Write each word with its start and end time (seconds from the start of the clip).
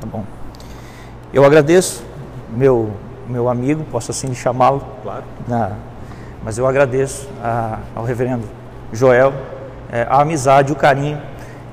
Tá 0.00 0.06
bom. 0.06 0.24
Eu 1.32 1.44
agradeço 1.44 2.02
meu 2.50 2.90
meu 3.28 3.48
amigo, 3.48 3.84
posso 3.90 4.10
assim 4.10 4.34
chamá-lo. 4.34 4.82
Claro. 5.02 5.24
Na, 5.46 5.72
mas 6.42 6.56
eu 6.56 6.66
agradeço 6.66 7.28
a, 7.42 7.78
ao 7.94 8.04
reverendo 8.04 8.44
Joel 8.92 9.32
é, 9.90 10.06
a 10.08 10.20
amizade, 10.20 10.72
o 10.72 10.76
carinho. 10.76 11.20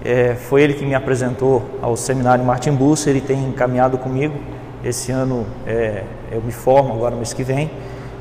É, 0.04 0.36
foi 0.36 0.62
ele 0.62 0.74
que 0.74 0.86
me 0.86 0.94
apresentou 0.94 1.64
ao 1.82 1.98
seminário 1.98 2.44
Martin 2.44 2.72
Busser, 2.72 3.16
ele 3.16 3.22
tem 3.22 3.52
caminhado 3.54 3.98
comigo. 3.98 4.38
Esse 4.84 5.12
ano 5.12 5.46
é, 5.66 6.04
eu 6.32 6.42
me 6.42 6.52
formo 6.52 6.94
agora 6.94 7.16
mês 7.16 7.34
que 7.34 7.44
vem. 7.44 7.72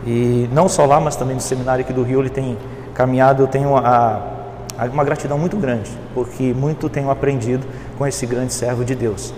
E 0.07 0.48
não 0.52 0.68
só 0.68 0.86
lá, 0.86 1.00
mas 1.00 1.16
também 1.16 1.34
no 1.34 1.41
seminário 1.41 1.84
aqui 1.84 1.93
do 1.93 2.02
Rio, 2.02 2.21
ele 2.21 2.30
tem 2.30 2.57
caminhado. 2.95 3.43
Eu 3.43 3.46
tenho 3.46 3.77
a, 3.77 4.23
a, 4.79 4.84
uma 4.86 5.05
gratidão 5.05 5.39
muito 5.39 5.57
grande, 5.57 5.91
porque 6.14 6.55
muito 6.55 6.89
tenho 6.89 7.11
aprendido 7.11 7.66
com 7.98 8.07
esse 8.07 8.25
grande 8.27 8.52
servo 8.52 8.84
de 8.84 8.95
Deus. 8.95 9.34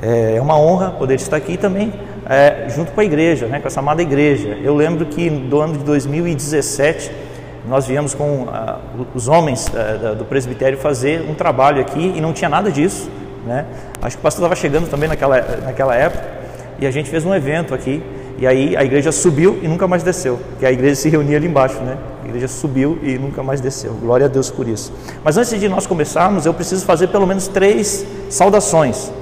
É, 0.00 0.36
é 0.36 0.40
uma 0.40 0.58
honra 0.58 0.90
poder 0.92 1.14
estar 1.14 1.36
aqui 1.36 1.56
também 1.56 1.92
é, 2.28 2.66
junto 2.68 2.92
com 2.92 3.00
a 3.00 3.04
igreja, 3.04 3.46
né, 3.46 3.60
com 3.60 3.66
essa 3.66 3.80
amada 3.80 4.00
igreja. 4.00 4.56
Eu 4.62 4.74
lembro 4.74 5.06
que 5.06 5.28
do 5.28 5.60
ano 5.60 5.76
de 5.76 5.84
2017 5.84 7.10
nós 7.68 7.86
viemos 7.86 8.14
com 8.14 8.42
uh, 8.42 9.06
os 9.14 9.28
homens 9.28 9.68
uh, 9.68 10.14
do 10.16 10.24
presbitério 10.24 10.76
fazer 10.78 11.24
um 11.28 11.34
trabalho 11.34 11.80
aqui 11.80 12.12
e 12.16 12.20
não 12.20 12.32
tinha 12.32 12.48
nada 12.48 12.70
disso. 12.70 13.08
Né? 13.46 13.66
Acho 14.00 14.16
que 14.16 14.20
o 14.20 14.22
pastor 14.22 14.40
estava 14.44 14.56
chegando 14.56 14.88
também 14.88 15.08
naquela, 15.08 15.40
naquela 15.64 15.94
época 15.94 16.24
e 16.80 16.86
a 16.86 16.90
gente 16.90 17.08
fez 17.08 17.24
um 17.24 17.34
evento 17.34 17.74
aqui 17.74 18.02
e 18.38 18.46
aí 18.46 18.76
a 18.76 18.82
igreja 18.82 19.12
subiu 19.12 19.60
e 19.62 19.68
nunca 19.68 19.86
mais 19.86 20.02
desceu, 20.02 20.40
que 20.58 20.66
a 20.66 20.72
igreja 20.72 20.96
se 20.96 21.08
reunia 21.08 21.36
ali 21.36 21.46
embaixo, 21.46 21.78
né? 21.80 21.96
A 22.24 22.26
igreja 22.26 22.48
subiu 22.48 22.98
e 23.02 23.16
nunca 23.16 23.42
mais 23.42 23.60
desceu. 23.60 23.92
Glória 23.94 24.26
a 24.26 24.28
Deus 24.28 24.50
por 24.50 24.66
isso. 24.66 24.92
Mas 25.22 25.36
antes 25.36 25.60
de 25.60 25.68
nós 25.68 25.86
começarmos, 25.86 26.46
eu 26.46 26.54
preciso 26.54 26.84
fazer 26.84 27.08
pelo 27.08 27.26
menos 27.26 27.46
três 27.46 28.04
saudações. 28.28 29.12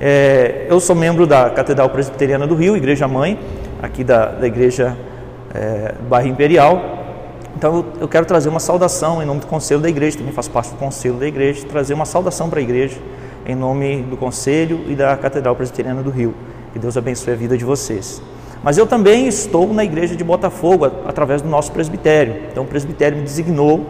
É, 0.00 0.66
eu 0.68 0.78
sou 0.78 0.94
membro 0.94 1.26
da 1.26 1.50
Catedral 1.50 1.90
Presbiteriana 1.90 2.46
do 2.46 2.54
Rio, 2.54 2.76
Igreja 2.76 3.08
Mãe, 3.08 3.38
aqui 3.82 4.04
da, 4.04 4.26
da 4.26 4.46
Igreja 4.46 4.96
é, 5.52 5.94
Bairro 6.08 6.28
Imperial. 6.28 6.80
Então 7.56 7.76
eu, 7.78 7.86
eu 8.02 8.08
quero 8.08 8.24
trazer 8.24 8.48
uma 8.48 8.60
saudação 8.60 9.20
em 9.20 9.26
nome 9.26 9.40
do 9.40 9.46
Conselho 9.46 9.80
da 9.80 9.88
Igreja, 9.88 10.18
também 10.18 10.32
faço 10.32 10.50
parte 10.50 10.70
do 10.70 10.76
Conselho 10.76 11.14
da 11.14 11.26
Igreja, 11.26 11.66
trazer 11.66 11.94
uma 11.94 12.04
saudação 12.04 12.48
para 12.48 12.60
a 12.60 12.62
Igreja 12.62 12.96
em 13.44 13.56
nome 13.56 14.02
do 14.02 14.16
Conselho 14.16 14.84
e 14.86 14.94
da 14.94 15.16
Catedral 15.16 15.56
Presbiteriana 15.56 16.02
do 16.02 16.10
Rio. 16.10 16.34
Que 16.72 16.78
Deus 16.78 16.96
abençoe 16.96 17.32
a 17.32 17.36
vida 17.36 17.56
de 17.56 17.64
vocês. 17.64 18.22
Mas 18.62 18.76
eu 18.76 18.86
também 18.86 19.26
estou 19.26 19.72
na 19.72 19.84
igreja 19.84 20.14
de 20.14 20.22
Botafogo, 20.22 20.84
através 21.06 21.40
do 21.40 21.48
nosso 21.48 21.72
presbitério. 21.72 22.36
Então 22.50 22.64
o 22.64 22.66
presbitério 22.66 23.16
me 23.16 23.24
designou 23.24 23.86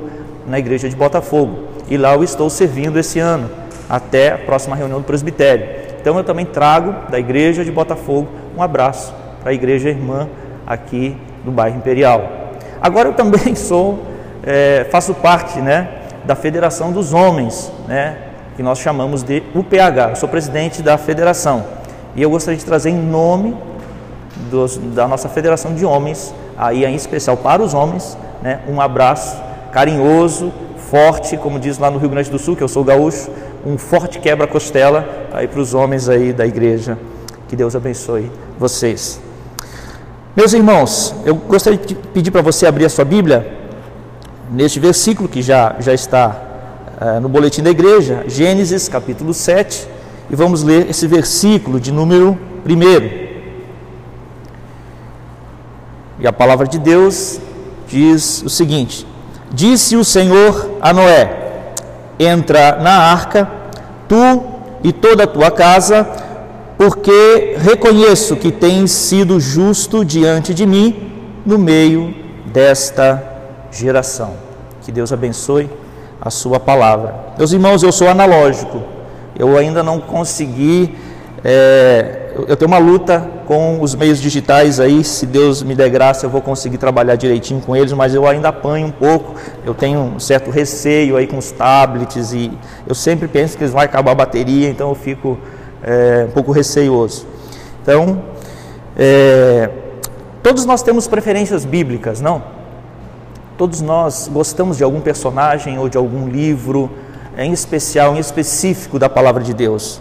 na 0.47 0.59
igreja 0.59 0.89
de 0.89 0.95
Botafogo. 0.95 1.59
E 1.91 1.97
lá 1.97 2.15
eu 2.15 2.23
estou 2.23 2.49
servindo 2.49 2.99
esse 2.99 3.19
ano, 3.19 3.51
até 3.89 4.33
a 4.33 4.39
próxima 4.39 4.77
reunião 4.77 5.01
do 5.01 5.05
presbitério. 5.05 5.67
Então 6.01 6.17
eu 6.17 6.25
também 6.25 6.47
trago 6.47 7.11
da 7.11 7.19
igreja 7.19 7.65
de 7.65 7.73
Botafogo 7.73 8.29
um 8.57 8.63
abraço 8.63 9.15
para 9.41 9.51
a 9.51 9.55
igreja 9.55 9.89
irmã 9.89 10.29
aqui 10.67 11.17
do 11.45 11.51
bairro 11.51 11.77
Imperial. 11.77 12.29
Agora 12.81 13.09
eu 13.09 13.15
também 13.15 13.55
sou, 13.57 14.01
é, 14.45 14.87
faço 14.91 15.15
parte 15.15 15.61
né, 15.61 15.89
da 16.25 16.35
Federação 16.35 16.93
dos 16.93 17.13
Homens, 17.13 17.73
né, 17.87 18.17
que 18.57 18.63
nós 18.63 18.79
chamamos 18.79 19.23
de 19.23 19.43
UPH. 19.55 20.11
Eu 20.11 20.17
sou 20.17 20.29
presidente 20.29 20.83
da 20.83 20.99
federação 20.99 21.65
e 22.15 22.23
eu 22.23 22.31
gostaria 22.31 22.59
de 22.59 22.65
trazer 22.65 22.91
em 22.91 22.99
nome 22.99 23.57
dos, 24.51 24.77
da 24.77 25.07
nossa 25.07 25.29
Federação 25.29 25.75
de 25.75 25.85
Homens, 25.85 26.35
aí 26.57 26.85
em 26.85 26.95
especial 26.95 27.37
para 27.37 27.63
os 27.63 27.75
homens, 27.75 28.19
né, 28.43 28.61
um 28.69 28.81
abraço 28.81 29.41
carinhoso, 29.73 30.53
forte, 30.91 31.37
como 31.37 31.61
diz 31.61 31.79
lá 31.79 31.91
no 31.91 31.99
Rio 31.99 32.09
Grande 32.09 32.31
do 32.31 32.39
Sul, 32.39 32.57
que 32.57 32.63
eu 32.63 32.69
sou 32.69 32.83
gaúcho, 32.83 33.31
um 33.65 33.77
forte 33.77 34.19
quebra-costela 34.19 35.29
aí 35.33 35.47
para 35.47 35.61
os 35.61 35.75
homens 35.75 36.09
aí 36.09 36.33
da 36.33 36.47
igreja. 36.47 36.99
Que 37.49 37.57
Deus 37.57 37.75
abençoe 37.75 38.31
vocês. 38.59 39.21
Meus 40.37 40.53
irmãos, 40.53 41.15
eu 41.25 41.35
gostaria 41.35 41.79
de 41.79 41.95
pedir 41.95 42.31
para 42.31 42.43
você 42.43 42.67
abrir 42.67 42.85
a 42.85 42.89
sua 42.89 43.05
Bíblia 43.05 43.55
neste 44.51 44.79
versículo 44.79 45.29
que 45.29 45.43
já, 45.43 45.75
já 45.81 45.93
está 45.93 46.37
uh, 47.01 47.21
no 47.21 47.29
boletim 47.29 47.63
da 47.63 47.71
igreja, 47.71 48.25
Gênesis 48.27 48.89
capítulo 48.89 49.35
7, 49.35 49.89
e 50.31 50.37
vamos 50.37 50.63
ler 50.63 50.89
esse 50.91 51.07
versículo 51.07 51.81
de 51.81 51.91
número 51.91 52.39
1. 52.65 53.29
E 56.21 56.27
a 56.27 56.33
palavra 56.33 56.67
de 56.67 56.79
Deus 56.79 57.41
diz 57.87 58.43
o 58.43 58.49
seguinte: 58.49 59.07
Disse 59.51 59.97
o 59.97 60.05
Senhor 60.05 60.79
a 60.81 60.93
Noé: 60.93 61.73
Entra 62.19 62.77
na 62.77 62.99
arca 62.99 63.58
tu 64.09 64.17
e 64.83 64.93
toda 64.93 65.25
a 65.25 65.27
tua 65.27 65.51
casa, 65.51 66.09
porque 66.77 67.57
reconheço 67.59 68.37
que 68.37 68.51
tens 68.51 68.91
sido 68.91 69.39
justo 69.39 70.05
diante 70.05 70.55
de 70.55 70.65
mim 70.65 71.13
no 71.45 71.59
meio 71.59 72.15
desta 72.47 73.23
geração. 73.71 74.35
Que 74.83 74.91
Deus 74.91 75.13
abençoe 75.13 75.69
a 76.21 76.31
sua 76.31 76.59
palavra. 76.59 77.15
Meus 77.37 77.53
irmãos, 77.53 77.83
eu 77.83 77.93
sou 77.93 78.09
analógico, 78.09 78.83
eu 79.39 79.57
ainda 79.57 79.83
não 79.83 80.01
consegui 80.01 80.97
é, 81.45 82.33
eu 82.49 82.57
tenho 82.57 82.69
uma 82.69 82.79
luta 82.79 83.25
com 83.47 83.81
os 83.81 83.95
meios 83.95 84.21
digitais 84.21 84.81
aí, 84.81 85.05
se 85.05 85.25
Deus 85.25 85.63
me 85.63 85.75
der 85.75 85.89
graça, 85.89 86.27
eu 86.27 86.31
vou 86.31 86.43
conseguir 86.43 86.79
trabalhar 86.79 87.17
direitinho 87.17 87.61
com 87.61 87.75
eles, 87.75 87.93
mas 87.93 88.15
eu 88.15 88.27
ainda 88.27 88.49
apanho 88.49 88.87
um 88.87 88.91
pouco. 88.91 89.35
Eu 89.65 89.75
tenho 89.75 90.01
um 90.01 90.21
certo 90.21 90.51
receio 90.51 91.17
aí 91.17 91.27
com 91.27 91.39
os 91.39 91.51
tablets 91.51 92.33
e 92.33 92.51
eu 92.87 92.95
sempre 92.95 93.29
penso 93.29 93.57
que 93.57 93.63
eles 93.63 93.73
vão 93.73 93.81
acabar 93.81 94.13
a 94.13 94.15
bateria, 94.15 94.69
então 94.69 94.89
eu 94.89 94.95
fico 94.95 95.39
é, 95.83 96.27
um 96.29 96.33
pouco 96.33 96.53
receioso. 96.53 97.27
Então, 97.83 98.23
é, 98.97 99.71
todos 100.43 100.65
nós 100.65 100.83
temos 100.83 101.07
preferências 101.07 101.65
bíblicas, 101.65 102.21
não? 102.21 102.43
Todos 103.57 103.81
nós 103.81 104.29
gostamos 104.33 104.77
de 104.77 104.85
algum 104.85 105.01
personagem 105.01 105.79
ou 105.79 105.89
de 105.89 105.97
algum 105.97 106.29
livro, 106.29 106.91
em 107.37 107.53
especial, 107.53 108.15
em 108.15 108.19
específico 108.19 108.99
da 108.99 109.09
palavra 109.09 109.43
de 109.43 109.55
Deus. 109.55 110.01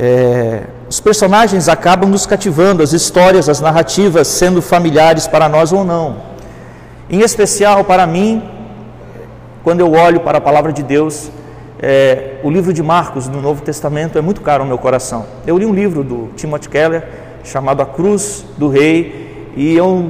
É, 0.00 0.62
os 0.88 1.00
personagens 1.00 1.68
acabam 1.68 2.08
nos 2.08 2.24
cativando, 2.24 2.84
as 2.84 2.92
histórias, 2.92 3.48
as 3.48 3.60
narrativas 3.60 4.28
sendo 4.28 4.62
familiares 4.62 5.26
para 5.26 5.48
nós 5.48 5.72
ou 5.72 5.84
não. 5.84 6.18
Em 7.10 7.20
especial 7.20 7.82
para 7.82 8.06
mim, 8.06 8.40
quando 9.64 9.80
eu 9.80 9.90
olho 9.90 10.20
para 10.20 10.38
a 10.38 10.40
palavra 10.40 10.72
de 10.72 10.84
Deus, 10.84 11.32
é, 11.80 12.36
o 12.44 12.50
livro 12.50 12.72
de 12.72 12.80
Marcos 12.80 13.26
no 13.26 13.42
Novo 13.42 13.62
Testamento 13.62 14.16
é 14.16 14.20
muito 14.20 14.40
caro 14.40 14.62
ao 14.62 14.68
meu 14.68 14.78
coração. 14.78 15.26
Eu 15.44 15.58
li 15.58 15.66
um 15.66 15.74
livro 15.74 16.04
do 16.04 16.30
Timothy 16.36 16.68
Keller 16.68 17.04
chamado 17.42 17.82
A 17.82 17.86
Cruz 17.86 18.44
do 18.56 18.68
Rei 18.68 19.50
e 19.56 19.76
eu 19.76 20.08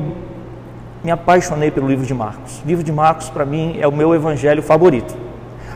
me 1.02 1.10
apaixonei 1.10 1.70
pelo 1.70 1.88
livro 1.88 2.04
de 2.04 2.12
Marcos. 2.12 2.60
O 2.62 2.68
livro 2.68 2.84
de 2.84 2.92
Marcos, 2.92 3.30
para 3.30 3.46
mim, 3.46 3.78
é 3.80 3.88
o 3.88 3.92
meu 3.92 4.14
evangelho 4.14 4.62
favorito. 4.62 5.16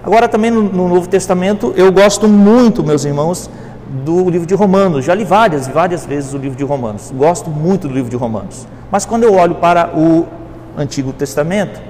Agora, 0.05 0.29
também 0.29 0.51
no, 0.51 0.63
no 0.63 0.89
Novo 0.89 1.09
Testamento, 1.09 1.73
eu 1.77 1.91
gosto 1.91 2.29
muito, 2.29 2.83
meus 2.83 3.05
irmãos, 3.05 3.49
do 3.93 4.31
livro 4.31 4.47
de 4.47 4.55
Romanos. 4.55 5.05
Já 5.05 5.15
li 5.15 5.25
várias, 5.25 5.69
várias 5.69 6.07
vezes 6.07 6.33
o 6.33 6.39
livro 6.39 6.57
de 6.57 6.65
Romanos. 6.65 7.13
Gosto 7.15 7.51
muito 7.51 7.89
do 7.89 7.95
livro 7.95 8.11
de 8.11 8.17
Romanos. 8.17 8.67
Mas 8.91 9.05
quando 9.05 9.25
eu 9.25 9.35
olho 9.35 9.57
para 9.57 9.91
o 9.97 10.27
Antigo 10.77 11.13
Testamento, 11.13 11.81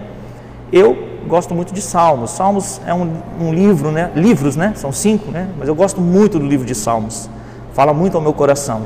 eu 0.72 0.96
gosto 1.26 1.54
muito 1.54 1.72
de 1.72 1.80
Salmos. 1.80 2.30
Salmos 2.30 2.80
é 2.86 2.92
um, 2.92 3.12
um 3.40 3.54
livro, 3.54 3.90
né? 3.90 4.10
Livros, 4.14 4.56
né? 4.56 4.72
São 4.74 4.92
cinco, 4.92 5.30
né? 5.30 5.48
Mas 5.58 5.68
eu 5.68 5.74
gosto 5.74 6.00
muito 6.00 6.38
do 6.38 6.46
livro 6.46 6.66
de 6.66 6.74
Salmos. 6.74 7.30
Fala 7.72 7.94
muito 7.94 8.16
ao 8.16 8.22
meu 8.22 8.32
coração. 8.32 8.82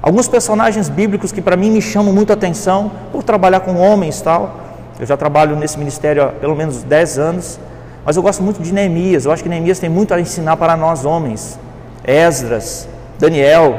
Alguns 0.00 0.26
personagens 0.26 0.88
bíblicos 0.88 1.30
que 1.30 1.40
para 1.40 1.56
mim 1.56 1.70
me 1.70 1.80
chamam 1.80 2.12
muito 2.12 2.32
atenção 2.32 2.90
por 3.12 3.22
trabalhar 3.22 3.60
com 3.60 3.76
homens 3.76 4.20
tal. 4.20 4.56
Eu 4.98 5.06
já 5.06 5.16
trabalho 5.16 5.54
nesse 5.54 5.78
ministério 5.78 6.24
há 6.24 6.26
pelo 6.28 6.56
menos 6.56 6.82
10 6.82 7.18
anos, 7.18 7.60
mas 8.04 8.16
eu 8.16 8.22
gosto 8.22 8.42
muito 8.42 8.60
de 8.60 8.72
Neemias. 8.72 9.24
Eu 9.24 9.32
acho 9.32 9.42
que 9.42 9.48
Neemias 9.48 9.78
tem 9.78 9.88
muito 9.88 10.12
a 10.12 10.20
ensinar 10.20 10.56
para 10.56 10.76
nós 10.76 11.04
homens. 11.04 11.58
Esdras, 12.04 12.88
Daniel, 13.18 13.74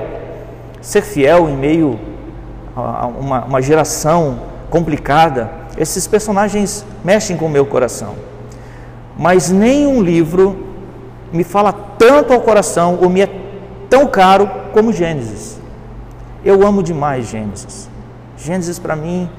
ser 0.82 1.02
fiel 1.02 1.50
em 1.50 1.56
meio 1.56 2.00
a 2.76 3.06
uma, 3.06 3.46
uma 3.46 3.62
geração 3.62 4.40
complicada, 4.70 5.50
esses 5.78 6.08
personagens 6.08 6.86
mexem 7.04 7.38
com 7.38 7.46
o 7.46 7.50
meu 7.50 7.66
coração. 7.66 8.16
Mas 9.18 9.50
nenhum 9.50 10.02
livro 10.02 10.66
me 11.32 11.44
fala 11.44 11.72
tanto 11.72 12.34
ao 12.34 12.42
coração 12.42 13.00
ou 13.02 13.10
me 13.10 13.22
é 13.22 13.30
tão 13.90 14.08
caro 14.08 14.50
como 14.72 14.92
Gênesis. 14.92 15.60
Eu 16.44 16.66
amo 16.66 16.82
demais 16.82 17.28
Gênesis. 17.28 17.90
Gênesis 18.38 18.80
para 18.80 18.96
mim, 18.96 19.30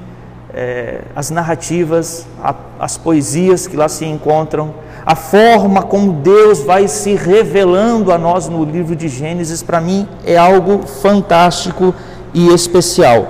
é, 0.53 1.01
as 1.15 1.29
narrativas, 1.29 2.25
a, 2.41 2.55
as 2.79 2.97
poesias 2.97 3.67
que 3.67 3.75
lá 3.75 3.89
se 3.89 4.05
encontram, 4.05 4.73
a 5.05 5.15
forma 5.15 5.83
como 5.83 6.13
Deus 6.13 6.61
vai 6.61 6.87
se 6.87 7.13
revelando 7.13 8.11
a 8.11 8.17
nós 8.17 8.49
no 8.49 8.65
livro 8.65 8.95
de 8.95 9.07
Gênesis, 9.07 9.61
para 9.61 9.79
mim 9.79 10.07
é 10.25 10.35
algo 10.35 10.87
fantástico 10.87 11.93
e 12.33 12.47
especial. 12.47 13.27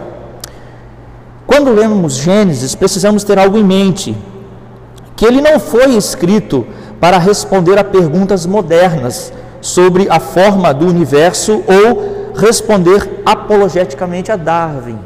Quando 1.45 1.73
lemos 1.73 2.13
Gênesis, 2.13 2.73
precisamos 2.75 3.25
ter 3.25 3.37
algo 3.37 3.57
em 3.57 3.63
mente: 3.63 4.15
que 5.17 5.25
ele 5.25 5.41
não 5.41 5.59
foi 5.59 5.95
escrito 5.95 6.65
para 6.99 7.17
responder 7.17 7.77
a 7.77 7.83
perguntas 7.83 8.45
modernas 8.45 9.33
sobre 9.59 10.07
a 10.09 10.19
forma 10.19 10.73
do 10.73 10.87
universo 10.87 11.61
ou 11.67 12.31
responder 12.35 13.21
apologeticamente 13.25 14.31
a 14.31 14.37
Darwin. 14.37 14.97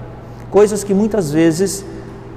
Coisas 0.52 0.84
que 0.84 0.94
muitas 0.94 1.32
vezes 1.32 1.84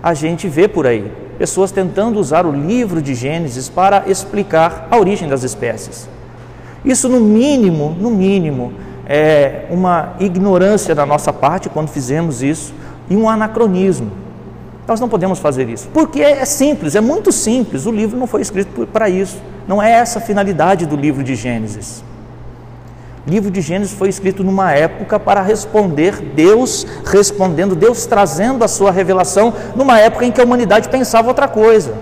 a 0.03 0.15
gente 0.15 0.49
vê 0.49 0.67
por 0.67 0.87
aí. 0.87 1.22
Pessoas 1.43 1.73
tentando 1.73 2.21
usar 2.21 2.47
o 2.47 2.53
livro 2.53 3.03
de 3.03 3.17
Gênesis 3.17 3.69
para 3.69 4.05
explicar 4.07 4.87
a 4.89 4.97
origem 4.97 5.29
das 5.29 5.43
espécies. 5.43 6.09
Isso, 6.85 7.09
no 7.09 7.19
mínimo, 7.19 7.97
no 7.99 8.13
mínimo, 8.13 8.73
é 9.05 9.67
uma 9.69 10.15
ignorância 10.21 10.95
da 10.95 11.05
nossa 11.05 11.33
parte 11.33 11.69
quando 11.69 11.89
fizemos 11.89 12.45
isso 12.45 12.73
e 13.11 13.17
um 13.17 13.29
anacronismo. 13.29 14.13
Nós 14.87 15.01
não 15.01 15.09
podemos 15.09 15.41
fazer 15.41 15.69
isso, 15.69 15.89
porque 15.93 16.23
é 16.23 16.45
simples, 16.45 16.95
é 16.95 17.01
muito 17.01 17.33
simples. 17.33 17.87
O 17.87 17.91
livro 17.91 18.17
não 18.17 18.29
foi 18.29 18.41
escrito 18.41 18.87
para 18.87 19.09
isso. 19.09 19.43
Não 19.67 19.83
é 19.83 19.91
essa 19.91 20.21
a 20.21 20.23
finalidade 20.23 20.87
do 20.87 20.95
livro 20.95 21.25
de 21.25 21.35
Gênesis. 21.35 22.05
Livro 23.25 23.53
de 23.53 23.61
Gênesis 23.61 23.95
foi 23.95 24.09
escrito 24.09 24.43
numa 24.43 24.73
época 24.73 25.19
para 25.19 25.41
responder 25.41 26.21
Deus 26.35 26.85
respondendo, 27.05 27.77
Deus 27.77 28.05
trazendo 28.05 28.65
a 28.65 28.69
sua 28.69 28.91
revelação 28.91 29.55
numa 29.77 30.01
época 30.01 30.27
em 30.27 30.33
que 30.33 30.41
a 30.41 30.45
humanidade 30.45 30.89
pensava 30.89 31.29
outra 31.29 31.47
coisa. 31.47 31.95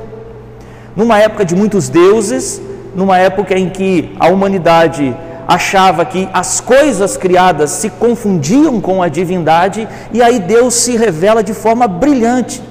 Numa 0.97 1.19
época 1.19 1.45
de 1.45 1.55
muitos 1.55 1.91
deuses, 1.91 2.61
numa 2.95 3.19
época 3.19 3.59
em 3.59 3.69
que 3.69 4.17
a 4.19 4.29
humanidade 4.29 5.15
achava 5.47 6.07
que 6.07 6.27
as 6.33 6.59
coisas 6.59 7.19
criadas 7.19 7.71
se 7.71 7.91
confundiam 7.91 8.81
com 8.81 9.03
a 9.03 9.09
divindade, 9.09 9.87
e 10.13 10.23
aí 10.23 10.39
Deus 10.39 10.73
se 10.75 10.97
revela 10.97 11.43
de 11.43 11.53
forma 11.53 11.87
brilhante. 11.87 12.63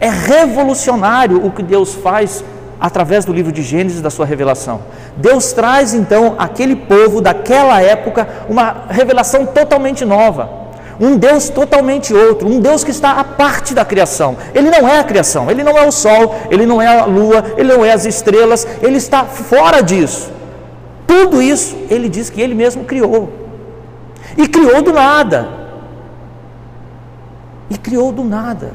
É 0.00 0.08
revolucionário 0.08 1.44
o 1.44 1.50
que 1.50 1.62
Deus 1.62 1.92
faz 1.94 2.42
através 2.82 3.24
do 3.24 3.32
livro 3.32 3.52
de 3.52 3.62
Gênesis 3.62 4.02
da 4.02 4.10
sua 4.10 4.26
revelação. 4.26 4.80
Deus 5.16 5.52
traz 5.52 5.94
então 5.94 6.34
aquele 6.36 6.74
povo 6.74 7.20
daquela 7.20 7.80
época 7.80 8.26
uma 8.48 8.86
revelação 8.90 9.46
totalmente 9.46 10.04
nova 10.04 10.62
um 11.00 11.16
Deus 11.16 11.48
totalmente 11.48 12.14
outro, 12.14 12.46
um 12.46 12.60
Deus 12.60 12.84
que 12.84 12.90
está 12.90 13.18
à 13.18 13.24
parte 13.24 13.74
da 13.74 13.84
criação. 13.84 14.36
Ele 14.54 14.70
não 14.70 14.86
é 14.86 15.00
a 15.00 15.04
criação, 15.04 15.50
ele 15.50 15.64
não 15.64 15.76
é 15.76 15.84
o 15.84 15.90
sol, 15.90 16.36
ele 16.48 16.64
não 16.64 16.80
é 16.80 16.86
a 16.86 17.04
lua, 17.04 17.44
ele 17.56 17.74
não 17.74 17.84
é 17.84 17.92
as 17.92 18.04
estrelas, 18.04 18.64
ele 18.80 18.98
está 18.98 19.24
fora 19.24 19.82
disso. 19.82 20.30
Tudo 21.04 21.42
isso 21.42 21.76
ele 21.90 22.08
diz 22.08 22.30
que 22.30 22.40
ele 22.40 22.54
mesmo 22.54 22.84
criou. 22.84 23.32
E 24.36 24.46
criou 24.46 24.80
do 24.80 24.92
nada. 24.92 25.48
E 27.68 27.76
criou 27.76 28.12
do 28.12 28.22
nada. 28.22 28.72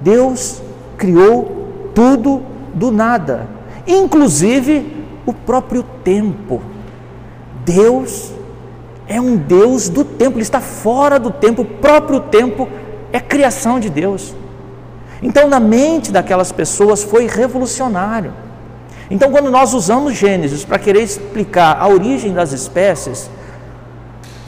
Deus 0.00 0.62
criou 0.96 1.90
tudo 1.94 2.51
do 2.74 2.90
nada, 2.90 3.46
inclusive 3.86 5.04
o 5.26 5.32
próprio 5.32 5.82
tempo. 6.04 6.60
Deus 7.64 8.32
é 9.06 9.20
um 9.20 9.36
Deus 9.36 9.88
do 9.88 10.04
tempo, 10.04 10.36
ele 10.36 10.42
está 10.42 10.60
fora 10.60 11.18
do 11.18 11.30
tempo, 11.30 11.62
o 11.62 11.66
próprio 11.66 12.20
tempo 12.20 12.68
é 13.12 13.20
criação 13.20 13.78
de 13.78 13.90
Deus. 13.90 14.34
Então, 15.22 15.48
na 15.48 15.60
mente 15.60 16.10
daquelas 16.10 16.50
pessoas 16.50 17.02
foi 17.02 17.26
revolucionário. 17.26 18.32
Então, 19.10 19.30
quando 19.30 19.50
nós 19.50 19.74
usamos 19.74 20.14
Gênesis 20.14 20.64
para 20.64 20.78
querer 20.78 21.02
explicar 21.02 21.76
a 21.78 21.86
origem 21.86 22.32
das 22.32 22.52
espécies, 22.52 23.30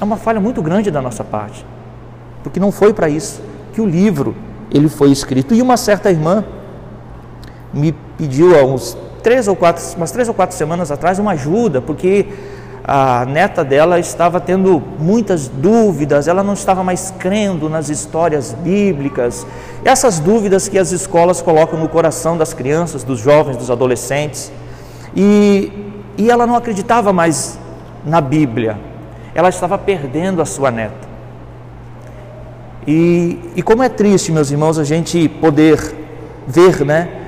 é 0.01 0.05
uma 0.05 0.17
falha 0.17 0.41
muito 0.41 0.63
grande 0.63 0.91
da 0.91 1.01
nossa 1.01 1.23
parte, 1.23 1.65
porque 2.43 2.59
não 2.59 2.73
foi 2.73 2.93
para 2.93 3.09
isso 3.09 3.43
que 3.73 3.81
o 3.81 3.87
livro 3.87 4.35
ele 4.71 4.89
foi 4.89 5.11
escrito. 5.11 5.55
E 5.55 5.63
uma 5.63 5.77
certa 5.77 6.11
irmã 6.11 6.45
me 7.73 7.95
pediu 8.17 8.59
há 8.59 8.63
uns 8.63 8.97
três 9.23 9.49
ou 9.49 9.57
quatro, 9.57 9.83
umas 9.97 10.11
três 10.13 10.29
ou 10.29 10.35
quatro 10.35 10.57
semanas 10.57 10.91
atrás 10.91 11.19
uma 11.19 11.33
ajuda, 11.33 11.81
porque 11.81 12.27
a 12.87 13.25
neta 13.25 13.65
dela 13.65 13.99
estava 13.99 14.39
tendo 14.39 14.83
muitas 14.99 15.49
dúvidas, 15.49 16.29
ela 16.29 16.43
não 16.43 16.53
estava 16.53 16.85
mais 16.85 17.13
crendo 17.19 17.71
nas 17.71 17.89
histórias 17.89 18.53
bíblicas. 18.53 19.47
Essas 19.83 20.19
dúvidas 20.19 20.69
que 20.69 20.79
as 20.79 20.93
escolas 20.93 21.41
colocam 21.41 21.81
no 21.81 21.89
coração 21.89 22.37
das 22.37 22.53
crianças, 22.53 23.03
dos 23.03 23.21
jovens, 23.21 23.57
dos 23.57 23.71
adolescentes. 23.71 24.53
E, 25.17 25.73
e 26.19 26.31
ela 26.31 26.47
não 26.47 26.57
acreditava 26.57 27.11
mais 27.11 27.59
na 28.05 28.21
Bíblia, 28.21 28.79
ela 29.35 29.49
estava 29.49 29.79
perdendo 29.79 30.43
a 30.43 30.45
sua 30.45 30.71
neta. 30.71 31.09
E, 32.87 33.41
e 33.57 33.63
como 33.63 33.83
é 33.83 33.89
triste, 33.89 34.31
meus 34.31 34.51
irmãos, 34.51 34.79
a 34.79 34.85
gente 34.85 35.27
poder 35.27 35.81
ver, 36.47 36.85
né? 36.85 37.24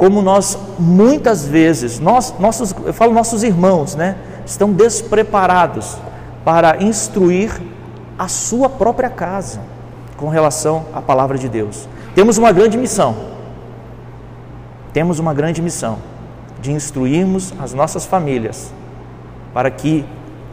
Como 0.00 0.22
nós 0.22 0.56
muitas 0.78 1.44
vezes, 1.46 2.00
nós, 2.00 2.32
nossos, 2.38 2.74
eu 2.86 2.94
falo 2.94 3.12
nossos 3.12 3.42
irmãos, 3.42 3.94
né? 3.94 4.16
estão 4.46 4.72
despreparados 4.72 5.98
para 6.42 6.82
instruir 6.82 7.60
a 8.18 8.26
sua 8.26 8.70
própria 8.70 9.10
casa 9.10 9.60
com 10.16 10.30
relação 10.30 10.86
à 10.94 11.02
palavra 11.02 11.36
de 11.36 11.50
Deus. 11.50 11.86
Temos 12.14 12.38
uma 12.38 12.50
grande 12.50 12.78
missão. 12.78 13.14
Temos 14.90 15.18
uma 15.18 15.34
grande 15.34 15.60
missão 15.60 15.98
de 16.62 16.72
instruirmos 16.72 17.52
as 17.60 17.74
nossas 17.74 18.06
famílias 18.06 18.72
para 19.52 19.70
que 19.70 20.06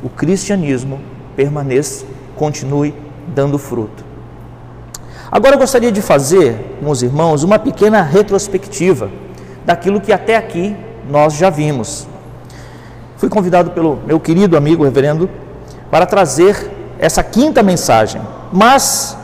o 0.04 0.10
cristianismo 0.10 1.00
permaneça, 1.38 2.06
continue 2.36 2.94
dando 3.34 3.58
fruto. 3.58 4.04
Agora 5.32 5.56
eu 5.56 5.60
gostaria 5.60 5.90
de 5.90 6.02
fazer, 6.02 6.78
meus 6.82 7.02
irmãos, 7.02 7.44
uma 7.44 7.58
pequena 7.58 8.02
retrospectiva 8.02 9.10
daquilo 9.68 10.00
que 10.00 10.14
até 10.14 10.38
aqui 10.38 10.74
nós 11.10 11.34
já 11.34 11.50
vimos. 11.50 12.08
Fui 13.18 13.28
convidado 13.28 13.72
pelo 13.72 14.00
meu 14.08 14.18
querido 14.18 14.56
amigo 14.56 14.86
reverendo 14.86 15.30
para 15.92 16.06
trazer 16.06 16.72
essa 16.98 17.22
quinta 17.22 17.62
mensagem. 17.62 18.22
Mas 18.50 19.18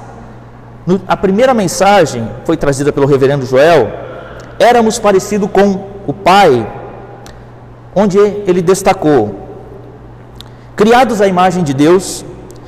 no, 0.86 1.02
a 1.08 1.16
primeira 1.16 1.54
mensagem 1.54 2.30
foi 2.44 2.58
trazida 2.58 2.92
pelo 2.92 3.08
reverendo 3.08 3.46
Joel. 3.46 3.90
Éramos 4.60 5.00
parecido 5.00 5.48
com 5.48 5.88
o 6.06 6.12
pai, 6.12 6.70
onde 7.96 8.18
ele 8.18 8.62
destacou: 8.62 9.48
criados 10.76 11.22
à 11.22 11.28
imagem 11.28 11.64
de 11.64 11.74
Deus, 11.74 12.26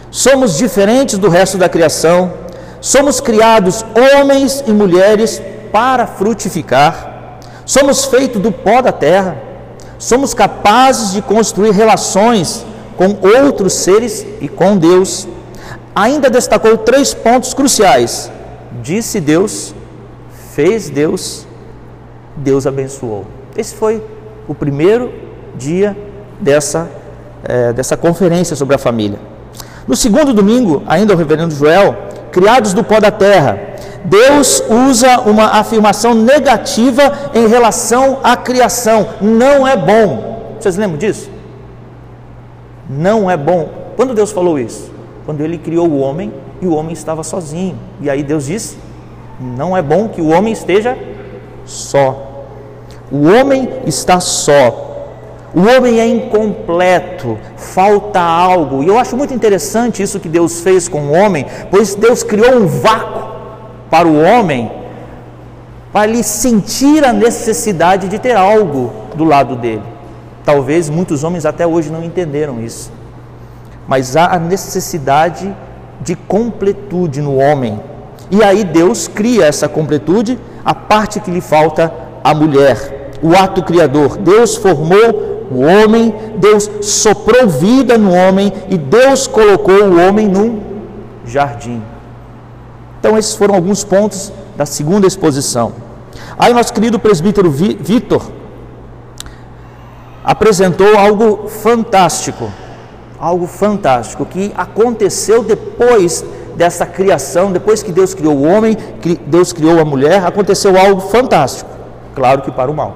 somos 0.10 0.58
diferentes 0.58 1.18
do 1.18 1.28
resto 1.28 1.58
da 1.58 1.68
criação, 1.68 2.32
somos 2.80 3.20
criados 3.20 3.86
homens 4.18 4.64
e 4.66 4.72
mulheres 4.72 5.42
para 5.74 6.08
frutificar, 6.08 7.15
somos 7.66 8.06
feitos 8.06 8.42
do 8.42 8.52
pó 8.52 8.82
da 8.82 8.92
terra 8.92 9.38
somos 9.98 10.34
capazes 10.34 11.14
de 11.14 11.22
construir 11.22 11.72
relações 11.72 12.66
com 12.98 13.18
outros 13.44 13.74
seres 13.74 14.26
e 14.42 14.48
com 14.48 14.78
Deus. 14.78 15.28
Ainda 15.96 16.30
destacou 16.30 16.78
três 16.78 17.14
pontos 17.14 17.54
cruciais: 17.54 18.32
disse 18.82 19.20
Deus, 19.20 19.74
fez 20.54 20.90
Deus, 20.90 21.46
Deus 22.36 22.68
abençoou. 22.68 23.26
Esse 23.58 23.76
foi 23.76 24.04
o 24.48 24.54
primeiro 24.54 25.14
dia 25.56 25.96
dessa, 26.40 26.90
é, 27.44 27.72
dessa 27.72 27.96
conferência 27.96 28.56
sobre 28.56 28.76
a 28.76 28.78
família. 28.80 29.18
No 29.88 29.96
segundo 29.96 30.34
domingo, 30.34 30.84
ainda 30.88 31.14
o 31.14 31.18
reverendo 31.18 31.54
Joel, 31.54 31.96
criados 32.32 32.74
do 32.74 32.84
pó 32.84 33.00
da 33.00 33.12
terra, 33.12 33.75
Deus 34.06 34.64
usa 34.70 35.22
uma 35.22 35.60
afirmação 35.60 36.14
negativa 36.14 37.32
em 37.34 37.48
relação 37.48 38.20
à 38.24 38.38
criação. 38.38 39.08
Não 39.20 39.68
é 39.68 39.76
bom. 39.76 40.56
Vocês 40.60 40.78
lembram 40.78 40.98
disso? 40.98 41.30
Não 42.90 43.30
é 43.30 43.36
bom. 43.36 43.70
Quando 43.96 44.14
Deus 44.14 44.32
falou 44.32 44.60
isso? 44.60 44.92
Quando 45.26 45.42
ele 45.42 45.58
criou 45.58 45.88
o 45.88 46.00
homem 46.00 46.32
e 46.62 46.68
o 46.68 46.76
homem 46.76 46.94
estava 46.94 47.24
sozinho. 47.24 47.78
E 48.00 48.10
aí 48.10 48.22
Deus 48.22 48.46
disse: 48.46 48.78
Não 49.40 49.76
é 49.76 49.82
bom 49.82 50.08
que 50.08 50.22
o 50.22 50.30
homem 50.30 50.54
esteja 50.54 50.98
só. 51.66 52.46
O 53.12 53.28
homem 53.28 53.70
está 53.86 54.20
só. 54.20 54.84
O 55.54 55.62
homem 55.62 56.02
é 56.02 56.08
incompleto, 56.08 57.38
falta 57.56 58.20
algo. 58.20 58.84
E 58.84 58.88
eu 58.88 59.00
acho 59.00 59.16
muito 59.16 59.34
interessante 59.34 60.04
isso 60.04 60.20
que 60.20 60.28
Deus 60.28 60.60
fez 60.60 60.90
com 60.90 61.00
o 61.08 61.12
homem, 61.14 61.46
pois 61.72 61.96
Deus 61.96 62.24
criou 62.24 62.56
um 62.56 62.68
vácuo 62.68 63.35
para 63.90 64.08
o 64.08 64.22
homem, 64.22 64.72
para 65.92 66.10
ele 66.10 66.24
sentir 66.24 67.04
a 67.06 67.14
necessidade 67.14 68.08
de 68.08 68.20
ter 68.20 68.36
algo 68.36 68.92
do 69.16 69.24
lado 69.24 69.56
dele. 69.56 69.84
Talvez 70.44 70.90
muitos 70.90 71.24
homens 71.24 71.46
até 71.46 71.66
hoje 71.66 71.92
não 71.92 72.04
entenderam 72.04 72.62
isso. 72.62 72.92
Mas 73.88 74.16
há 74.16 74.34
a 74.34 74.40
necessidade 74.40 75.56
de 76.02 76.16
completude 76.16 77.22
no 77.22 77.38
homem. 77.38 77.80
E 78.30 78.44
aí 78.44 78.64
Deus 78.64 79.08
cria 79.08 79.46
essa 79.46 79.68
completude, 79.68 80.38
a 80.64 80.74
parte 80.74 81.20
que 81.20 81.32
lhe 81.32 81.42
falta 81.42 81.94
à 82.24 82.34
mulher, 82.34 83.12
o 83.22 83.36
ato 83.36 83.64
criador. 83.64 84.18
Deus 84.18 84.56
formou 84.56 85.48
o 85.52 85.62
homem, 85.62 86.14
Deus 86.38 86.70
soprou 86.82 87.48
vida 87.48 87.98
no 87.98 88.14
homem 88.14 88.52
e 88.70 88.78
Deus 88.78 89.28
colocou 89.28 89.84
o 89.84 90.00
homem 90.00 90.28
num 90.28 90.60
jardim. 91.26 91.82
Então, 93.06 93.20
esses 93.20 93.36
foram 93.36 93.54
alguns 93.54 93.84
pontos 93.84 94.34
da 94.58 94.66
segunda 94.66 95.06
exposição. 95.06 95.74
Aí, 96.40 96.52
nosso 96.52 96.74
querido 96.74 96.98
presbítero 96.98 97.52
Vitor 97.52 98.32
apresentou 100.24 100.98
algo 100.98 101.48
fantástico, 101.48 102.52
algo 103.20 103.46
fantástico 103.46 104.26
que 104.26 104.52
aconteceu 104.58 105.44
depois 105.44 106.26
dessa 106.56 106.84
criação, 106.84 107.52
depois 107.52 107.84
que 107.84 107.92
Deus 107.92 108.16
criou 108.16 108.38
o 108.38 108.42
homem, 108.42 108.76
Deus 109.28 109.54
criou 109.54 109.80
a 109.80 109.86
mulher, 109.86 110.26
aconteceu 110.26 110.76
algo 110.76 111.02
fantástico, 111.02 111.70
claro 112.16 112.42
que 112.42 112.50
para 112.50 112.72
o 112.72 112.74
mal, 112.74 112.96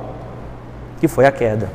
que 1.00 1.08
foi 1.08 1.28
a 1.28 1.32
queda. 1.32 1.70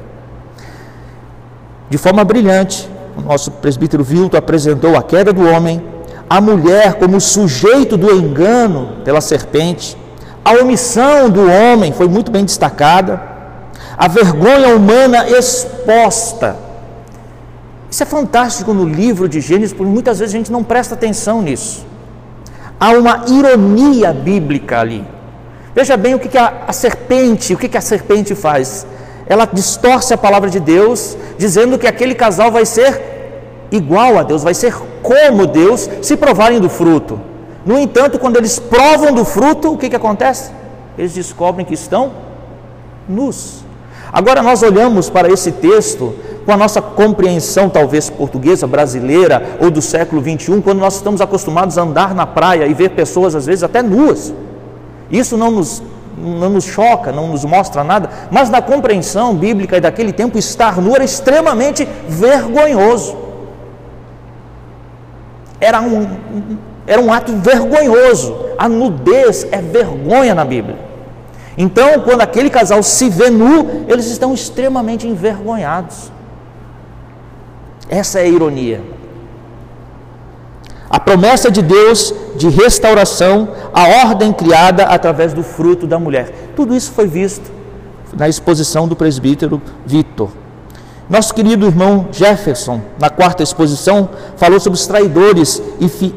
De 1.89 1.97
forma 1.97 2.25
brilhante, 2.25 2.91
o 3.17 3.21
nosso 3.21 3.53
presbítero 3.53 4.03
Vilto 4.03 4.37
apresentou 4.37 4.97
a 4.97 5.05
queda 5.05 5.33
do 5.33 5.49
homem, 5.49 5.94
a 6.29 6.41
mulher 6.41 6.95
como 6.95 7.21
sujeito 7.21 7.97
do 7.97 8.11
engano 8.11 8.99
pela 9.05 9.21
serpente, 9.21 9.97
a 10.45 10.53
omissão 10.53 11.31
do 11.31 11.43
homem 11.51 11.93
foi 11.93 12.09
muito 12.09 12.31
bem 12.31 12.45
destacada, 12.45 13.21
a 13.97 14.09
vergonha 14.09 14.75
humana 14.75 15.29
exposta. 15.29 16.57
Isso 17.91 18.03
é 18.03 18.07
fantástico 18.07 18.75
no 18.75 18.85
livro 18.85 19.29
de 19.29 19.41
Gênesis, 19.41 19.73
porque 19.73 19.91
muitas 19.91 20.19
vezes 20.19 20.35
a 20.35 20.39
gente 20.39 20.51
não 20.51 20.65
presta 20.65 20.95
atenção 20.95 21.41
nisso. 21.41 21.87
Há 22.81 22.91
uma 22.91 23.25
ironia 23.29 24.13
bíblica 24.13 24.81
ali. 24.81 25.07
Veja 25.75 25.97
bem 25.97 26.15
o 26.15 26.19
que, 26.19 26.29
que 26.29 26.39
a, 26.39 26.65
a 26.67 26.73
serpente, 26.73 27.55
o 27.55 27.57
que, 27.57 27.69
que 27.69 27.79
a 27.79 27.81
serpente 27.81 28.35
faz 28.35 28.87
ela 29.27 29.47
distorce 29.47 30.13
a 30.13 30.19
palavra 30.19 30.51
de 30.51 30.61
Deus, 30.61 31.17
dizendo 31.39 31.79
que 31.79 31.87
aquele 31.87 32.15
casal 32.15 32.51
vai 32.51 32.67
ser 32.67 33.14
igual 33.71 34.19
a 34.19 34.23
Deus, 34.23 34.43
vai 34.43 34.55
ser 34.55 34.75
como 35.03 35.47
Deus, 35.47 35.89
se 36.03 36.17
provarem 36.17 36.61
do 36.61 36.69
fruto. 36.69 37.21
No 37.65 37.79
entanto, 37.79 38.19
quando 38.19 38.37
eles 38.37 38.59
provam 38.59 39.13
do 39.13 39.25
fruto, 39.25 39.73
o 39.73 39.79
que, 39.79 39.89
que 39.89 39.97
acontece? 39.97 40.51
Eles 40.99 41.15
descobrem 41.15 41.65
que 41.65 41.75
estão 41.75 42.13
nus. 43.09 43.65
Agora 44.13 44.43
nós 44.43 44.63
olhamos 44.63 45.11
para 45.11 45.29
esse 45.29 45.51
texto 45.51 46.15
com 46.45 46.53
a 46.53 46.57
nossa 46.57 46.81
compreensão, 46.81 47.69
talvez 47.69 48.11
portuguesa, 48.11 48.67
brasileira 48.67 49.57
ou 49.61 49.71
do 49.71 49.81
século 49.81 50.21
21, 50.21 50.61
quando 50.61 50.79
nós 50.79 50.97
estamos 50.97 51.21
acostumados 51.21 51.79
a 51.79 51.83
andar 51.83 52.15
na 52.15 52.27
praia 52.27 52.67
e 52.67 52.75
ver 52.75 52.91
pessoas, 52.91 53.35
às 53.35 53.47
vezes, 53.47 53.63
até 53.63 53.83
nuas. 53.83 54.33
Isso 55.11 55.37
não 55.37 55.51
nos 55.51 55.83
não 56.17 56.49
nos 56.49 56.65
choca, 56.65 57.11
não 57.11 57.29
nos 57.29 57.45
mostra 57.45 57.83
nada, 57.83 58.09
mas 58.31 58.49
na 58.49 58.63
compreensão 58.63 59.35
bíblica 59.35 59.81
daquele 59.81 60.13
tempo, 60.13 60.39
estar 60.39 60.81
nu 60.81 60.95
era 60.95 61.03
extremamente 61.03 61.89
vergonhoso. 62.09 63.17
Era 65.65 65.81
um, 65.81 66.07
era 66.87 67.01
um 67.01 67.11
ato 67.11 67.33
vergonhoso. 67.37 68.37
A 68.59 68.69
nudez 68.69 69.47
é 69.51 69.63
vergonha 69.63 70.35
na 70.35 70.45
Bíblia. 70.45 70.77
Então, 71.57 72.01
quando 72.01 72.21
aquele 72.21 72.51
casal 72.51 72.83
se 72.83 73.09
vê 73.09 73.31
nu, 73.31 73.87
eles 73.89 74.07
estão 74.07 74.35
extremamente 74.35 75.09
envergonhados. 75.09 76.13
Essa 77.89 78.19
é 78.19 78.25
a 78.25 78.27
ironia. 78.27 78.83
A 80.91 81.01
promessa 81.01 81.51
de 81.51 81.63
Deus 81.63 82.15
de 82.37 82.49
restauração, 82.51 83.49
a 83.73 84.07
ordem 84.07 84.33
criada 84.33 84.85
através 84.85 85.33
do 85.33 85.43
fruto 85.43 85.87
da 85.87 85.99
mulher. 85.99 86.53
Tudo 86.55 86.77
isso 86.77 86.93
foi 86.93 87.07
visto 87.07 87.51
na 88.15 88.29
exposição 88.29 88.87
do 88.87 88.95
presbítero 88.95 89.63
Vitor. 89.87 90.44
Nosso 91.09 91.35
querido 91.35 91.67
irmão 91.67 92.09
Jefferson, 92.11 92.81
na 92.99 93.11
quarta 93.11 93.43
exposição, 93.43 94.09
falou 94.37 94.59
sobre 94.59 94.79
os 94.79 94.87
traidores 94.87 95.63
e, 95.79 95.89
fi... 95.89 96.15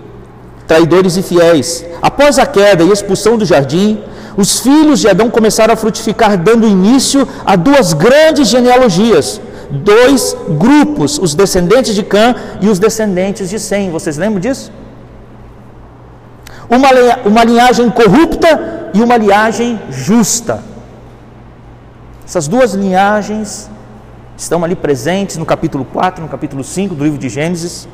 traidores 0.65 1.17
e 1.17 1.21
fiéis. 1.21 1.85
Após 2.01 2.39
a 2.39 2.45
queda 2.45 2.83
e 2.83 2.91
expulsão 2.91 3.37
do 3.37 3.45
jardim, 3.45 4.01
os 4.37 4.59
filhos 4.59 4.99
de 4.99 5.09
Adão 5.09 5.29
começaram 5.29 5.73
a 5.73 5.77
frutificar, 5.77 6.37
dando 6.37 6.65
início 6.65 7.27
a 7.45 7.55
duas 7.55 7.91
grandes 7.91 8.47
genealogias, 8.47 9.41
dois 9.69 10.37
grupos, 10.57 11.19
os 11.19 11.35
descendentes 11.35 11.93
de 11.93 12.03
Cã 12.03 12.35
e 12.61 12.69
os 12.69 12.79
descendentes 12.79 13.49
de 13.49 13.59
Sem. 13.59 13.91
Vocês 13.91 14.17
lembram 14.17 14.39
disso? 14.39 14.71
Uma, 16.69 16.89
uma 17.25 17.43
linhagem 17.43 17.89
corrupta 17.89 18.89
e 18.93 19.01
uma 19.01 19.17
linhagem 19.17 19.81
justa. 19.89 20.63
Essas 22.25 22.47
duas 22.47 22.73
linhagens 22.73 23.69
estão 24.37 24.63
ali 24.63 24.75
presentes 24.75 25.35
no 25.37 25.45
capítulo 25.45 25.83
4, 25.83 26.23
no 26.23 26.29
capítulo 26.29 26.63
5 26.63 26.93
do 26.93 27.03
livro 27.03 27.17
de 27.17 27.27
Gênesis. 27.27 27.87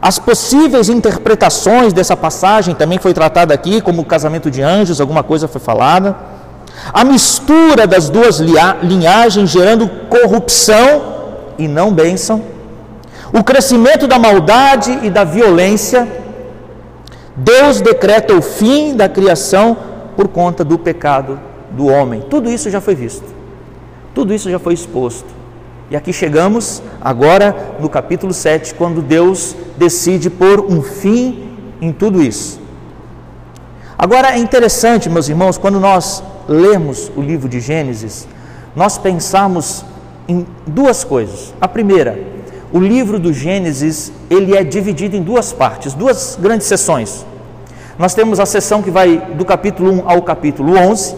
As 0.00 0.18
possíveis 0.18 0.90
interpretações 0.90 1.94
dessa 1.94 2.14
passagem 2.14 2.74
também 2.74 2.98
foi 2.98 3.14
tratada 3.14 3.54
aqui, 3.54 3.80
como 3.80 4.02
o 4.02 4.04
casamento 4.04 4.50
de 4.50 4.60
anjos, 4.60 5.00
alguma 5.00 5.22
coisa 5.22 5.48
foi 5.48 5.60
falada. 5.60 6.14
A 6.92 7.02
mistura 7.02 7.86
das 7.86 8.10
duas 8.10 8.38
linhagens 8.38 9.48
gerando 9.48 9.88
corrupção 10.10 11.02
e 11.56 11.66
não 11.66 11.90
bênção. 11.90 12.42
O 13.32 13.42
crescimento 13.42 14.06
da 14.06 14.18
maldade 14.18 14.98
e 15.02 15.08
da 15.08 15.24
violência. 15.24 16.06
Deus 17.34 17.80
decreta 17.80 18.34
o 18.34 18.42
fim 18.42 18.94
da 18.94 19.08
criação 19.08 19.76
por 20.14 20.28
conta 20.28 20.62
do 20.62 20.78
pecado 20.78 21.40
do 21.70 21.86
homem. 21.86 22.20
Tudo 22.20 22.50
isso 22.50 22.70
já 22.70 22.80
foi 22.80 22.94
visto. 22.94 23.24
Tudo 24.14 24.34
isso 24.34 24.50
já 24.50 24.58
foi 24.58 24.74
exposto. 24.74 25.43
E 25.90 25.96
aqui 25.96 26.12
chegamos 26.12 26.82
agora 27.00 27.76
no 27.78 27.90
capítulo 27.90 28.32
7, 28.32 28.74
quando 28.74 29.02
Deus 29.02 29.54
decide 29.76 30.30
pôr 30.30 30.60
um 30.60 30.80
fim 30.80 31.56
em 31.80 31.92
tudo 31.92 32.22
isso. 32.22 32.58
Agora 33.98 34.32
é 34.32 34.38
interessante, 34.38 35.10
meus 35.10 35.28
irmãos, 35.28 35.58
quando 35.58 35.78
nós 35.78 36.22
lemos 36.48 37.12
o 37.14 37.20
livro 37.20 37.48
de 37.48 37.60
Gênesis, 37.60 38.26
nós 38.74 38.96
pensamos 38.96 39.84
em 40.26 40.46
duas 40.66 41.04
coisas. 41.04 41.54
A 41.60 41.68
primeira, 41.68 42.18
o 42.72 42.80
livro 42.80 43.18
do 43.18 43.32
Gênesis, 43.32 44.10
ele 44.30 44.56
é 44.56 44.64
dividido 44.64 45.16
em 45.16 45.22
duas 45.22 45.52
partes, 45.52 45.92
duas 45.92 46.38
grandes 46.40 46.66
sessões. 46.66 47.26
Nós 47.98 48.14
temos 48.14 48.40
a 48.40 48.46
sessão 48.46 48.82
que 48.82 48.90
vai 48.90 49.18
do 49.34 49.44
capítulo 49.44 49.92
1 49.92 50.10
ao 50.10 50.22
capítulo 50.22 50.76
11, 50.76 51.14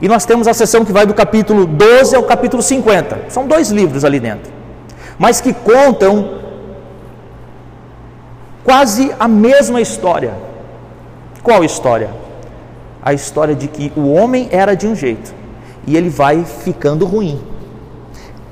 e 0.00 0.08
nós 0.08 0.24
temos 0.24 0.48
a 0.48 0.54
sessão 0.54 0.84
que 0.84 0.92
vai 0.92 1.06
do 1.06 1.14
capítulo 1.14 1.66
12 1.66 2.16
ao 2.16 2.22
capítulo 2.24 2.62
50. 2.62 3.26
São 3.28 3.46
dois 3.46 3.70
livros 3.70 4.04
ali 4.04 4.18
dentro, 4.18 4.52
mas 5.18 5.40
que 5.40 5.52
contam 5.52 6.40
quase 8.64 9.12
a 9.18 9.28
mesma 9.28 9.80
história. 9.80 10.34
Qual 11.42 11.64
história? 11.64 12.20
a 13.02 13.14
história 13.14 13.54
de 13.54 13.66
que 13.66 13.92
o 13.96 14.12
homem 14.12 14.48
era 14.50 14.74
de 14.74 14.86
um 14.86 14.94
jeito 14.94 15.34
e 15.86 15.96
ele 15.96 16.08
vai 16.08 16.44
ficando 16.44 17.06
ruim. 17.06 17.40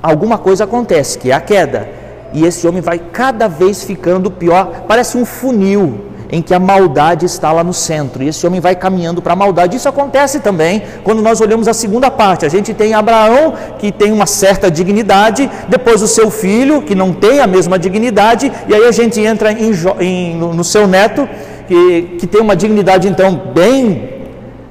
Alguma 0.02 0.38
coisa 0.38 0.64
acontece, 0.64 1.18
que 1.18 1.30
é 1.30 1.34
a 1.34 1.40
queda, 1.40 1.88
e 2.32 2.44
esse 2.44 2.66
homem 2.66 2.80
vai 2.80 2.98
cada 2.98 3.48
vez 3.48 3.84
ficando 3.84 4.30
pior, 4.30 4.84
parece 4.86 5.18
um 5.18 5.24
funil 5.24 6.06
em 6.30 6.42
que 6.42 6.52
a 6.52 6.58
maldade 6.58 7.24
está 7.24 7.50
lá 7.52 7.64
no 7.64 7.72
centro, 7.72 8.22
e 8.22 8.28
esse 8.28 8.46
homem 8.46 8.60
vai 8.60 8.76
caminhando 8.76 9.22
para 9.22 9.32
a 9.32 9.36
maldade. 9.36 9.76
Isso 9.76 9.88
acontece 9.88 10.40
também 10.40 10.82
quando 11.02 11.22
nós 11.22 11.40
olhamos 11.40 11.66
a 11.66 11.72
segunda 11.72 12.10
parte. 12.10 12.44
A 12.44 12.48
gente 12.48 12.74
tem 12.74 12.92
Abraão, 12.92 13.54
que 13.78 13.90
tem 13.90 14.12
uma 14.12 14.26
certa 14.26 14.70
dignidade, 14.70 15.50
depois 15.68 16.02
o 16.02 16.08
seu 16.08 16.30
filho, 16.30 16.82
que 16.82 16.94
não 16.94 17.12
tem 17.12 17.40
a 17.40 17.46
mesma 17.46 17.78
dignidade, 17.78 18.52
e 18.68 18.74
aí 18.74 18.84
a 18.84 18.92
gente 18.92 19.20
entra 19.20 19.52
em, 19.52 19.72
em, 20.00 20.36
no, 20.36 20.64
seu 20.64 20.86
neto, 20.86 21.26
que, 21.66 22.16
que 22.20 22.26
tem 22.26 22.40
uma 22.40 22.54
dignidade 22.56 23.08
então 23.08 23.34
bem 23.54 24.16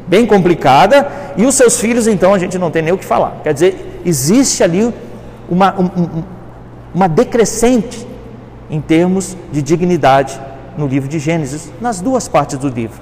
bem 0.08 0.26
complicada, 0.26 1.06
e 1.36 1.46
os 1.46 1.54
seus 1.56 1.82
filhos, 1.82 2.08
então, 2.08 2.34
a 2.34 2.40
gente 2.40 2.58
não 2.58 2.72
tem 2.72 2.82
nem 2.82 2.94
o 2.94 2.98
que 2.98 3.04
falar. 3.04 3.42
Quer 3.44 3.54
dizer, 3.54 4.00
existe 4.06 4.64
ali 4.64 4.94
uma, 5.50 5.76
um, 5.78 6.24
uma 6.96 7.10
decrescente 7.10 8.08
em 8.70 8.80
termos 8.80 9.36
de 9.52 9.62
dignidade 9.62 10.40
no 10.78 10.88
livro 10.88 11.10
de 11.10 11.20
Gênesis, 11.20 11.72
nas 11.82 12.00
duas 12.00 12.28
partes 12.28 12.58
do 12.58 12.70
livro. 12.70 13.02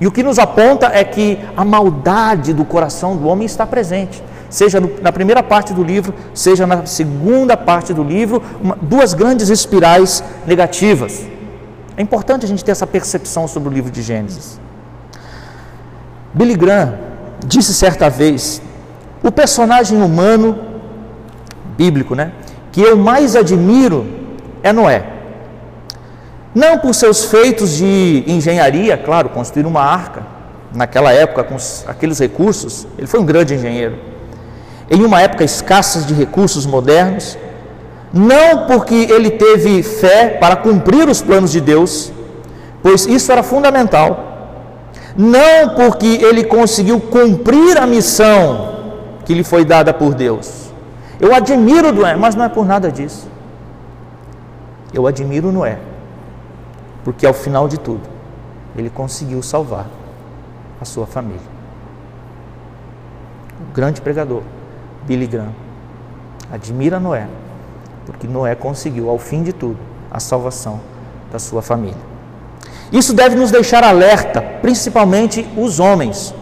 E 0.00 0.06
o 0.06 0.12
que 0.12 0.22
nos 0.22 0.38
aponta 0.38 0.90
é 0.92 1.02
que 1.04 1.38
a 1.56 1.64
maldade 1.64 2.52
do 2.52 2.64
coração 2.64 3.16
do 3.16 3.26
homem 3.28 3.46
está 3.46 3.66
presente, 3.66 4.22
seja 4.50 4.78
na 5.00 5.10
primeira 5.10 5.42
parte 5.42 5.72
do 5.72 5.82
livro, 5.82 6.14
seja 6.34 6.66
na 6.66 6.84
segunda 6.84 7.56
parte 7.56 7.94
do 7.94 8.04
livro, 8.04 8.42
uma, 8.62 8.76
duas 8.80 9.14
grandes 9.14 9.48
espirais 9.48 10.22
negativas. 10.46 11.26
É 11.96 12.02
importante 12.02 12.44
a 12.44 12.48
gente 12.48 12.62
ter 12.62 12.72
essa 12.72 12.86
percepção 12.86 13.48
sobre 13.48 13.70
o 13.70 13.72
livro 13.72 13.90
de 13.90 14.02
Gênesis. 14.02 14.60
Billy 16.34 16.54
Graham 16.54 16.98
disse 17.46 17.72
certa 17.72 18.10
vez: 18.10 18.60
o 19.22 19.32
personagem 19.32 20.02
humano, 20.02 20.58
bíblico, 21.76 22.14
né, 22.14 22.32
que 22.70 22.82
eu 22.82 22.98
mais 22.98 23.34
admiro 23.34 24.06
é 24.62 24.74
Noé. 24.74 25.15
Não 26.56 26.72
por 26.78 26.94
seus 26.94 27.18
feitos 27.26 27.76
de 27.76 28.24
engenharia, 28.26 28.96
claro, 28.96 29.28
construir 29.28 29.66
uma 29.66 29.82
arca, 29.82 30.22
naquela 30.74 31.12
época, 31.12 31.44
com 31.44 31.56
aqueles 31.86 32.18
recursos, 32.18 32.86
ele 32.96 33.06
foi 33.06 33.20
um 33.20 33.26
grande 33.26 33.54
engenheiro. 33.54 33.96
Em 34.90 35.04
uma 35.04 35.20
época 35.20 35.44
escassa 35.44 36.00
de 36.00 36.14
recursos 36.14 36.64
modernos, 36.64 37.36
não 38.12 38.66
porque 38.66 38.94
ele 38.94 39.30
teve 39.30 39.82
fé 39.82 40.38
para 40.40 40.56
cumprir 40.56 41.06
os 41.08 41.20
planos 41.20 41.52
de 41.52 41.60
Deus, 41.60 42.10
pois 42.82 43.04
isso 43.04 43.30
era 43.30 43.42
fundamental 43.42 44.26
não 45.16 45.70
porque 45.74 46.06
ele 46.06 46.44
conseguiu 46.44 47.00
cumprir 47.00 47.78
a 47.78 47.86
missão 47.86 48.74
que 49.24 49.32
lhe 49.32 49.42
foi 49.42 49.64
dada 49.64 49.92
por 49.94 50.14
Deus. 50.14 50.70
Eu 51.18 51.34
admiro 51.34 51.90
Noé, 51.92 52.14
mas 52.14 52.34
não 52.34 52.44
é 52.44 52.48
por 52.48 52.66
nada 52.66 52.92
disso. 52.92 53.26
Eu 54.92 55.06
admiro 55.06 55.50
Noé, 55.50 55.78
porque 57.06 57.24
ao 57.24 57.32
final 57.32 57.68
de 57.68 57.78
tudo, 57.78 58.02
ele 58.76 58.90
conseguiu 58.90 59.40
salvar 59.40 59.86
a 60.80 60.84
sua 60.84 61.06
família. 61.06 61.46
O 63.60 63.72
grande 63.72 64.00
pregador, 64.00 64.42
Billy 65.04 65.28
Graham, 65.28 65.54
admira 66.52 66.98
Noé, 66.98 67.28
porque 68.04 68.26
Noé 68.26 68.56
conseguiu, 68.56 69.08
ao 69.08 69.18
fim 69.18 69.44
de 69.44 69.52
tudo, 69.52 69.78
a 70.10 70.18
salvação 70.18 70.80
da 71.30 71.38
sua 71.38 71.62
família. 71.62 71.96
Isso 72.90 73.14
deve 73.14 73.36
nos 73.36 73.52
deixar 73.52 73.84
alerta, 73.84 74.42
principalmente 74.60 75.48
os 75.56 75.78
homens. 75.78 76.34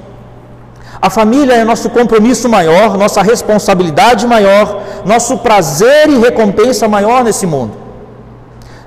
A 1.02 1.10
família 1.10 1.56
é 1.56 1.64
nosso 1.64 1.90
compromisso 1.90 2.48
maior, 2.48 2.96
nossa 2.96 3.20
responsabilidade 3.20 4.26
maior, 4.26 4.82
nosso 5.04 5.36
prazer 5.36 6.08
e 6.08 6.18
recompensa 6.20 6.88
maior 6.88 7.22
nesse 7.22 7.46
mundo. 7.46 7.76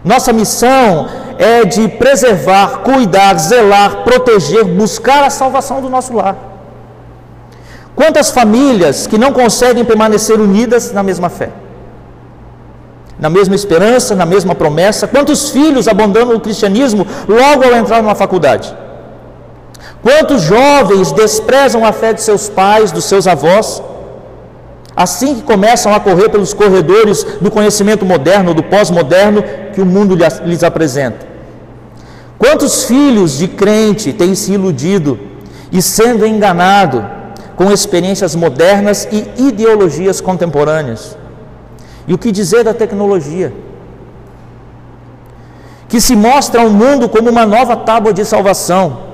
Nossa 0.03 0.33
missão 0.33 1.26
é 1.37 1.65
de 1.65 1.87
preservar, 1.87 2.79
cuidar, 2.79 3.37
zelar, 3.37 4.03
proteger, 4.03 4.65
buscar 4.65 5.23
a 5.23 5.29
salvação 5.29 5.81
do 5.81 5.89
nosso 5.89 6.13
lar. 6.13 6.35
Quantas 7.95 8.29
famílias 8.31 9.07
que 9.07 9.17
não 9.17 9.31
conseguem 9.31 9.83
permanecer 9.83 10.39
unidas 10.39 10.91
na 10.91 11.01
mesma 11.03 11.29
fé? 11.29 11.49
na 13.19 13.29
mesma 13.29 13.55
esperança, 13.55 14.15
na 14.15 14.25
mesma 14.25 14.53
promessa? 14.53 15.07
Quantos 15.07 15.49
filhos 15.49 15.87
abandonam 15.87 16.35
o 16.35 16.39
cristianismo 16.39 17.05
logo 17.27 17.63
ao 17.63 17.75
entrar 17.75 18.01
numa 18.01 18.15
faculdade? 18.15 18.75
Quantos 20.01 20.43
jovens 20.43 21.11
desprezam 21.11 21.83
a 21.83 21.91
fé 21.91 22.13
de 22.13 22.21
seus 22.21 22.47
pais, 22.47 22.91
dos 22.91 23.05
seus 23.05 23.27
avós? 23.27 23.81
Assim 24.95 25.35
que 25.35 25.41
começam 25.41 25.93
a 25.93 25.99
correr 25.99 26.29
pelos 26.29 26.53
corredores 26.53 27.23
do 27.41 27.51
conhecimento 27.51 28.05
moderno, 28.05 28.53
do 28.53 28.63
pós-moderno 28.63 29.43
que 29.73 29.81
o 29.81 29.85
mundo 29.85 30.17
lhes 30.45 30.63
apresenta. 30.63 31.26
Quantos 32.37 32.83
filhos 32.83 33.37
de 33.37 33.47
crente 33.47 34.13
têm 34.13 34.35
se 34.35 34.53
iludido 34.53 35.19
e 35.71 35.81
sendo 35.81 36.25
enganado 36.25 37.05
com 37.55 37.71
experiências 37.71 38.35
modernas 38.35 39.07
e 39.11 39.47
ideologias 39.49 40.21
contemporâneas? 40.21 41.17
E 42.07 42.13
o 42.13 42.17
que 42.17 42.31
dizer 42.31 42.63
da 42.63 42.73
tecnologia? 42.73 43.53
Que 45.89 45.99
se 45.99 46.15
mostra 46.15 46.61
ao 46.61 46.69
mundo 46.69 47.09
como 47.09 47.29
uma 47.29 47.45
nova 47.45 47.75
tábua 47.75 48.13
de 48.13 48.23
salvação. 48.23 49.06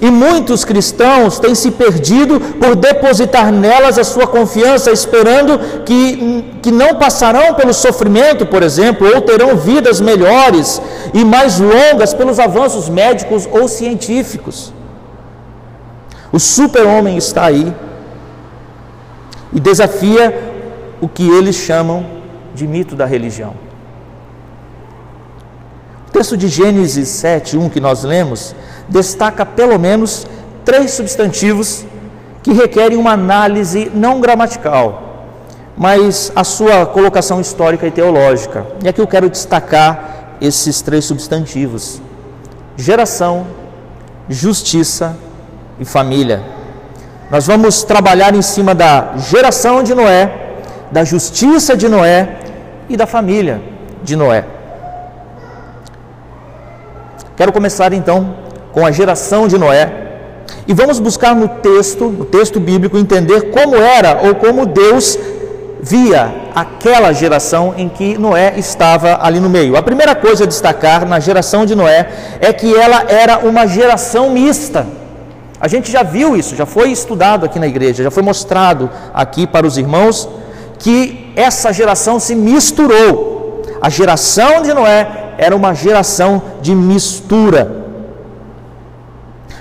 E 0.00 0.10
muitos 0.10 0.64
cristãos 0.64 1.38
têm 1.38 1.54
se 1.54 1.70
perdido 1.70 2.38
por 2.38 2.76
depositar 2.76 3.50
nelas 3.50 3.98
a 3.98 4.04
sua 4.04 4.26
confiança, 4.26 4.90
esperando 4.90 5.58
que, 5.84 6.44
que 6.62 6.70
não 6.70 6.96
passarão 6.96 7.54
pelo 7.54 7.72
sofrimento, 7.72 8.44
por 8.44 8.62
exemplo, 8.62 9.08
ou 9.14 9.22
terão 9.22 9.56
vidas 9.56 10.00
melhores 10.00 10.80
e 11.14 11.24
mais 11.24 11.58
longas 11.58 12.12
pelos 12.12 12.38
avanços 12.38 12.88
médicos 12.88 13.48
ou 13.50 13.66
científicos. 13.68 14.72
O 16.30 16.38
super-homem 16.38 17.16
está 17.16 17.46
aí 17.46 17.72
e 19.52 19.60
desafia 19.60 20.54
o 21.00 21.08
que 21.08 21.26
eles 21.26 21.56
chamam 21.56 22.04
de 22.54 22.66
mito 22.66 22.94
da 22.94 23.06
religião. 23.06 23.54
O 26.08 26.10
texto 26.10 26.36
de 26.36 26.48
Gênesis 26.48 27.08
7, 27.08 27.56
1 27.56 27.68
que 27.68 27.80
nós 27.80 28.04
lemos, 28.04 28.54
destaca 28.88 29.44
pelo 29.44 29.78
menos 29.78 30.26
três 30.64 30.92
substantivos 30.92 31.84
que 32.42 32.52
requerem 32.52 32.96
uma 32.96 33.12
análise 33.12 33.90
não 33.94 34.20
gramatical, 34.20 35.26
mas 35.76 36.30
a 36.34 36.44
sua 36.44 36.86
colocação 36.86 37.40
histórica 37.40 37.86
e 37.86 37.90
teológica. 37.90 38.66
E 38.84 38.88
aqui 38.88 39.00
eu 39.00 39.06
quero 39.06 39.28
destacar 39.28 40.36
esses 40.40 40.80
três 40.80 41.04
substantivos: 41.04 42.00
geração, 42.76 43.46
justiça 44.28 45.16
e 45.78 45.84
família. 45.84 46.42
Nós 47.30 47.46
vamos 47.46 47.82
trabalhar 47.82 48.34
em 48.34 48.42
cima 48.42 48.74
da 48.74 49.14
geração 49.16 49.82
de 49.82 49.94
Noé, 49.94 50.32
da 50.92 51.02
justiça 51.02 51.76
de 51.76 51.88
Noé 51.88 52.38
e 52.88 52.96
da 52.96 53.06
família 53.06 53.60
de 54.04 54.14
Noé. 54.14 54.44
Quero 57.36 57.52
começar 57.52 57.92
então 57.92 58.45
com 58.76 58.84
a 58.84 58.90
geração 58.92 59.48
de 59.48 59.56
Noé 59.56 59.90
e 60.68 60.74
vamos 60.74 61.00
buscar 61.00 61.34
no 61.34 61.48
texto, 61.48 62.10
no 62.10 62.26
texto 62.26 62.60
bíblico, 62.60 62.98
entender 62.98 63.50
como 63.50 63.74
era 63.74 64.20
ou 64.22 64.34
como 64.34 64.66
Deus 64.66 65.18
via 65.80 66.50
aquela 66.54 67.10
geração 67.14 67.72
em 67.78 67.88
que 67.88 68.18
Noé 68.18 68.52
estava 68.58 69.18
ali 69.22 69.40
no 69.40 69.48
meio. 69.48 69.78
A 69.78 69.82
primeira 69.82 70.14
coisa 70.14 70.44
a 70.44 70.46
destacar 70.46 71.06
na 71.06 71.18
geração 71.18 71.64
de 71.64 71.74
Noé 71.74 72.06
é 72.38 72.52
que 72.52 72.76
ela 72.76 73.06
era 73.08 73.38
uma 73.38 73.66
geração 73.66 74.28
mista. 74.28 74.86
A 75.58 75.68
gente 75.68 75.90
já 75.90 76.02
viu 76.02 76.36
isso, 76.36 76.54
já 76.54 76.66
foi 76.66 76.90
estudado 76.90 77.46
aqui 77.46 77.58
na 77.58 77.66
igreja, 77.66 78.04
já 78.04 78.10
foi 78.10 78.22
mostrado 78.22 78.90
aqui 79.14 79.46
para 79.46 79.66
os 79.66 79.78
irmãos 79.78 80.28
que 80.78 81.32
essa 81.34 81.72
geração 81.72 82.20
se 82.20 82.34
misturou. 82.34 83.62
A 83.80 83.88
geração 83.88 84.60
de 84.60 84.74
Noé 84.74 85.32
era 85.38 85.56
uma 85.56 85.72
geração 85.72 86.42
de 86.60 86.74
mistura. 86.74 87.85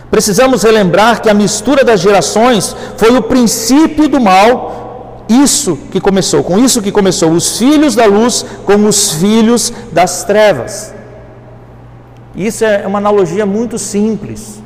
Precisamos 0.09 0.63
relembrar 0.63 1.21
que 1.21 1.29
a 1.29 1.33
mistura 1.33 1.83
das 1.83 1.99
gerações 1.99 2.75
foi 2.97 3.17
o 3.17 3.23
princípio 3.23 4.07
do 4.07 4.19
mal, 4.19 5.25
isso 5.27 5.77
que 5.91 5.99
começou, 5.99 6.43
com 6.43 6.59
isso 6.59 6.81
que 6.81 6.91
começou, 6.91 7.31
os 7.31 7.57
filhos 7.57 7.95
da 7.95 8.05
luz 8.05 8.45
com 8.65 8.85
os 8.85 9.13
filhos 9.13 9.73
das 9.91 10.23
trevas. 10.23 10.93
Isso 12.35 12.63
é 12.63 12.85
uma 12.85 12.99
analogia 12.99 13.45
muito 13.45 13.79
simples. 13.79 14.61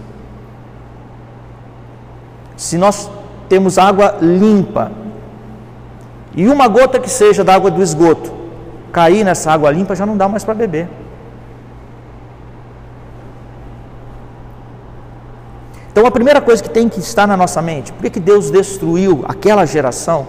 Se 2.57 2.77
nós 2.77 3.09
temos 3.47 3.77
água 3.77 4.17
limpa 4.21 4.91
e 6.35 6.47
uma 6.47 6.67
gota 6.67 6.99
que 6.99 7.09
seja 7.09 7.43
da 7.43 7.55
água 7.55 7.71
do 7.71 7.81
esgoto 7.81 8.39
cair 8.91 9.23
nessa 9.23 9.51
água 9.51 9.71
limpa, 9.71 9.95
já 9.95 10.05
não 10.05 10.17
dá 10.17 10.27
mais 10.27 10.43
para 10.43 10.53
beber. 10.53 10.89
Então 15.99 16.07
a 16.07 16.11
primeira 16.11 16.39
coisa 16.39 16.63
que 16.63 16.69
tem 16.69 16.87
que 16.87 17.01
estar 17.01 17.27
na 17.27 17.35
nossa 17.35 17.61
mente, 17.61 17.91
por 17.91 18.09
que, 18.09 18.21
Deus 18.21 18.49
destruiu 18.49 19.25
aquela 19.27 19.65
geração? 19.65 20.25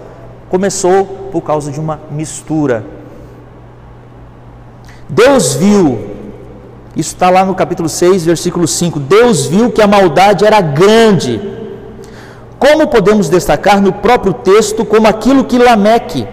Começou 0.49 1.05
por 1.31 1.43
causa 1.43 1.71
de 1.71 1.79
uma 1.79 2.01
mistura. 2.11 2.85
Deus 5.09 5.55
viu, 5.55 6.11
isso 6.97 7.15
está 7.15 7.31
lá 7.31 7.45
no 7.45 7.55
capítulo 7.55 7.89
6, 7.89 8.25
versículo 8.25 8.67
5: 8.67 8.99
Deus 8.99 9.47
viu 9.47 9.71
que 9.71 9.81
a 9.81 9.87
maldade 9.87 10.45
era 10.45 10.61
grande 10.61 11.41
como 12.59 12.89
podemos 12.89 13.29
destacar 13.29 13.81
no 13.81 13.93
próprio 13.93 14.33
texto 14.33 14.85
como 14.85 15.07
aquilo 15.07 15.45
que 15.45 15.57
Lameque, 15.57 16.27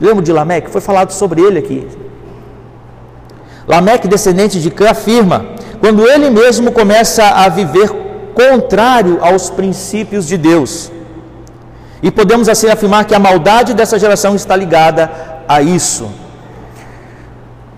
lembra 0.00 0.22
de 0.22 0.32
Lameque? 0.32 0.70
Foi 0.70 0.80
falado 0.80 1.10
sobre 1.10 1.42
ele 1.42 1.58
aqui. 1.58 1.88
Lameque, 3.66 4.06
descendente 4.06 4.60
de 4.60 4.70
Cã, 4.70 4.90
afirma: 4.90 5.46
quando 5.80 6.06
ele 6.08 6.30
mesmo 6.30 6.70
começa 6.70 7.24
a 7.24 7.48
viver 7.48 8.01
contrário 8.34 9.18
aos 9.22 9.50
princípios 9.50 10.26
de 10.26 10.36
Deus. 10.36 10.90
E 12.02 12.10
podemos 12.10 12.48
assim 12.48 12.68
afirmar 12.68 13.04
que 13.04 13.14
a 13.14 13.18
maldade 13.18 13.74
dessa 13.74 13.98
geração 13.98 14.34
está 14.34 14.56
ligada 14.56 15.10
a 15.48 15.62
isso. 15.62 16.04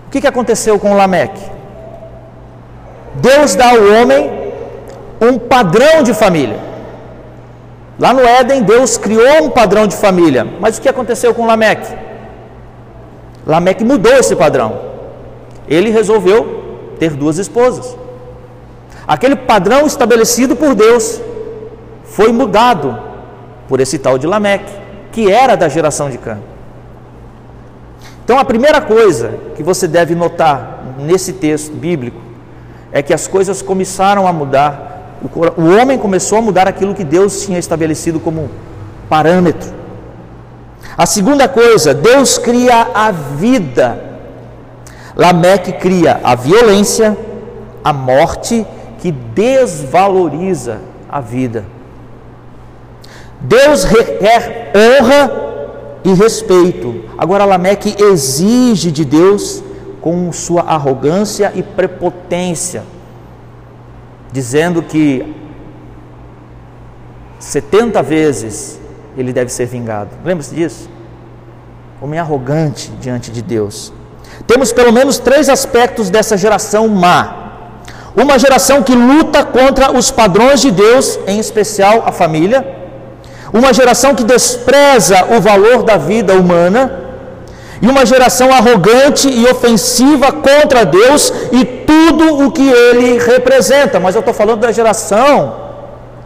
O 0.07 0.09
que, 0.09 0.25
aconteceu 0.25 0.79
com 0.79 0.95
Lameque? 0.95 1.41
Deus 3.15 3.53
dá 3.53 3.69
ao 3.69 4.01
homem 4.01 4.31
um 5.21 5.37
padrão 5.37 6.01
de 6.03 6.13
família. 6.13 6.59
Lá 7.99 8.13
no 8.13 8.21
Éden, 8.21 8.63
Deus 8.63 8.97
criou 8.97 9.43
um 9.43 9.49
padrão 9.49 9.87
de 9.87 9.95
família, 9.95 10.45
mas 10.59 10.77
o 10.77 10.81
que 10.81 10.89
aconteceu 10.89 11.33
com 11.33 11.45
Lameque? 11.45 11.93
Lameque 13.45 13.83
mudou 13.83 14.13
esse 14.13 14.35
padrão. 14.35 14.79
Ele 15.67 15.89
resolveu 15.89 16.95
ter 16.99 17.11
duas 17.11 17.37
esposas. 17.37 17.95
Aquele 19.07 19.35
padrão 19.35 19.85
estabelecido 19.85 20.55
por 20.55 20.73
Deus 20.73 21.21
foi 22.05 22.31
mudado 22.31 22.97
por 23.67 23.79
esse 23.79 23.99
tal 23.99 24.17
de 24.17 24.27
Lameque, 24.27 24.71
que 25.11 25.31
era 25.31 25.55
da 25.55 25.69
geração 25.69 26.09
de 26.09 26.17
Cã. 26.17 26.37
Então, 28.23 28.39
a 28.39 28.45
primeira 28.45 28.81
coisa 28.81 29.37
que 29.55 29.61
você 29.61 29.87
deve 29.87 30.15
notar 30.15 30.83
nesse 30.97 31.33
texto 31.33 31.73
bíblico 31.73 32.19
é 32.91 33.01
que 33.01 33.13
as 33.13 33.27
coisas 33.27 33.61
começaram 33.61 34.27
a 34.27 34.33
mudar 34.33 34.95
o 35.57 35.81
homem 35.81 35.97
começou 35.97 36.37
a 36.37 36.41
mudar 36.41 36.67
aquilo 36.67 36.93
que 36.93 37.03
Deus 37.03 37.41
tinha 37.41 37.57
estabelecido 37.57 38.19
como 38.19 38.49
parâmetro. 39.09 39.73
A 40.97 41.05
segunda 41.05 41.47
coisa, 41.47 41.93
Deus 41.93 42.37
cria 42.37 42.87
a 42.93 43.11
vida. 43.11 43.99
Lameque 45.15 45.73
cria 45.73 46.19
a 46.23 46.35
violência, 46.35 47.17
a 47.83 47.93
morte 47.93 48.65
que 49.05 49.11
desvaloriza 49.11 50.79
a 51.07 51.21
vida. 51.21 51.63
Deus 53.39 53.83
requer 53.83 54.71
honra 54.75 55.31
e 56.03 56.11
respeito. 56.15 57.03
Agora, 57.15 57.45
Lameque 57.45 57.95
exige 58.01 58.89
de 58.89 59.05
Deus 59.05 59.63
com 60.01 60.31
sua 60.31 60.63
arrogância 60.63 61.51
e 61.53 61.61
prepotência, 61.61 62.81
dizendo 64.31 64.81
que 64.81 65.35
70 67.37 68.01
vezes 68.01 68.81
ele 69.15 69.31
deve 69.31 69.51
ser 69.51 69.67
vingado. 69.67 70.09
Lembra-se 70.25 70.55
disso? 70.55 70.89
Homem 72.01 72.19
arrogante 72.19 72.89
diante 72.99 73.29
de 73.29 73.43
Deus. 73.43 73.93
Temos 74.47 74.73
pelo 74.73 74.91
menos 74.91 75.19
três 75.19 75.47
aspectos 75.47 76.09
dessa 76.09 76.35
geração 76.35 76.87
má. 76.87 77.44
Uma 78.15 78.39
geração 78.39 78.81
que 78.81 78.95
luta 78.95 79.43
contra 79.43 79.91
os 79.91 80.09
padrões 80.09 80.61
de 80.61 80.71
Deus, 80.71 81.19
em 81.27 81.37
especial 81.37 82.03
a 82.05 82.11
família. 82.11 82.65
Uma 83.51 83.73
geração 83.73 84.15
que 84.15 84.23
despreza 84.23 85.35
o 85.35 85.41
valor 85.41 85.83
da 85.83 85.97
vida 85.97 86.33
humana. 86.33 87.01
E 87.81 87.87
uma 87.87 88.05
geração 88.05 88.53
arrogante 88.53 89.27
e 89.29 89.45
ofensiva 89.45 90.31
contra 90.31 90.85
Deus 90.85 91.31
e 91.51 91.65
tudo 91.65 92.45
o 92.45 92.51
que 92.51 92.67
ele 92.67 93.19
representa. 93.19 93.99
Mas 93.99 94.15
eu 94.15 94.19
estou 94.19 94.33
falando 94.33 94.61
da 94.61 94.71
geração 94.71 95.55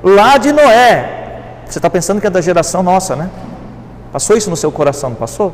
lá 0.04 0.38
de 0.38 0.52
Noé. 0.52 1.17
Você 1.65 1.80
está 1.80 1.89
pensando 1.89 2.21
que 2.21 2.28
é 2.28 2.30
da 2.30 2.41
geração 2.41 2.84
nossa, 2.84 3.15
né? 3.15 3.30
Passou 4.12 4.38
isso 4.38 4.49
no 4.49 4.56
seu 4.56 4.71
coração, 4.71 5.10
não 5.10 5.17
passou? 5.17 5.54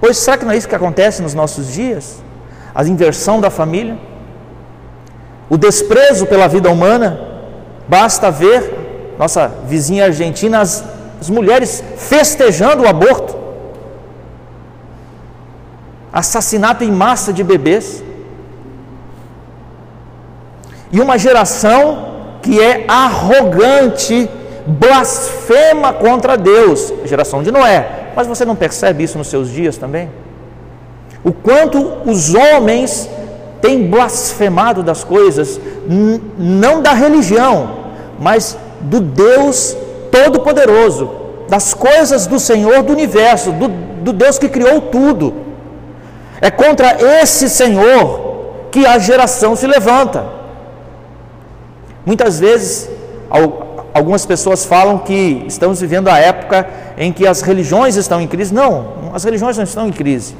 Pois 0.00 0.16
será 0.16 0.36
que 0.36 0.44
não 0.44 0.52
é 0.52 0.56
isso 0.56 0.68
que 0.68 0.74
acontece 0.74 1.22
nos 1.22 1.32
nossos 1.32 1.72
dias? 1.72 2.22
A 2.74 2.84
inversão 2.84 3.40
da 3.40 3.50
família? 3.50 3.96
O 5.48 5.56
desprezo 5.56 6.26
pela 6.26 6.48
vida 6.48 6.70
humana? 6.70 7.20
Basta 7.88 8.30
ver 8.30 8.82
nossa 9.18 9.52
vizinha 9.66 10.06
argentina, 10.06 10.60
as, 10.60 10.84
as 11.20 11.30
mulheres 11.30 11.82
festejando 11.96 12.82
o 12.82 12.88
aborto, 12.88 13.36
assassinato 16.12 16.82
em 16.84 16.90
massa 16.90 17.32
de 17.32 17.44
bebês, 17.44 18.02
e 20.90 21.00
uma 21.00 21.16
geração 21.16 22.10
que 22.42 22.60
é 22.60 22.84
arrogante, 22.88 24.28
blasfema 24.66 25.92
contra 25.92 26.36
Deus, 26.36 26.92
geração 27.04 27.42
de 27.42 27.50
Noé. 27.50 28.10
Mas 28.14 28.26
você 28.26 28.44
não 28.44 28.56
percebe 28.56 29.04
isso 29.04 29.16
nos 29.16 29.28
seus 29.28 29.48
dias 29.48 29.76
também? 29.76 30.10
O 31.24 31.32
quanto 31.32 31.78
os 32.04 32.34
homens 32.34 33.08
têm 33.62 33.86
blasfemado 33.86 34.82
das 34.82 35.04
coisas, 35.04 35.58
não 36.36 36.82
da 36.82 36.92
religião, 36.92 37.76
mas 38.18 38.58
do 38.80 39.00
Deus 39.00 39.76
Todo-Poderoso, 40.10 41.10
das 41.48 41.72
coisas 41.72 42.26
do 42.26 42.38
Senhor 42.38 42.82
do 42.82 42.92
universo, 42.92 43.52
do, 43.52 43.68
do 43.68 44.12
Deus 44.12 44.38
que 44.38 44.48
criou 44.48 44.80
tudo. 44.80 45.32
É 46.40 46.50
contra 46.50 46.96
esse 47.22 47.48
Senhor 47.48 48.66
que 48.72 48.84
a 48.84 48.98
geração 48.98 49.54
se 49.54 49.66
levanta. 49.66 50.26
Muitas 52.04 52.40
vezes, 52.40 52.90
algumas 53.94 54.26
pessoas 54.26 54.64
falam 54.64 54.98
que 54.98 55.44
estamos 55.46 55.80
vivendo 55.80 56.08
a 56.08 56.18
época 56.18 56.68
em 56.98 57.12
que 57.12 57.26
as 57.26 57.42
religiões 57.42 57.94
estão 57.94 58.20
em 58.20 58.26
crise. 58.26 58.52
Não, 58.52 59.12
as 59.14 59.22
religiões 59.22 59.56
não 59.56 59.64
estão 59.64 59.86
em 59.86 59.92
crise. 59.92 60.34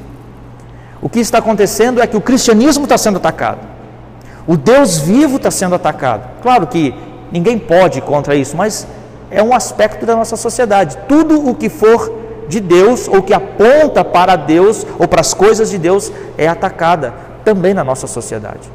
O 1.03 1.09
que 1.09 1.19
está 1.19 1.39
acontecendo 1.39 2.01
é 2.01 2.07
que 2.07 2.15
o 2.15 2.21
cristianismo 2.21 2.85
está 2.85 2.97
sendo 2.97 3.17
atacado. 3.17 3.59
O 4.47 4.55
Deus 4.55 4.99
vivo 4.99 5.35
está 5.35 5.51
sendo 5.51 5.75
atacado. 5.75 6.41
Claro 6.41 6.65
que 6.65 6.95
ninguém 7.29 7.59
pode 7.59 7.99
contra 7.99 8.35
isso, 8.35 8.55
mas 8.55 8.87
é 9.29 9.43
um 9.43 9.53
aspecto 9.53 10.05
da 10.05 10.15
nossa 10.15 10.37
sociedade. 10.37 10.97
Tudo 11.09 11.49
o 11.49 11.53
que 11.55 11.67
for 11.67 12.09
de 12.47 12.61
Deus 12.61 13.09
ou 13.09 13.21
que 13.21 13.33
aponta 13.33 14.01
para 14.01 14.37
Deus 14.37 14.87
ou 14.97 15.05
para 15.05 15.19
as 15.19 15.33
coisas 15.33 15.69
de 15.69 15.77
Deus 15.77 16.09
é 16.37 16.47
atacada 16.47 17.13
também 17.43 17.73
na 17.73 17.83
nossa 17.83 18.07
sociedade. 18.07 18.71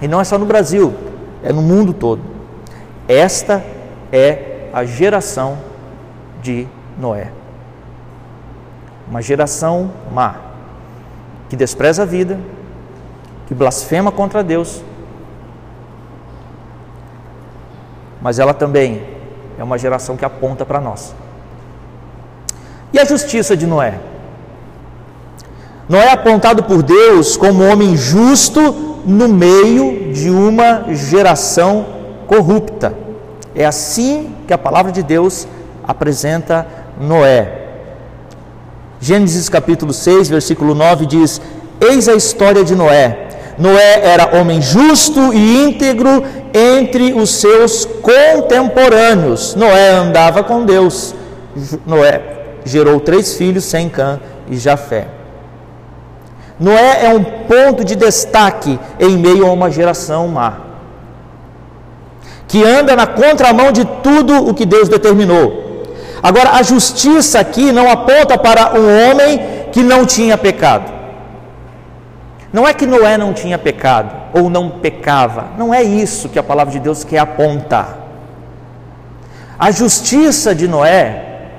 E 0.00 0.06
não 0.06 0.20
é 0.20 0.24
só 0.24 0.38
no 0.38 0.46
Brasil, 0.46 0.94
é 1.42 1.52
no 1.52 1.62
mundo 1.62 1.92
todo. 1.92 2.22
Esta 3.08 3.60
é 4.12 4.68
a 4.72 4.84
geração 4.84 5.58
de 6.40 6.68
Noé. 6.96 7.32
Uma 9.08 9.20
geração 9.20 9.90
má, 10.12 10.43
que 11.54 11.56
despreza 11.56 12.02
a 12.02 12.04
vida, 12.04 12.36
que 13.46 13.54
blasfema 13.54 14.10
contra 14.10 14.42
Deus, 14.42 14.82
mas 18.20 18.40
ela 18.40 18.52
também 18.52 19.06
é 19.56 19.62
uma 19.62 19.78
geração 19.78 20.16
que 20.16 20.24
aponta 20.24 20.66
para 20.66 20.80
nós. 20.80 21.14
E 22.92 22.98
a 22.98 23.04
justiça 23.04 23.56
de 23.56 23.68
Noé? 23.68 24.00
Noé 25.88 26.06
é 26.06 26.10
apontado 26.10 26.64
por 26.64 26.82
Deus 26.82 27.36
como 27.36 27.62
um 27.62 27.70
homem 27.70 27.96
justo 27.96 29.00
no 29.06 29.28
meio 29.28 30.12
de 30.12 30.30
uma 30.30 30.92
geração 30.92 31.86
corrupta. 32.26 32.92
É 33.54 33.64
assim 33.64 34.34
que 34.48 34.52
a 34.52 34.58
palavra 34.58 34.90
de 34.90 35.04
Deus 35.04 35.46
apresenta 35.86 36.66
Noé. 36.98 37.63
Gênesis 39.00 39.48
capítulo 39.48 39.92
6, 39.92 40.28
versículo 40.28 40.74
9 40.74 41.06
diz: 41.06 41.40
Eis 41.80 42.08
a 42.08 42.14
história 42.14 42.64
de 42.64 42.74
Noé. 42.74 43.28
Noé 43.58 44.00
era 44.04 44.38
homem 44.38 44.60
justo 44.60 45.32
e 45.32 45.64
íntegro 45.64 46.24
entre 46.52 47.12
os 47.12 47.30
seus 47.30 47.84
contemporâneos. 47.84 49.54
Noé 49.54 49.90
andava 49.90 50.42
com 50.42 50.64
Deus. 50.64 51.14
Noé 51.86 52.20
gerou 52.64 52.98
três 53.00 53.36
filhos, 53.36 53.64
Sem 53.64 53.88
Cã 53.88 54.20
e 54.48 54.56
Jafé. 54.56 55.08
Noé 56.58 57.06
é 57.06 57.14
um 57.14 57.24
ponto 57.24 57.84
de 57.84 57.96
destaque 57.96 58.78
em 58.98 59.18
meio 59.18 59.46
a 59.46 59.52
uma 59.52 59.70
geração 59.70 60.28
má, 60.28 60.58
que 62.46 62.62
anda 62.64 62.94
na 62.94 63.06
contramão 63.06 63.72
de 63.72 63.84
tudo 64.02 64.48
o 64.48 64.54
que 64.54 64.64
Deus 64.64 64.88
determinou. 64.88 65.63
Agora, 66.24 66.52
a 66.52 66.62
justiça 66.62 67.38
aqui 67.38 67.70
não 67.70 67.90
aponta 67.90 68.38
para 68.38 68.72
um 68.80 69.10
homem 69.10 69.38
que 69.70 69.82
não 69.82 70.06
tinha 70.06 70.38
pecado. 70.38 70.90
Não 72.50 72.66
é 72.66 72.72
que 72.72 72.86
Noé 72.86 73.18
não 73.18 73.34
tinha 73.34 73.58
pecado 73.58 74.10
ou 74.32 74.48
não 74.48 74.70
pecava, 74.70 75.48
não 75.58 75.74
é 75.74 75.82
isso 75.82 76.30
que 76.30 76.38
a 76.38 76.42
palavra 76.42 76.72
de 76.72 76.80
Deus 76.80 77.04
quer 77.04 77.18
apontar. 77.18 77.98
A 79.58 79.70
justiça 79.70 80.54
de 80.54 80.66
Noé 80.66 81.50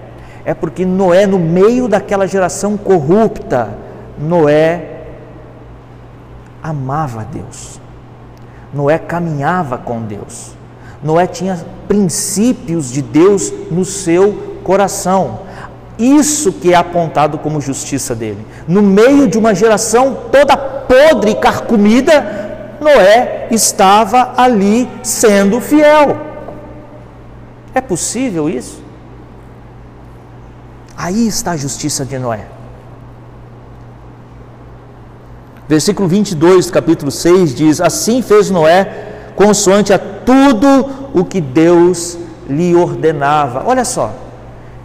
é 0.43 0.55
porque 0.55 0.83
Noé, 0.83 1.27
no 1.27 1.37
meio 1.37 1.87
daquela 1.87 2.27
geração 2.27 2.75
corrupta, 2.75 3.69
Noé 4.17 5.03
amava 6.63 7.23
Deus. 7.31 7.79
Noé 8.73 8.97
caminhava 8.97 9.77
com 9.77 10.01
Deus. 10.01 10.55
Noé 11.03 11.27
tinha 11.27 11.63
princípios 11.87 12.91
de 12.91 13.03
Deus 13.03 13.53
no 13.69 13.85
seu 13.85 14.54
coração. 14.65 15.41
Isso 15.97 16.51
que 16.51 16.73
é 16.73 16.75
apontado 16.75 17.37
como 17.37 17.61
justiça 17.61 18.13
dele. 18.13 18.45
No 18.67 18.81
meio 18.81 19.29
de 19.29 19.37
uma 19.37 19.55
geração 19.55 20.17
toda 20.29 20.57
podre 20.57 21.31
e 21.31 21.35
carcomida, 21.35 22.77
Noé 22.81 23.47
estava 23.51 24.33
ali 24.35 24.89
sendo 25.01 25.61
fiel. 25.61 26.17
É 27.73 27.79
possível 27.79 28.49
isso? 28.49 28.83
Aí 30.97 31.27
está 31.27 31.51
a 31.51 31.57
justiça 31.57 32.03
de 32.03 32.17
Noé. 32.17 32.45
Versículo 35.67 36.07
22 36.07 36.67
do 36.67 36.73
capítulo 36.73 37.11
6 37.11 37.55
diz: 37.55 37.81
Assim 37.81 38.21
fez 38.21 38.49
Noé, 38.49 39.31
consoante 39.35 39.93
a 39.93 39.99
tudo 39.99 41.09
o 41.13 41.23
que 41.23 41.39
Deus 41.39 42.17
lhe 42.47 42.75
ordenava. 42.75 43.63
Olha 43.65 43.83
só, 43.83 44.13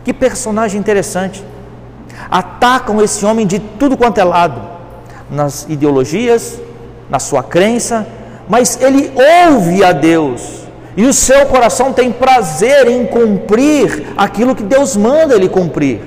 que 0.05 0.13
personagem 0.13 0.81
interessante. 0.81 1.45
Atacam 2.31 3.01
esse 3.03 3.25
homem 3.25 3.47
de 3.47 3.59
tudo 3.59 3.97
quanto 3.97 4.19
é 4.19 4.25
lado, 4.25 4.61
nas 5.31 5.67
ideologias, 5.69 6.61
na 7.09 7.19
sua 7.19 7.43
crença, 7.43 8.07
mas 8.49 8.81
ele 8.81 9.13
ouve 9.47 9.85
a 9.85 9.93
Deus 9.93 10.61
e 10.97 11.05
o 11.05 11.13
seu 11.13 11.47
coração 11.47 11.93
tem 11.93 12.11
prazer 12.13 12.89
em 12.89 13.07
cumprir 13.07 14.13
aquilo 14.17 14.55
que 14.55 14.63
Deus 14.63 14.97
manda 14.97 15.35
ele 15.35 15.49
cumprir. 15.49 16.01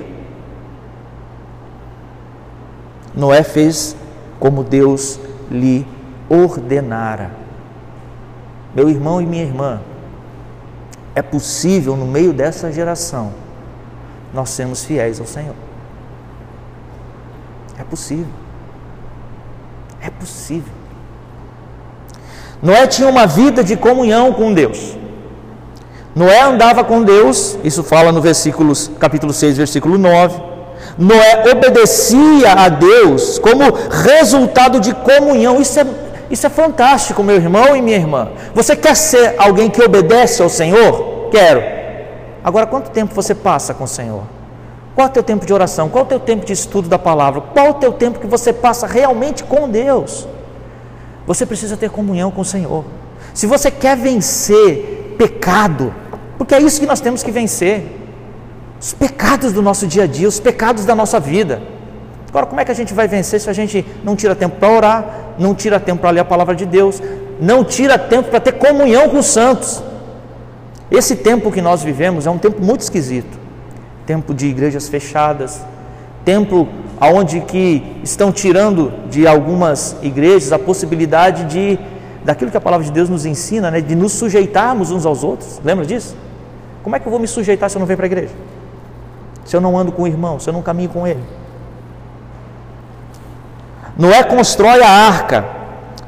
Noé 3.14 3.42
fez 3.42 3.96
como 4.38 4.62
Deus 4.62 5.18
lhe 5.50 5.86
ordenara. 6.28 7.30
Meu 8.74 8.88
irmão 8.88 9.22
e 9.22 9.26
minha 9.26 9.44
irmã, 9.44 9.80
é 11.14 11.22
possível 11.22 11.96
no 11.96 12.06
meio 12.06 12.32
dessa 12.32 12.72
geração 12.72 13.43
nós 14.34 14.50
sermos 14.50 14.84
fiéis 14.84 15.20
ao 15.20 15.26
Senhor. 15.26 15.54
É 17.78 17.84
possível. 17.84 18.26
É 20.02 20.10
possível. 20.10 20.72
Noé 22.60 22.86
tinha 22.86 23.08
uma 23.08 23.26
vida 23.26 23.62
de 23.62 23.76
comunhão 23.76 24.32
com 24.32 24.52
Deus. 24.52 24.96
Noé 26.14 26.42
andava 26.42 26.84
com 26.84 27.02
Deus, 27.02 27.58
isso 27.64 27.82
fala 27.82 28.12
no 28.12 28.20
versículo, 28.20 28.72
capítulo 28.98 29.32
6, 29.32 29.56
versículo 29.56 29.98
9. 29.98 30.40
Noé 30.96 31.44
obedecia 31.50 32.52
a 32.52 32.68
Deus 32.68 33.38
como 33.38 33.64
resultado 33.90 34.80
de 34.80 34.94
comunhão. 34.94 35.60
Isso 35.60 35.80
é, 35.80 35.86
isso 36.30 36.46
é 36.46 36.50
fantástico, 36.50 37.22
meu 37.22 37.36
irmão 37.36 37.76
e 37.76 37.82
minha 37.82 37.96
irmã. 37.96 38.28
Você 38.54 38.76
quer 38.76 38.94
ser 38.94 39.34
alguém 39.38 39.68
que 39.68 39.82
obedece 39.82 40.42
ao 40.42 40.48
Senhor? 40.48 41.28
Quero. 41.30 41.83
Agora, 42.44 42.66
quanto 42.66 42.90
tempo 42.90 43.14
você 43.14 43.34
passa 43.34 43.72
com 43.72 43.84
o 43.84 43.88
Senhor? 43.88 44.22
Qual 44.94 45.06
é 45.06 45.10
o 45.10 45.12
teu 45.12 45.22
tempo 45.22 45.46
de 45.46 45.52
oração? 45.52 45.88
Qual 45.88 46.02
é 46.02 46.04
o 46.04 46.08
teu 46.08 46.20
tempo 46.20 46.44
de 46.44 46.52
estudo 46.52 46.88
da 46.88 46.98
palavra? 46.98 47.40
Qual 47.40 47.66
é 47.66 47.70
o 47.70 47.74
teu 47.74 47.92
tempo 47.92 48.20
que 48.20 48.26
você 48.26 48.52
passa 48.52 48.86
realmente 48.86 49.42
com 49.42 49.68
Deus? 49.68 50.28
Você 51.26 51.46
precisa 51.46 51.74
ter 51.74 51.90
comunhão 51.90 52.30
com 52.30 52.42
o 52.42 52.44
Senhor. 52.44 52.84
Se 53.32 53.46
você 53.46 53.70
quer 53.70 53.96
vencer 53.96 55.16
pecado, 55.18 55.92
porque 56.36 56.54
é 56.54 56.60
isso 56.60 56.78
que 56.78 56.86
nós 56.86 57.00
temos 57.00 57.22
que 57.22 57.30
vencer. 57.30 58.00
Os 58.78 58.92
pecados 58.92 59.52
do 59.52 59.62
nosso 59.62 59.86
dia 59.86 60.02
a 60.02 60.06
dia, 60.06 60.28
os 60.28 60.38
pecados 60.38 60.84
da 60.84 60.94
nossa 60.94 61.18
vida. 61.18 61.62
Agora, 62.28 62.44
como 62.44 62.60
é 62.60 62.64
que 62.64 62.70
a 62.70 62.74
gente 62.74 62.92
vai 62.92 63.08
vencer 63.08 63.40
se 63.40 63.48
a 63.48 63.52
gente 63.54 63.86
não 64.04 64.14
tira 64.14 64.34
tempo 64.34 64.56
para 64.60 64.68
orar, 64.68 65.04
não 65.38 65.54
tira 65.54 65.80
tempo 65.80 66.02
para 66.02 66.10
ler 66.10 66.20
a 66.20 66.24
palavra 66.24 66.54
de 66.54 66.66
Deus, 66.66 67.00
não 67.40 67.64
tira 67.64 67.98
tempo 67.98 68.28
para 68.28 68.40
ter 68.40 68.52
comunhão 68.52 69.08
com 69.08 69.18
os 69.18 69.26
santos? 69.26 69.82
Esse 70.90 71.16
tempo 71.16 71.50
que 71.50 71.62
nós 71.62 71.82
vivemos 71.82 72.26
é 72.26 72.30
um 72.30 72.38
tempo 72.38 72.62
muito 72.62 72.82
esquisito. 72.82 73.38
Tempo 74.06 74.34
de 74.34 74.46
igrejas 74.46 74.88
fechadas, 74.88 75.62
tempo 76.24 76.68
aonde 77.00 77.40
que 77.40 78.00
estão 78.02 78.30
tirando 78.30 78.92
de 79.08 79.26
algumas 79.26 79.96
igrejas 80.02 80.52
a 80.52 80.58
possibilidade 80.58 81.44
de 81.44 81.78
daquilo 82.24 82.50
que 82.50 82.56
a 82.56 82.60
palavra 82.60 82.86
de 82.86 82.92
Deus 82.92 83.10
nos 83.10 83.26
ensina, 83.26 83.70
né, 83.70 83.82
de 83.82 83.94
nos 83.94 84.12
sujeitarmos 84.12 84.90
uns 84.90 85.04
aos 85.04 85.22
outros. 85.22 85.60
Lembra 85.62 85.84
disso? 85.84 86.16
Como 86.82 86.96
é 86.96 86.98
que 86.98 87.06
eu 87.06 87.10
vou 87.10 87.20
me 87.20 87.28
sujeitar 87.28 87.68
se 87.68 87.76
eu 87.76 87.80
não 87.80 87.86
venho 87.86 87.98
para 87.98 88.06
a 88.06 88.08
igreja? 88.08 88.32
Se 89.44 89.54
eu 89.54 89.60
não 89.60 89.76
ando 89.78 89.92
com 89.92 90.02
o 90.02 90.06
irmão, 90.06 90.40
se 90.40 90.48
eu 90.48 90.52
não 90.52 90.62
caminho 90.62 90.88
com 90.88 91.06
ele? 91.06 91.22
Noé 93.96 94.22
constrói 94.24 94.82
a 94.82 94.88
arca, 94.88 95.44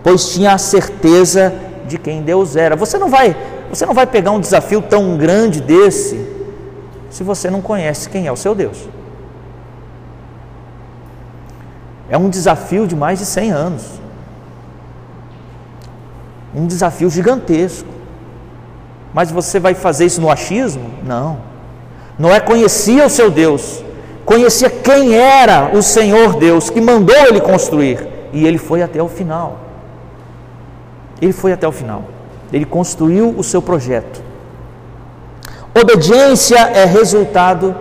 pois 0.03 0.31
tinha 0.31 0.53
a 0.53 0.59
certeza 0.59 1.55
de 1.87 1.99
quem 1.99 2.23
Deus 2.23 2.57
era. 2.57 2.75
Você 2.75 2.99
não 2.99 3.09
vai, 3.09 3.37
você 3.70 3.85
não 3.87 3.94
vai 3.94 4.07
pegar 4.07 4.31
um 4.31 4.40
desafio 4.40 4.83
tão 4.83 5.16
grande 5.16 5.61
desse 5.61 6.35
se 7.11 7.22
você 7.22 7.50
não 7.50 7.61
conhece 7.61 8.09
quem 8.09 8.26
é 8.26 8.33
o 8.33 8.37
seu 8.37 8.55
Deus. 8.55 8.88
É 12.09 12.16
um 12.16 12.29
desafio 12.29 12.87
de 12.87 12.94
mais 12.94 13.18
de 13.18 13.26
100 13.26 13.50
anos. 13.50 13.85
Um 16.55 16.66
desafio 16.66 17.11
gigantesco. 17.11 17.88
Mas 19.12 19.31
você 19.31 19.59
vai 19.59 19.74
fazer 19.74 20.07
isso 20.07 20.20
no 20.20 20.31
achismo? 20.31 20.90
Não. 21.05 21.38
Noé 22.18 22.40
conhecia 22.40 23.05
o 23.05 23.11
seu 23.11 23.31
Deus, 23.31 23.85
conhecia 24.24 24.70
quem 24.70 25.14
era 25.14 25.70
o 25.76 25.83
Senhor 25.83 26.37
Deus 26.37 26.70
que 26.70 26.81
mandou 26.81 27.14
ele 27.14 27.40
construir, 27.40 28.07
e 28.33 28.46
ele 28.46 28.57
foi 28.57 28.83
até 28.83 29.02
o 29.02 29.09
final. 29.09 29.61
Ele 31.20 31.33
foi 31.33 31.52
até 31.52 31.68
o 31.68 31.72
final. 31.72 32.05
Ele 32.53 32.65
construiu 32.65 33.35
o 33.37 33.43
seu 33.43 33.61
projeto. 33.61 34.23
Obediência 35.79 36.59
é 36.59 36.85
resultado 36.85 37.75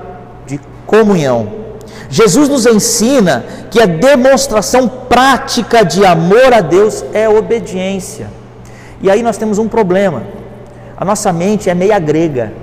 de 0.45 0.59
comunhão. 0.85 1.65
Jesus 2.09 2.49
nos 2.49 2.65
ensina 2.65 3.45
que 3.71 3.81
a 3.81 3.85
demonstração 3.85 4.87
prática 4.87 5.83
de 5.83 6.05
amor 6.05 6.53
a 6.53 6.61
Deus 6.61 7.03
é 7.13 7.27
obediência. 7.27 8.29
E 9.01 9.09
aí 9.09 9.21
nós 9.23 9.37
temos 9.37 9.57
um 9.57 9.67
problema. 9.67 10.23
A 10.97 11.03
nossa 11.03 11.31
mente 11.31 11.69
é 11.69 11.73
meia 11.73 11.99
grega. 11.99 12.53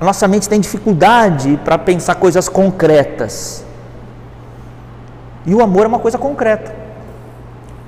A 0.00 0.04
nossa 0.04 0.28
mente 0.28 0.48
tem 0.48 0.60
dificuldade 0.60 1.58
para 1.64 1.78
pensar 1.78 2.16
coisas 2.16 2.48
concretas. 2.48 3.64
E 5.46 5.54
o 5.54 5.62
amor 5.62 5.84
é 5.84 5.88
uma 5.88 5.98
coisa 5.98 6.18
concreta. 6.18 6.74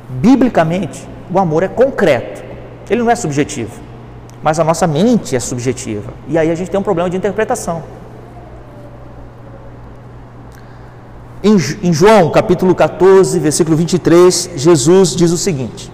Biblicamente, 0.09 1.07
o 1.32 1.38
amor 1.38 1.62
é 1.62 1.68
concreto. 1.68 2.42
Ele 2.88 3.02
não 3.02 3.10
é 3.10 3.14
subjetivo. 3.14 3.72
Mas 4.42 4.58
a 4.58 4.64
nossa 4.64 4.86
mente 4.86 5.34
é 5.34 5.40
subjetiva. 5.40 6.12
E 6.28 6.38
aí 6.38 6.50
a 6.50 6.54
gente 6.54 6.70
tem 6.70 6.78
um 6.78 6.82
problema 6.82 7.10
de 7.10 7.16
interpretação. 7.16 7.82
Em, 11.42 11.92
João 11.92 12.30
capítulo 12.30 12.74
14, 12.74 13.38
versículo 13.38 13.76
23, 13.76 14.50
Jesus 14.56 15.14
diz 15.14 15.30
o 15.30 15.36
seguinte: 15.36 15.90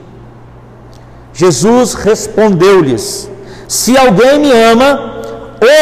Jesus 1.32 1.94
respondeu-lhes: 1.94 3.30
Se 3.68 3.96
alguém 3.96 4.38
me 4.38 4.50
ama, 4.50 5.20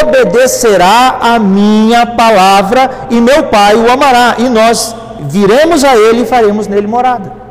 obedecerá 0.02 1.18
a 1.20 1.38
minha 1.38 2.06
palavra, 2.06 2.90
e 3.10 3.20
meu 3.20 3.44
Pai 3.44 3.76
o 3.76 3.90
amará, 3.90 4.36
e 4.38 4.48
nós 4.48 4.96
viremos 5.20 5.84
a 5.84 5.96
ele 5.96 6.22
e 6.22 6.26
faremos 6.26 6.66
nele 6.66 6.88
morada. 6.88 7.41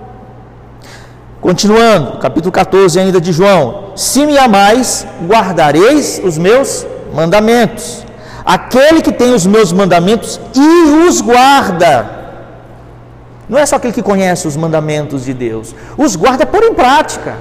Continuando, 1.41 2.19
capítulo 2.19 2.51
14 2.51 2.99
ainda 2.99 3.19
de 3.19 3.31
João: 3.31 3.93
Se 3.95 4.27
me 4.27 4.37
amais, 4.37 5.07
guardareis 5.25 6.21
os 6.23 6.37
meus 6.37 6.85
mandamentos. 7.11 8.05
Aquele 8.45 9.01
que 9.01 9.11
tem 9.11 9.33
os 9.33 9.47
meus 9.47 9.73
mandamentos 9.73 10.39
e 10.55 11.07
os 11.07 11.19
guarda. 11.19 12.21
Não 13.49 13.57
é 13.57 13.65
só 13.65 13.77
aquele 13.77 13.91
que 13.91 14.03
conhece 14.03 14.47
os 14.47 14.55
mandamentos 14.55 15.25
de 15.25 15.33
Deus, 15.33 15.75
os 15.97 16.15
guarda 16.15 16.45
por 16.45 16.63
em 16.63 16.75
prática. 16.75 17.35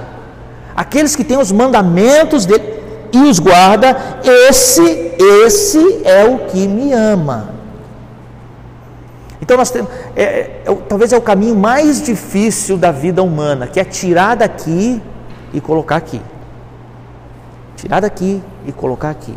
Aqueles 0.75 1.15
que 1.15 1.23
têm 1.23 1.37
os 1.37 1.51
mandamentos 1.51 2.47
dele 2.47 2.81
e 3.13 3.19
os 3.19 3.37
guarda, 3.37 3.95
esse, 4.23 5.13
esse 5.45 6.01
é 6.03 6.25
o 6.25 6.39
que 6.49 6.67
me 6.67 6.91
ama. 6.91 7.60
Então 9.51 9.57
nós 9.57 9.69
temos, 9.69 9.91
é, 10.15 10.23
é, 10.23 10.63
é, 10.65 10.75
talvez 10.87 11.11
é 11.11 11.17
o 11.17 11.21
caminho 11.21 11.57
mais 11.57 12.01
difícil 12.01 12.77
da 12.77 12.89
vida 12.89 13.21
humana, 13.21 13.67
que 13.67 13.81
é 13.81 13.83
tirar 13.83 14.33
daqui 14.33 15.01
e 15.53 15.59
colocar 15.59 15.97
aqui. 15.97 16.21
Tirar 17.75 17.99
daqui 17.99 18.41
e 18.65 18.71
colocar 18.71 19.09
aqui. 19.09 19.35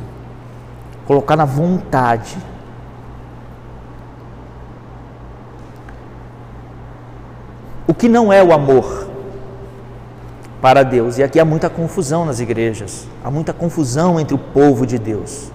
Colocar 1.05 1.35
na 1.35 1.44
vontade. 1.44 2.37
O 7.88 7.92
que 7.92 8.09
não 8.09 8.33
é 8.33 8.40
o 8.40 8.53
amor? 8.53 9.09
para 10.62 10.85
Deus. 10.85 11.18
E 11.18 11.24
aqui 11.24 11.40
há 11.40 11.44
muita 11.44 11.68
confusão 11.68 12.24
nas 12.24 12.38
igrejas, 12.38 13.07
há 13.22 13.31
muita 13.31 13.53
confusão 13.53 14.18
entre 14.18 14.35
o 14.35 14.38
povo 14.38 14.87
de 14.87 14.96
Deus. 14.96 15.50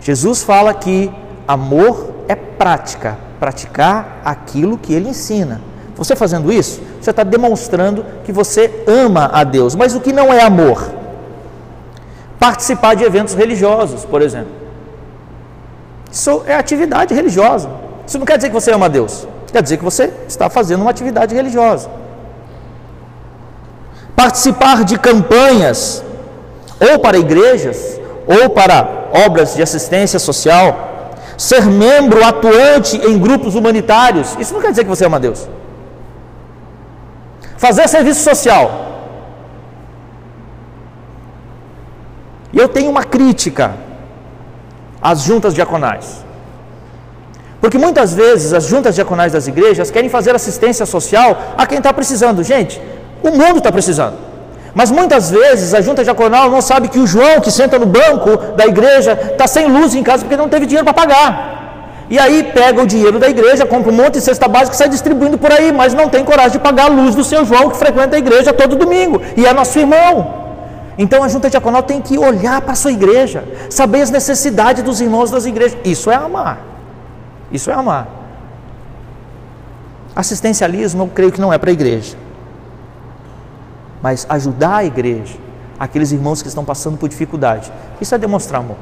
Jesus 0.00 0.42
fala 0.42 0.72
que 0.72 1.10
amor 1.48 2.14
é 2.28 2.36
prática, 2.36 3.18
praticar 3.38 4.20
aquilo 4.24 4.78
que 4.78 4.92
ele 4.92 5.08
ensina. 5.08 5.60
Você 5.96 6.14
fazendo 6.14 6.52
isso, 6.52 6.80
você 7.00 7.10
está 7.10 7.24
demonstrando 7.24 8.04
que 8.24 8.32
você 8.32 8.84
ama 8.86 9.30
a 9.32 9.42
Deus. 9.44 9.74
Mas 9.74 9.94
o 9.94 10.00
que 10.00 10.12
não 10.12 10.32
é 10.32 10.42
amor? 10.42 10.90
Participar 12.38 12.94
de 12.94 13.04
eventos 13.04 13.34
religiosos, 13.34 14.04
por 14.04 14.22
exemplo. 14.22 14.52
Isso 16.10 16.42
é 16.46 16.54
atividade 16.54 17.12
religiosa. 17.14 17.68
Isso 18.06 18.18
não 18.18 18.26
quer 18.26 18.36
dizer 18.36 18.48
que 18.48 18.54
você 18.54 18.72
ama 18.72 18.86
a 18.86 18.88
Deus. 18.88 19.26
Quer 19.52 19.62
dizer 19.62 19.76
que 19.76 19.84
você 19.84 20.12
está 20.26 20.48
fazendo 20.48 20.82
uma 20.82 20.90
atividade 20.90 21.34
religiosa 21.34 21.90
participar 24.18 24.82
de 24.82 24.98
campanhas, 24.98 26.02
ou 26.80 26.98
para 26.98 27.16
igrejas, 27.16 28.00
ou 28.26 28.50
para 28.50 29.06
obras 29.26 29.54
de 29.54 29.62
assistência 29.62 30.18
social, 30.18 30.97
ser 31.38 31.64
membro 31.66 32.22
atuante 32.24 32.96
em 32.96 33.16
grupos 33.16 33.54
humanitários, 33.54 34.36
isso 34.40 34.52
não 34.52 34.60
quer 34.60 34.70
dizer 34.70 34.82
que 34.82 34.90
você 34.90 35.06
ama 35.06 35.20
Deus. 35.20 35.48
Fazer 37.56 37.88
serviço 37.88 38.22
social. 38.22 38.86
E 42.52 42.58
eu 42.58 42.68
tenho 42.68 42.90
uma 42.90 43.04
crítica 43.04 43.76
às 45.00 45.22
juntas 45.22 45.54
diaconais. 45.54 46.24
Porque 47.60 47.78
muitas 47.78 48.14
vezes 48.14 48.52
as 48.52 48.64
juntas 48.64 48.96
diaconais 48.96 49.32
das 49.32 49.46
igrejas 49.46 49.90
querem 49.90 50.10
fazer 50.10 50.34
assistência 50.34 50.84
social 50.86 51.54
a 51.56 51.66
quem 51.66 51.78
está 51.78 51.92
precisando. 51.92 52.42
Gente, 52.42 52.80
o 53.22 53.30
mundo 53.30 53.58
está 53.58 53.70
precisando. 53.70 54.27
Mas 54.74 54.90
muitas 54.90 55.30
vezes 55.30 55.74
a 55.74 55.80
junta 55.80 56.04
diaconal 56.04 56.50
não 56.50 56.60
sabe 56.60 56.88
que 56.88 56.98
o 56.98 57.06
João 57.06 57.40
que 57.40 57.50
senta 57.50 57.78
no 57.78 57.86
banco 57.86 58.36
da 58.56 58.66
igreja 58.66 59.18
está 59.32 59.46
sem 59.46 59.66
luz 59.66 59.94
em 59.94 60.02
casa 60.02 60.24
porque 60.24 60.36
não 60.36 60.48
teve 60.48 60.66
dinheiro 60.66 60.84
para 60.84 60.94
pagar. 60.94 61.58
E 62.10 62.18
aí 62.18 62.42
pega 62.42 62.82
o 62.82 62.86
dinheiro 62.86 63.18
da 63.18 63.28
igreja, 63.28 63.66
compra 63.66 63.92
um 63.92 63.94
monte 63.94 64.14
de 64.14 64.22
cesta 64.22 64.48
básica 64.48 64.74
e 64.74 64.78
sai 64.78 64.88
distribuindo 64.88 65.36
por 65.36 65.52
aí, 65.52 65.70
mas 65.70 65.92
não 65.92 66.08
tem 66.08 66.24
coragem 66.24 66.52
de 66.52 66.58
pagar 66.58 66.86
a 66.86 66.88
luz 66.88 67.14
do 67.14 67.22
seu 67.22 67.44
João 67.44 67.68
que 67.70 67.76
frequenta 67.76 68.16
a 68.16 68.18
igreja 68.18 68.52
todo 68.52 68.76
domingo 68.76 69.20
e 69.36 69.44
é 69.44 69.52
nosso 69.52 69.78
irmão. 69.78 70.34
Então 70.96 71.22
a 71.22 71.28
junta 71.28 71.48
diaconal 71.48 71.82
tem 71.82 72.00
que 72.00 72.18
olhar 72.18 72.60
para 72.60 72.72
a 72.72 72.76
sua 72.76 72.92
igreja, 72.92 73.44
saber 73.70 74.02
as 74.02 74.10
necessidades 74.10 74.82
dos 74.82 75.00
irmãos 75.00 75.30
das 75.30 75.44
igrejas. 75.44 75.78
Isso 75.84 76.10
é 76.10 76.14
amar. 76.14 76.58
Isso 77.52 77.70
é 77.70 77.74
amar. 77.74 78.08
Assistencialismo 80.16 81.04
eu 81.04 81.08
creio 81.08 81.30
que 81.30 81.40
não 81.40 81.52
é 81.52 81.58
para 81.58 81.70
a 81.70 81.72
igreja 81.72 82.27
mas 84.02 84.26
ajudar 84.28 84.76
a 84.76 84.84
igreja 84.84 85.36
aqueles 85.78 86.10
irmãos 86.10 86.42
que 86.42 86.48
estão 86.48 86.64
passando 86.64 86.98
por 86.98 87.08
dificuldade. 87.08 87.70
Isso 88.00 88.14
é 88.14 88.18
demonstrar 88.18 88.60
amor. 88.60 88.76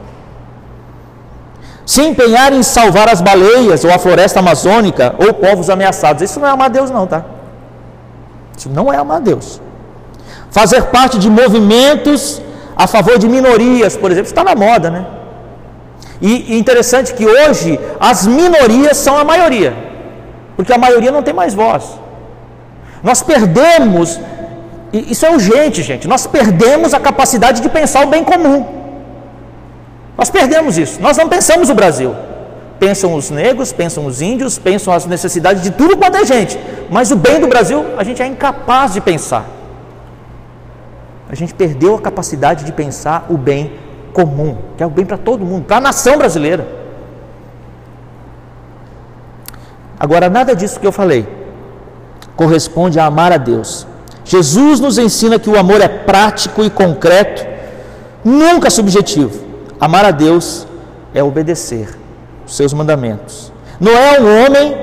Se 1.84 2.02
empenhar 2.02 2.52
em 2.52 2.62
salvar 2.62 3.08
as 3.08 3.20
baleias 3.20 3.84
ou 3.84 3.92
a 3.92 3.98
floresta 3.98 4.40
amazônica 4.40 5.14
ou 5.18 5.34
povos 5.34 5.70
ameaçados, 5.70 6.22
isso 6.22 6.40
não 6.40 6.48
é 6.48 6.50
amar 6.50 6.66
a 6.66 6.70
Deus, 6.70 6.90
não, 6.90 7.06
tá? 7.06 7.24
Isso 8.56 8.68
não 8.68 8.92
é 8.92 8.96
amar 8.96 9.18
a 9.18 9.20
Deus. 9.20 9.60
Fazer 10.50 10.82
parte 10.86 11.18
de 11.18 11.30
movimentos 11.30 12.42
a 12.76 12.86
favor 12.86 13.18
de 13.18 13.28
minorias, 13.28 13.96
por 13.96 14.10
exemplo, 14.10 14.28
está 14.28 14.42
na 14.42 14.54
moda, 14.54 14.90
né? 14.90 15.06
E 16.20 16.58
interessante 16.58 17.14
que 17.14 17.26
hoje 17.26 17.78
as 18.00 18.26
minorias 18.26 18.96
são 18.96 19.16
a 19.18 19.24
maioria, 19.24 19.76
porque 20.56 20.72
a 20.72 20.78
maioria 20.78 21.12
não 21.12 21.22
tem 21.22 21.34
mais 21.34 21.54
voz. 21.54 21.84
Nós 23.02 23.22
perdemos, 23.22 24.18
isso 24.92 25.26
é 25.26 25.30
urgente, 25.30 25.82
gente, 25.82 26.06
nós 26.06 26.26
perdemos 26.26 26.94
a 26.94 27.00
capacidade 27.00 27.60
de 27.60 27.68
pensar 27.68 28.06
o 28.06 28.08
bem 28.08 28.24
comum. 28.24 28.64
Nós 30.16 30.30
perdemos 30.30 30.78
isso, 30.78 31.00
nós 31.00 31.16
não 31.16 31.28
pensamos 31.28 31.68
o 31.68 31.74
Brasil. 31.74 32.14
Pensam 32.78 33.14
os 33.14 33.30
negros, 33.30 33.72
pensam 33.72 34.04
os 34.04 34.20
índios, 34.20 34.58
pensam 34.58 34.92
as 34.92 35.06
necessidades 35.06 35.62
de 35.62 35.70
tudo 35.70 35.96
quanto 35.96 36.18
é 36.18 36.24
gente, 36.24 36.58
mas 36.90 37.10
o 37.10 37.16
bem 37.16 37.40
do 37.40 37.48
Brasil 37.48 37.84
a 37.96 38.04
gente 38.04 38.22
é 38.22 38.26
incapaz 38.26 38.92
de 38.92 39.00
pensar. 39.00 39.46
A 41.28 41.34
gente 41.34 41.54
perdeu 41.54 41.96
a 41.96 42.00
capacidade 42.00 42.64
de 42.64 42.72
pensar 42.72 43.26
o 43.28 43.36
bem 43.36 43.72
comum, 44.12 44.56
que 44.76 44.82
é 44.82 44.86
o 44.86 44.90
bem 44.90 45.04
para 45.04 45.18
todo 45.18 45.44
mundo, 45.44 45.64
para 45.64 45.78
a 45.78 45.80
nação 45.80 46.16
brasileira. 46.18 46.66
Agora, 49.98 50.28
nada 50.28 50.54
disso 50.54 50.78
que 50.78 50.86
eu 50.86 50.92
falei 50.92 51.26
corresponde 52.36 53.00
a 53.00 53.06
amar 53.06 53.32
a 53.32 53.38
Deus. 53.38 53.86
Jesus 54.26 54.80
nos 54.80 54.98
ensina 54.98 55.38
que 55.38 55.48
o 55.48 55.56
amor 55.56 55.80
é 55.80 55.86
prático 55.86 56.64
e 56.64 56.68
concreto, 56.68 57.46
nunca 58.24 58.68
subjetivo. 58.68 59.46
Amar 59.80 60.04
a 60.04 60.10
Deus 60.10 60.66
é 61.14 61.22
obedecer 61.22 61.96
os 62.44 62.56
seus 62.56 62.72
mandamentos. 62.72 63.52
Noé 63.80 64.16
é 64.16 64.20
um 64.20 64.44
homem 64.44 64.76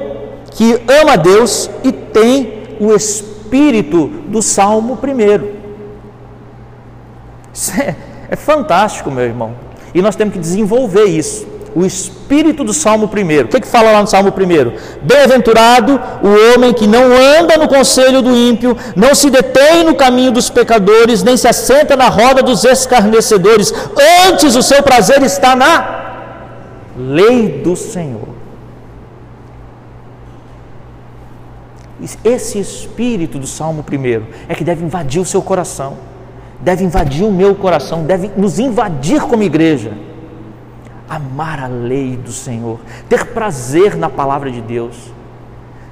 que 0.51 0.81
ama 1.01 1.13
a 1.13 1.17
Deus 1.17 1.69
e 1.83 1.91
tem 1.91 2.77
o 2.79 2.93
espírito 2.93 4.07
do 4.07 4.41
Salmo 4.41 4.95
primeiro. 4.95 5.55
Isso 7.53 7.73
é, 7.79 7.95
é 8.29 8.35
fantástico, 8.37 9.11
meu 9.11 9.25
irmão. 9.25 9.55
E 9.93 10.01
nós 10.01 10.15
temos 10.15 10.33
que 10.33 10.39
desenvolver 10.39 11.05
isso. 11.05 11.45
O 11.75 11.85
espírito 11.85 12.63
do 12.63 12.73
Salmo 12.73 13.05
1. 13.07 13.41
O 13.41 13.47
que, 13.47 13.61
que 13.61 13.67
fala 13.67 13.91
lá 13.91 14.01
no 14.01 14.07
Salmo 14.07 14.29
1? 14.29 15.01
Bem-aventurado 15.01 15.99
o 16.21 16.53
homem 16.53 16.73
que 16.73 16.87
não 16.87 17.05
anda 17.11 17.57
no 17.57 17.67
conselho 17.67 18.21
do 18.21 18.35
ímpio, 18.35 18.77
não 18.95 19.15
se 19.15 19.29
detém 19.29 19.83
no 19.83 19.95
caminho 19.95 20.31
dos 20.31 20.49
pecadores, 20.49 21.23
nem 21.23 21.35
se 21.35 21.47
assenta 21.47 21.95
na 21.95 22.09
roda 22.09 22.43
dos 22.43 22.63
escarnecedores. 22.63 23.73
Antes 24.27 24.55
o 24.55 24.61
seu 24.61 24.83
prazer 24.83 25.21
está 25.23 25.55
na 25.55 26.03
lei 26.97 27.61
do 27.63 27.75
Senhor. 27.75 28.33
Esse 32.23 32.59
espírito 32.59 33.39
do 33.39 33.47
Salmo 33.47 33.83
1 33.89 34.23
é 34.49 34.55
que 34.55 34.63
deve 34.63 34.83
invadir 34.83 35.21
o 35.21 35.25
seu 35.25 35.41
coração 35.41 35.97
deve 36.63 36.83
invadir 36.83 37.25
o 37.25 37.31
meu 37.31 37.53
coração, 37.53 38.03
deve 38.05 38.31
nos 38.37 38.57
invadir 38.57 39.21
como 39.21 39.43
igreja. 39.43 39.91
Amar 41.09 41.59
a 41.59 41.67
lei 41.67 42.15
do 42.15 42.31
Senhor, 42.31 42.79
ter 43.09 43.27
prazer 43.27 43.95
na 43.95 44.09
palavra 44.09 44.49
de 44.49 44.61
Deus, 44.61 44.95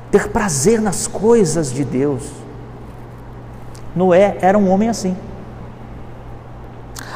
ter 0.09 0.29
prazer 0.29 0.81
nas 0.81 1.07
coisas 1.07 1.71
de 1.71 1.83
Deus. 1.83 2.23
Noé 3.95 4.37
era 4.41 4.57
um 4.57 4.69
homem 4.69 4.89
assim. 4.89 5.15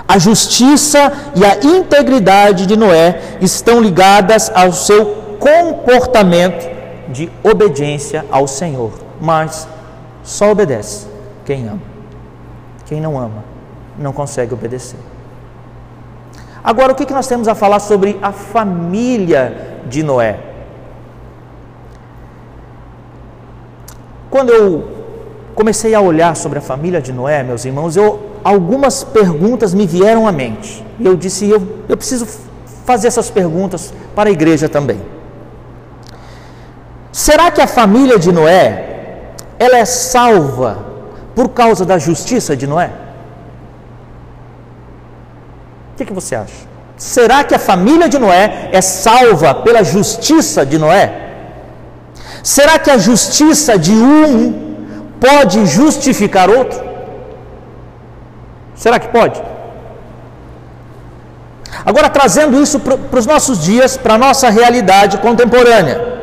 A 0.07 0.19
justiça 0.19 1.11
e 1.35 1.43
a 1.43 1.57
integridade 1.63 2.65
de 2.65 2.75
Noé 2.75 3.37
estão 3.41 3.81
ligadas 3.81 4.51
ao 4.53 4.71
seu 4.71 5.37
comportamento 5.39 6.69
de 7.09 7.31
obediência 7.43 8.25
ao 8.29 8.47
Senhor, 8.47 8.91
mas 9.19 9.67
só 10.23 10.51
obedece 10.51 11.07
quem 11.45 11.67
ama. 11.67 11.81
Quem 12.85 13.01
não 13.01 13.17
ama 13.17 13.43
não 13.97 14.11
consegue 14.11 14.53
obedecer. 14.53 14.99
Agora, 16.65 16.93
o 16.93 16.95
que 16.95 17.13
nós 17.13 17.27
temos 17.27 17.47
a 17.47 17.53
falar 17.53 17.79
sobre 17.79 18.17
a 18.23 18.31
família 18.31 19.77
de 19.85 20.01
Noé? 20.01 20.39
Quando 24.31 24.49
eu 24.49 24.83
comecei 25.53 25.93
a 25.93 26.01
olhar 26.01 26.35
sobre 26.35 26.57
a 26.57 26.61
família 26.61 26.99
de 26.99 27.13
Noé, 27.13 27.43
meus 27.43 27.65
irmãos, 27.65 27.95
eu, 27.95 28.19
algumas 28.43 29.03
perguntas 29.03 29.75
me 29.75 29.85
vieram 29.85 30.27
à 30.27 30.31
mente. 30.31 30.83
E 30.99 31.05
eu 31.05 31.15
disse: 31.15 31.47
eu, 31.47 31.61
eu 31.87 31.95
preciso 31.95 32.25
fazer 32.83 33.09
essas 33.09 33.29
perguntas 33.29 33.93
para 34.15 34.29
a 34.29 34.33
igreja 34.33 34.67
também. 34.67 34.99
Será 37.11 37.51
que 37.51 37.61
a 37.61 37.67
família 37.67 38.17
de 38.17 38.31
Noé 38.31 39.33
ela 39.59 39.77
é 39.77 39.85
salva 39.85 40.83
por 41.35 41.49
causa 41.49 41.85
da 41.85 41.99
justiça 41.99 42.57
de 42.57 42.65
Noé? 42.65 43.04
O 45.95 45.97
que, 45.97 46.03
que 46.03 46.11
você 46.11 46.35
acha? 46.35 46.67
Será 46.97 47.41
que 47.45 47.55
a 47.55 47.59
família 47.59 48.09
de 48.09 48.19
Noé 48.19 48.69
é 48.73 48.81
salva 48.81 49.55
pela 49.55 49.81
justiça 49.81 50.65
de 50.65 50.77
Noé? 50.77 51.21
Será 52.43 52.77
que 52.77 52.91
a 52.91 52.97
justiça 52.97 53.79
de 53.79 53.93
um 53.93 54.75
pode 55.21 55.65
justificar 55.65 56.49
outro? 56.49 56.83
Será 58.75 58.99
que 58.99 59.07
pode? 59.07 59.41
Agora, 61.85 62.09
trazendo 62.09 62.61
isso 62.61 62.77
para 62.81 63.19
os 63.19 63.25
nossos 63.25 63.63
dias, 63.63 63.95
para 63.95 64.15
a 64.15 64.17
nossa 64.17 64.49
realidade 64.49 65.17
contemporânea. 65.19 66.13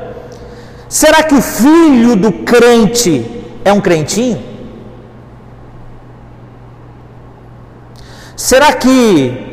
Será 0.87 1.23
que 1.23 1.35
o 1.35 1.41
filho 1.41 2.15
do 2.15 2.31
crente 2.45 3.25
é 3.65 3.73
um 3.73 3.81
crentinho? 3.81 4.53
Será 8.37 8.73
que, 8.75 9.52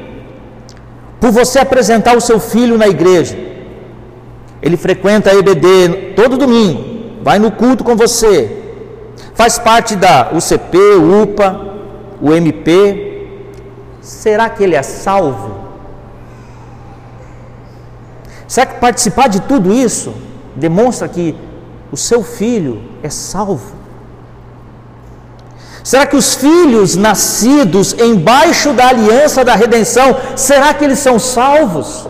por 1.20 1.32
você 1.32 1.60
apresentar 1.60 2.16
o 2.16 2.22
seu 2.22 2.40
filho 2.40 2.78
na 2.78 2.88
igreja, 2.88 3.38
ele 4.62 4.78
frequenta 4.78 5.30
a 5.30 5.36
EBD 5.36 6.14
todo 6.16 6.38
domingo, 6.38 7.22
vai 7.22 7.40
no 7.40 7.52
culto 7.52 7.84
com 7.84 7.96
você, 7.96 8.58
faz 9.34 9.60
parte 9.60 9.96
da 9.96 10.32
UCP, 10.34 10.78
UPA, 11.24 11.70
UMP, 12.22 12.68
será 14.02 14.50
que 14.50 14.64
ele 14.64 14.76
é 14.76 14.84
salvo? 14.84 15.58
Será 18.48 18.66
que 18.66 18.80
participar 18.80 19.28
de 19.28 19.42
tudo 19.42 19.72
isso 19.72 20.14
demonstra 20.56 21.08
que 21.08 21.36
o 21.92 21.98
seu 21.98 22.24
filho 22.24 22.82
é 23.04 23.10
salvo? 23.10 23.79
Será 25.84 26.06
que 26.06 26.16
os 26.16 26.36
filhos 26.36 26.96
nascidos 26.96 27.94
embaixo 27.94 28.74
da 28.74 28.90
aliança 28.90 29.44
da 29.44 29.56
redenção, 29.56 30.16
será 30.36 30.74
que 30.74 30.84
eles 30.84 31.00
são 31.00 31.18
salvos? 31.18 32.08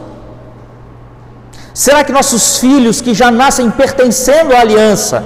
Será 1.73 2.03
que 2.03 2.11
nossos 2.11 2.57
filhos 2.57 2.99
que 2.99 3.13
já 3.13 3.31
nascem 3.31 3.69
pertencendo 3.69 4.53
à 4.53 4.59
aliança, 4.59 5.23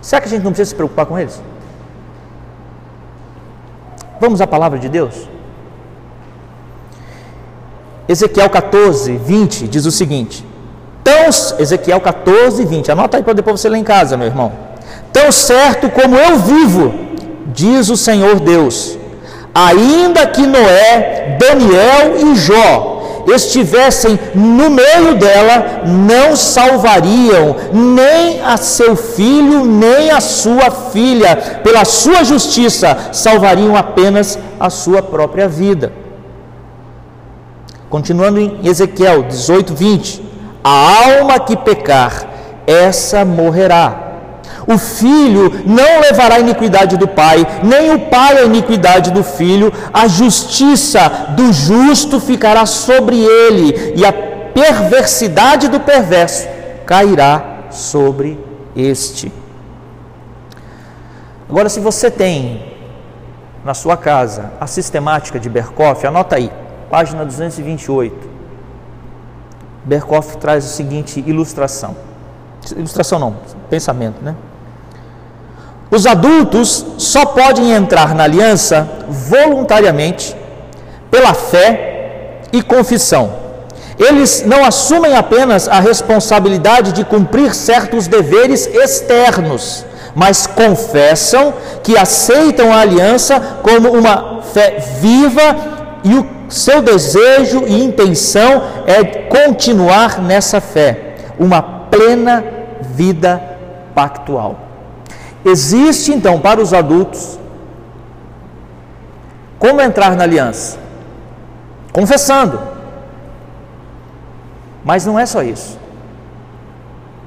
será 0.00 0.20
que 0.20 0.26
a 0.26 0.30
gente 0.30 0.42
não 0.42 0.50
precisa 0.50 0.70
se 0.70 0.74
preocupar 0.74 1.06
com 1.06 1.18
eles? 1.18 1.40
Vamos 4.20 4.40
à 4.40 4.46
palavra 4.46 4.78
de 4.78 4.88
Deus? 4.88 5.28
Ezequiel 8.08 8.50
14, 8.50 9.16
20 9.16 9.68
diz 9.68 9.86
o 9.86 9.92
seguinte: 9.92 10.44
Tão, 11.04 11.28
Ezequiel 11.58 12.00
14, 12.00 12.64
20, 12.64 12.90
anota 12.90 13.16
aí 13.18 13.22
para 13.22 13.34
depois 13.34 13.60
você 13.60 13.68
ler 13.68 13.78
em 13.78 13.84
casa, 13.84 14.16
meu 14.16 14.26
irmão. 14.26 14.69
Tão 15.12 15.32
certo 15.32 15.90
como 15.90 16.16
eu 16.16 16.38
vivo, 16.38 16.94
diz 17.46 17.88
o 17.88 17.96
Senhor 17.96 18.38
Deus, 18.40 18.98
ainda 19.54 20.26
que 20.26 20.46
Noé, 20.46 21.36
Daniel 21.38 22.16
e 22.18 22.36
Jó 22.36 23.00
estivessem 23.26 24.18
no 24.34 24.70
meio 24.70 25.14
dela, 25.16 25.82
não 25.84 26.34
salvariam 26.36 27.56
nem 27.72 28.40
a 28.40 28.56
seu 28.56 28.96
filho, 28.96 29.64
nem 29.64 30.10
a 30.10 30.20
sua 30.20 30.70
filha, 30.70 31.36
pela 31.62 31.84
sua 31.84 32.24
justiça, 32.24 32.96
salvariam 33.12 33.76
apenas 33.76 34.38
a 34.58 34.70
sua 34.70 35.02
própria 35.02 35.48
vida. 35.48 35.92
Continuando 37.88 38.40
em 38.40 38.60
Ezequiel 38.64 39.24
18, 39.24 39.74
20: 39.74 40.22
A 40.62 41.04
alma 41.04 41.40
que 41.40 41.56
pecar, 41.56 42.24
essa 42.66 43.24
morrerá 43.24 44.09
o 44.72 44.78
filho 44.78 45.62
não 45.66 46.00
levará 46.00 46.36
a 46.36 46.40
iniquidade 46.40 46.96
do 46.96 47.08
pai, 47.08 47.46
nem 47.62 47.92
o 47.92 47.98
pai 47.98 48.38
a 48.38 48.44
iniquidade 48.44 49.10
do 49.10 49.22
filho. 49.22 49.72
A 49.92 50.06
justiça 50.06 51.08
do 51.36 51.52
justo 51.52 52.20
ficará 52.20 52.64
sobre 52.66 53.16
ele, 53.16 53.94
e 53.96 54.04
a 54.04 54.12
perversidade 54.12 55.68
do 55.68 55.80
perverso 55.80 56.48
cairá 56.86 57.66
sobre 57.70 58.38
este. 58.76 59.32
Agora, 61.48 61.68
se 61.68 61.80
você 61.80 62.10
tem 62.10 62.70
na 63.64 63.74
sua 63.74 63.96
casa 63.96 64.52
a 64.60 64.66
sistemática 64.66 65.38
de 65.38 65.48
Berkoff, 65.48 66.06
anota 66.06 66.36
aí, 66.36 66.50
página 66.88 67.24
228. 67.24 68.30
Berkoff 69.84 70.36
traz 70.38 70.64
a 70.64 70.68
seguinte 70.68 71.22
ilustração. 71.26 71.96
Ilustração 72.76 73.18
não, 73.18 73.36
pensamento, 73.68 74.22
né? 74.22 74.36
Os 75.90 76.06
adultos 76.06 76.86
só 76.98 77.26
podem 77.26 77.72
entrar 77.72 78.14
na 78.14 78.24
aliança 78.24 78.88
voluntariamente, 79.08 80.36
pela 81.10 81.34
fé 81.34 82.40
e 82.52 82.62
confissão. 82.62 83.32
Eles 83.98 84.44
não 84.46 84.64
assumem 84.64 85.16
apenas 85.16 85.68
a 85.68 85.80
responsabilidade 85.80 86.92
de 86.92 87.04
cumprir 87.04 87.54
certos 87.54 88.06
deveres 88.06 88.66
externos, 88.66 89.84
mas 90.14 90.46
confessam 90.46 91.52
que 91.82 91.98
aceitam 91.98 92.72
a 92.72 92.80
aliança 92.80 93.40
como 93.62 93.90
uma 93.90 94.42
fé 94.54 94.78
viva 95.00 95.56
e 96.04 96.14
o 96.14 96.26
seu 96.48 96.80
desejo 96.80 97.64
e 97.66 97.82
intenção 97.82 98.62
é 98.86 99.04
continuar 99.04 100.20
nessa 100.22 100.60
fé, 100.60 101.16
uma 101.38 101.60
plena 101.60 102.44
vida 102.80 103.42
pactual. 103.94 104.69
Existe 105.44 106.12
então 106.12 106.38
para 106.38 106.60
os 106.60 106.74
adultos 106.74 107.38
como 109.58 109.80
entrar 109.80 110.16
na 110.16 110.24
aliança? 110.24 110.78
Confessando. 111.92 112.58
Mas 114.82 115.04
não 115.04 115.18
é 115.18 115.26
só 115.26 115.42
isso. 115.42 115.78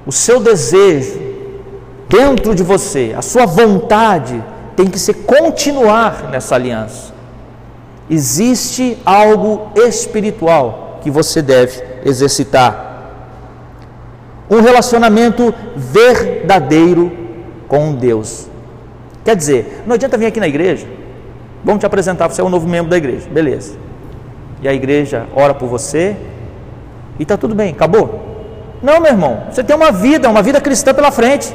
O 0.06 0.12
seu 0.12 0.40
desejo 0.40 1.20
dentro 2.10 2.56
de 2.56 2.64
você, 2.64 3.14
a 3.16 3.22
sua 3.22 3.46
vontade 3.46 4.44
tem 4.76 4.88
que 4.88 4.98
ser 4.98 5.14
continuar 5.14 6.30
nessa 6.32 6.56
aliança. 6.56 7.14
Existe 8.10 8.98
algo 9.06 9.72
espiritual 9.76 11.00
que 11.04 11.12
você 11.12 11.42
deve 11.42 11.84
exercitar. 12.04 13.12
Um 14.50 14.62
relacionamento 14.62 15.54
verdadeiro 15.76 17.23
com 17.74 17.92
Deus. 17.96 18.48
Quer 19.26 19.36
dizer, 19.36 19.82
não 19.88 19.96
adianta 19.96 20.16
vir 20.16 20.28
aqui 20.28 20.40
na 20.40 20.48
igreja, 20.48 20.86
vamos 21.64 21.80
te 21.80 21.88
apresentar, 21.88 22.28
você 22.28 22.40
é 22.40 22.44
um 22.44 22.50
novo 22.50 22.68
membro 22.68 22.92
da 22.92 22.98
igreja, 22.98 23.28
beleza. 23.28 23.76
E 24.62 24.68
a 24.68 24.74
igreja 24.74 25.26
ora 25.36 25.56
por 25.56 25.68
você 25.68 26.16
e 27.18 27.24
está 27.24 27.36
tudo 27.36 27.56
bem, 27.56 27.72
acabou. 27.72 28.22
Não, 28.80 29.00
meu 29.00 29.12
irmão, 29.12 29.46
você 29.50 29.64
tem 29.64 29.76
uma 29.76 29.92
vida, 29.92 30.30
uma 30.30 30.44
vida 30.44 30.62
cristã 30.62 30.94
pela 30.94 31.10
frente. 31.10 31.52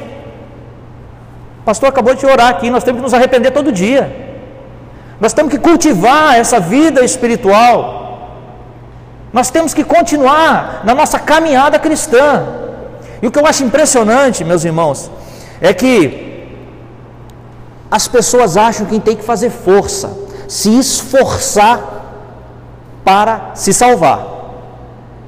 O 1.61 1.63
pastor 1.63 1.87
acabou 1.87 2.13
de 2.13 2.25
orar 2.25 2.49
aqui, 2.49 2.69
nós 2.69 2.83
temos 2.83 2.99
que 2.99 3.03
nos 3.03 3.13
arrepender 3.13 3.51
todo 3.51 3.71
dia. 3.71 4.13
Nós 5.21 5.31
temos 5.31 5.53
que 5.53 5.57
cultivar 5.57 6.37
essa 6.37 6.59
vida 6.59 7.01
espiritual. 7.01 8.35
Nós 9.31 9.49
temos 9.49 9.73
que 9.73 9.85
continuar 9.85 10.81
na 10.83 10.93
nossa 10.93 11.17
caminhada 11.17 11.79
cristã. 11.79 12.45
E 13.21 13.27
o 13.27 13.31
que 13.31 13.39
eu 13.39 13.45
acho 13.45 13.63
impressionante, 13.63 14.43
meus 14.43 14.65
irmãos, 14.65 15.09
é 15.61 15.73
que 15.73 16.27
as 17.91 18.07
pessoas 18.07 18.55
acham 18.57 18.85
que 18.85 18.99
tem 18.99 19.15
que 19.15 19.23
fazer 19.23 19.49
força, 19.49 20.11
se 20.47 20.77
esforçar 20.77 21.79
para 23.03 23.51
se 23.55 23.73
salvar. 23.73 24.25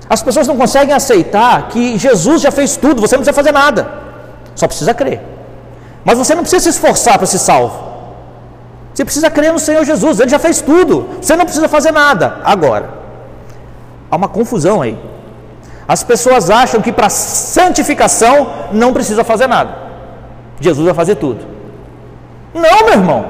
As 0.09 0.21
pessoas 0.21 0.47
não 0.47 0.57
conseguem 0.57 0.93
aceitar 0.93 1.69
que 1.69 1.97
Jesus 1.97 2.41
já 2.41 2.51
fez 2.51 2.75
tudo, 2.75 3.01
você 3.01 3.15
não 3.15 3.23
precisa 3.23 3.33
fazer 3.33 3.51
nada, 3.51 3.89
só 4.55 4.67
precisa 4.67 4.93
crer. 4.93 5.21
Mas 6.03 6.17
você 6.17 6.35
não 6.35 6.41
precisa 6.41 6.63
se 6.63 6.69
esforçar 6.69 7.17
para 7.17 7.27
ser 7.27 7.37
salvo. 7.37 7.91
Você 8.93 9.05
precisa 9.05 9.29
crer 9.29 9.53
no 9.53 9.59
Senhor 9.59 9.85
Jesus, 9.85 10.19
Ele 10.19 10.29
já 10.29 10.39
fez 10.39 10.61
tudo, 10.61 11.07
você 11.21 11.35
não 11.35 11.45
precisa 11.45 11.67
fazer 11.69 11.91
nada. 11.91 12.39
Agora, 12.43 12.89
há 14.09 14.15
uma 14.15 14.27
confusão 14.27 14.81
aí. 14.81 14.97
As 15.87 16.03
pessoas 16.03 16.49
acham 16.49 16.81
que 16.81 16.91
para 16.91 17.09
santificação 17.09 18.69
não 18.71 18.93
precisa 18.93 19.23
fazer 19.23 19.47
nada, 19.47 19.73
Jesus 20.61 20.85
vai 20.85 20.93
fazer 20.93 21.15
tudo. 21.15 21.45
Não, 22.53 22.85
meu 22.85 22.93
irmão, 22.93 23.25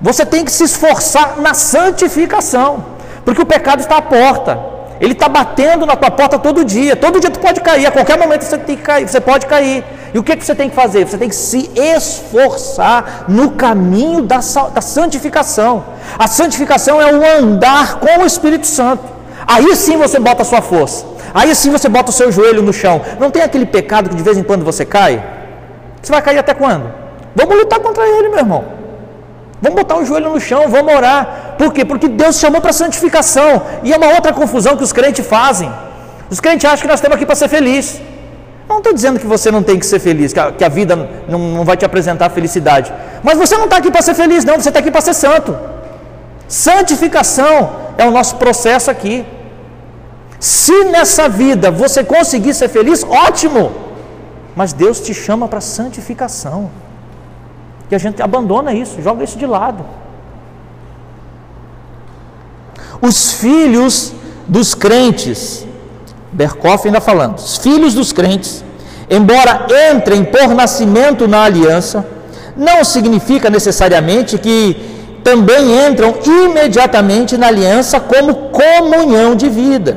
você 0.00 0.26
tem 0.26 0.44
que 0.44 0.52
se 0.52 0.64
esforçar 0.64 1.40
na 1.40 1.54
santificação, 1.54 2.84
porque 3.24 3.40
o 3.40 3.46
pecado 3.46 3.80
está 3.80 3.96
à 3.96 4.02
porta, 4.02 4.58
ele 5.00 5.12
está 5.12 5.28
batendo 5.28 5.86
na 5.86 5.96
tua 5.96 6.10
porta 6.10 6.38
todo 6.38 6.64
dia, 6.64 6.94
todo 6.94 7.18
dia 7.18 7.30
tu 7.30 7.40
pode 7.40 7.60
cair, 7.60 7.86
a 7.86 7.90
qualquer 7.90 8.18
momento 8.18 8.42
você 8.42 8.58
tem 8.58 8.76
que 8.76 8.82
cair, 8.82 9.08
você 9.08 9.20
pode 9.20 9.46
cair. 9.46 9.84
E 10.12 10.18
o 10.18 10.22
que, 10.22 10.36
que 10.36 10.44
você 10.44 10.54
tem 10.54 10.68
que 10.68 10.76
fazer? 10.76 11.04
Você 11.04 11.18
tem 11.18 11.28
que 11.28 11.34
se 11.34 11.70
esforçar 11.74 13.24
no 13.26 13.50
caminho 13.52 14.22
da, 14.22 14.36
da 14.72 14.80
santificação. 14.80 15.84
A 16.16 16.28
santificação 16.28 17.02
é 17.02 17.12
o 17.12 17.38
andar 17.38 17.98
com 17.98 18.22
o 18.22 18.26
Espírito 18.26 18.66
Santo. 18.66 19.02
Aí 19.44 19.74
sim 19.74 19.96
você 19.96 20.20
bota 20.20 20.42
a 20.42 20.44
sua 20.44 20.62
força. 20.62 21.04
Aí 21.34 21.52
sim 21.56 21.70
você 21.70 21.88
bota 21.88 22.10
o 22.10 22.12
seu 22.12 22.30
joelho 22.30 22.62
no 22.62 22.72
chão. 22.72 23.00
Não 23.18 23.28
tem 23.28 23.42
aquele 23.42 23.66
pecado 23.66 24.08
que 24.08 24.14
de 24.14 24.22
vez 24.22 24.38
em 24.38 24.44
quando 24.44 24.64
você 24.64 24.84
cai? 24.84 25.33
Você 26.04 26.12
vai 26.12 26.22
cair 26.22 26.38
até 26.38 26.52
quando? 26.52 26.92
Vamos 27.34 27.56
lutar 27.56 27.80
contra 27.80 28.06
ele, 28.06 28.28
meu 28.28 28.38
irmão. 28.38 28.64
Vamos 29.60 29.76
botar 29.80 29.96
o 29.96 30.04
joelho 30.04 30.30
no 30.30 30.38
chão, 30.38 30.68
vamos 30.68 30.94
orar. 30.94 31.54
Por 31.56 31.72
quê? 31.72 31.84
Porque 31.84 32.06
Deus 32.06 32.38
chamou 32.38 32.60
para 32.60 32.72
santificação. 32.72 33.62
E 33.82 33.92
é 33.92 33.96
uma 33.96 34.08
outra 34.08 34.32
confusão 34.32 34.76
que 34.76 34.84
os 34.84 34.92
crentes 34.92 35.26
fazem. 35.26 35.72
Os 36.28 36.40
crentes 36.40 36.64
acham 36.66 36.82
que 36.82 36.88
nós 36.88 36.98
estamos 36.98 37.16
aqui 37.16 37.24
para 37.24 37.34
ser 37.34 37.48
felizes. 37.48 38.02
Não 38.68 38.78
estou 38.78 38.92
dizendo 38.92 39.18
que 39.18 39.26
você 39.26 39.50
não 39.50 39.62
tem 39.62 39.78
que 39.78 39.86
ser 39.86 39.98
feliz, 39.98 40.32
que 40.32 40.40
a, 40.40 40.52
que 40.52 40.64
a 40.64 40.68
vida 40.68 40.96
não, 41.28 41.38
não 41.38 41.64
vai 41.64 41.76
te 41.76 41.84
apresentar 41.84 42.28
felicidade. 42.30 42.92
Mas 43.22 43.38
você 43.38 43.56
não 43.56 43.64
está 43.64 43.78
aqui 43.78 43.90
para 43.90 44.02
ser 44.02 44.14
feliz, 44.14 44.44
não, 44.44 44.56
você 44.60 44.68
está 44.68 44.80
aqui 44.80 44.90
para 44.90 45.00
ser 45.00 45.14
santo. 45.14 45.56
Santificação 46.46 47.70
é 47.96 48.06
o 48.06 48.10
nosso 48.10 48.36
processo 48.36 48.90
aqui. 48.90 49.24
Se 50.38 50.84
nessa 50.84 51.28
vida 51.28 51.70
você 51.70 52.04
conseguir 52.04 52.52
ser 52.52 52.68
feliz, 52.68 53.02
ótimo. 53.02 53.83
Mas 54.56 54.72
Deus 54.72 55.00
te 55.00 55.12
chama 55.12 55.48
para 55.48 55.60
santificação. 55.60 56.70
E 57.90 57.94
a 57.94 57.98
gente 57.98 58.22
abandona 58.22 58.72
isso, 58.72 59.02
joga 59.02 59.24
isso 59.24 59.38
de 59.38 59.46
lado. 59.46 59.84
Os 63.00 63.32
filhos 63.32 64.12
dos 64.46 64.74
crentes 64.74 65.66
Berkoff 66.34 66.86
ainda 66.86 67.00
falando, 67.00 67.38
os 67.38 67.56
filhos 67.58 67.94
dos 67.94 68.12
crentes, 68.12 68.64
embora 69.08 69.66
entrem 69.92 70.24
por 70.24 70.48
nascimento 70.48 71.28
na 71.28 71.44
aliança, 71.44 72.04
não 72.56 72.84
significa 72.84 73.48
necessariamente 73.48 74.36
que 74.36 74.76
também 75.22 75.86
entram 75.86 76.12
imediatamente 76.26 77.36
na 77.36 77.46
aliança 77.46 78.00
como 78.00 78.50
comunhão 78.50 79.36
de 79.36 79.48
vida. 79.48 79.96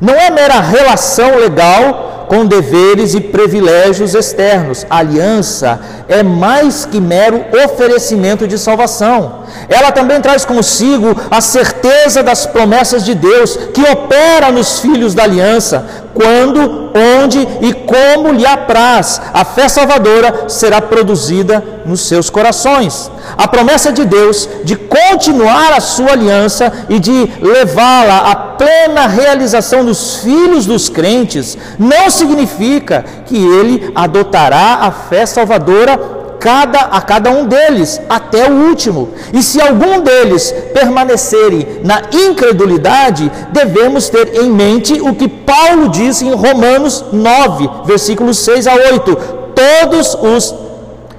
Não 0.00 0.14
é 0.14 0.30
mera 0.30 0.60
relação 0.60 1.36
legal 1.36 2.15
com 2.28 2.46
deveres 2.46 3.14
e 3.14 3.20
privilégios 3.20 4.14
externos. 4.14 4.86
A 4.88 4.98
aliança 4.98 5.80
é 6.08 6.22
mais 6.22 6.84
que 6.84 7.00
mero 7.00 7.44
oferecimento 7.64 8.46
de 8.46 8.58
salvação. 8.58 9.44
Ela 9.68 9.92
também 9.92 10.20
traz 10.20 10.44
consigo 10.44 11.16
a 11.30 11.40
certeza 11.40 12.22
das 12.22 12.46
promessas 12.46 13.04
de 13.04 13.14
Deus 13.14 13.56
que 13.72 13.82
opera 13.82 14.50
nos 14.50 14.80
filhos 14.80 15.14
da 15.14 15.24
aliança, 15.24 16.05
quando, 16.16 16.90
onde 17.22 17.46
e 17.60 17.74
como 17.74 18.32
lhe 18.32 18.46
apraz. 18.46 19.20
A 19.32 19.44
fé 19.44 19.68
salvadora 19.68 20.48
será 20.48 20.80
produzida 20.80 21.62
nos 21.84 22.00
seus 22.08 22.30
corações. 22.30 23.10
A 23.36 23.46
promessa 23.46 23.92
de 23.92 24.04
Deus 24.04 24.48
de 24.64 24.74
continuar 24.76 25.74
a 25.74 25.80
sua 25.80 26.12
aliança 26.12 26.72
e 26.88 26.98
de 26.98 27.30
levá-la 27.40 28.30
à 28.30 28.34
plena 28.34 29.06
realização 29.06 29.84
dos 29.84 30.16
filhos 30.16 30.64
dos 30.64 30.88
crentes 30.88 31.58
não 31.78 32.08
significa 32.08 33.04
que 33.26 33.36
ele 33.36 33.92
adotará 33.94 34.78
a 34.80 34.90
fé 34.90 35.26
salvadora 35.26 36.15
cada, 36.46 36.78
a 36.78 37.00
cada 37.02 37.28
um 37.28 37.44
deles, 37.44 38.00
até 38.08 38.48
o 38.48 38.68
último. 38.68 39.08
E 39.32 39.42
se 39.42 39.60
algum 39.60 40.00
deles 40.00 40.54
permanecerem 40.72 41.80
na 41.82 42.02
incredulidade, 42.12 43.28
devemos 43.50 44.08
ter 44.08 44.40
em 44.40 44.48
mente 44.48 44.92
o 45.00 45.12
que 45.12 45.26
Paulo 45.26 45.88
diz 45.88 46.22
em 46.22 46.32
Romanos 46.32 47.04
9, 47.12 47.68
versículos 47.84 48.38
6 48.38 48.68
a 48.68 48.74
8: 48.74 49.16
todos 49.56 50.14
os, 50.14 50.54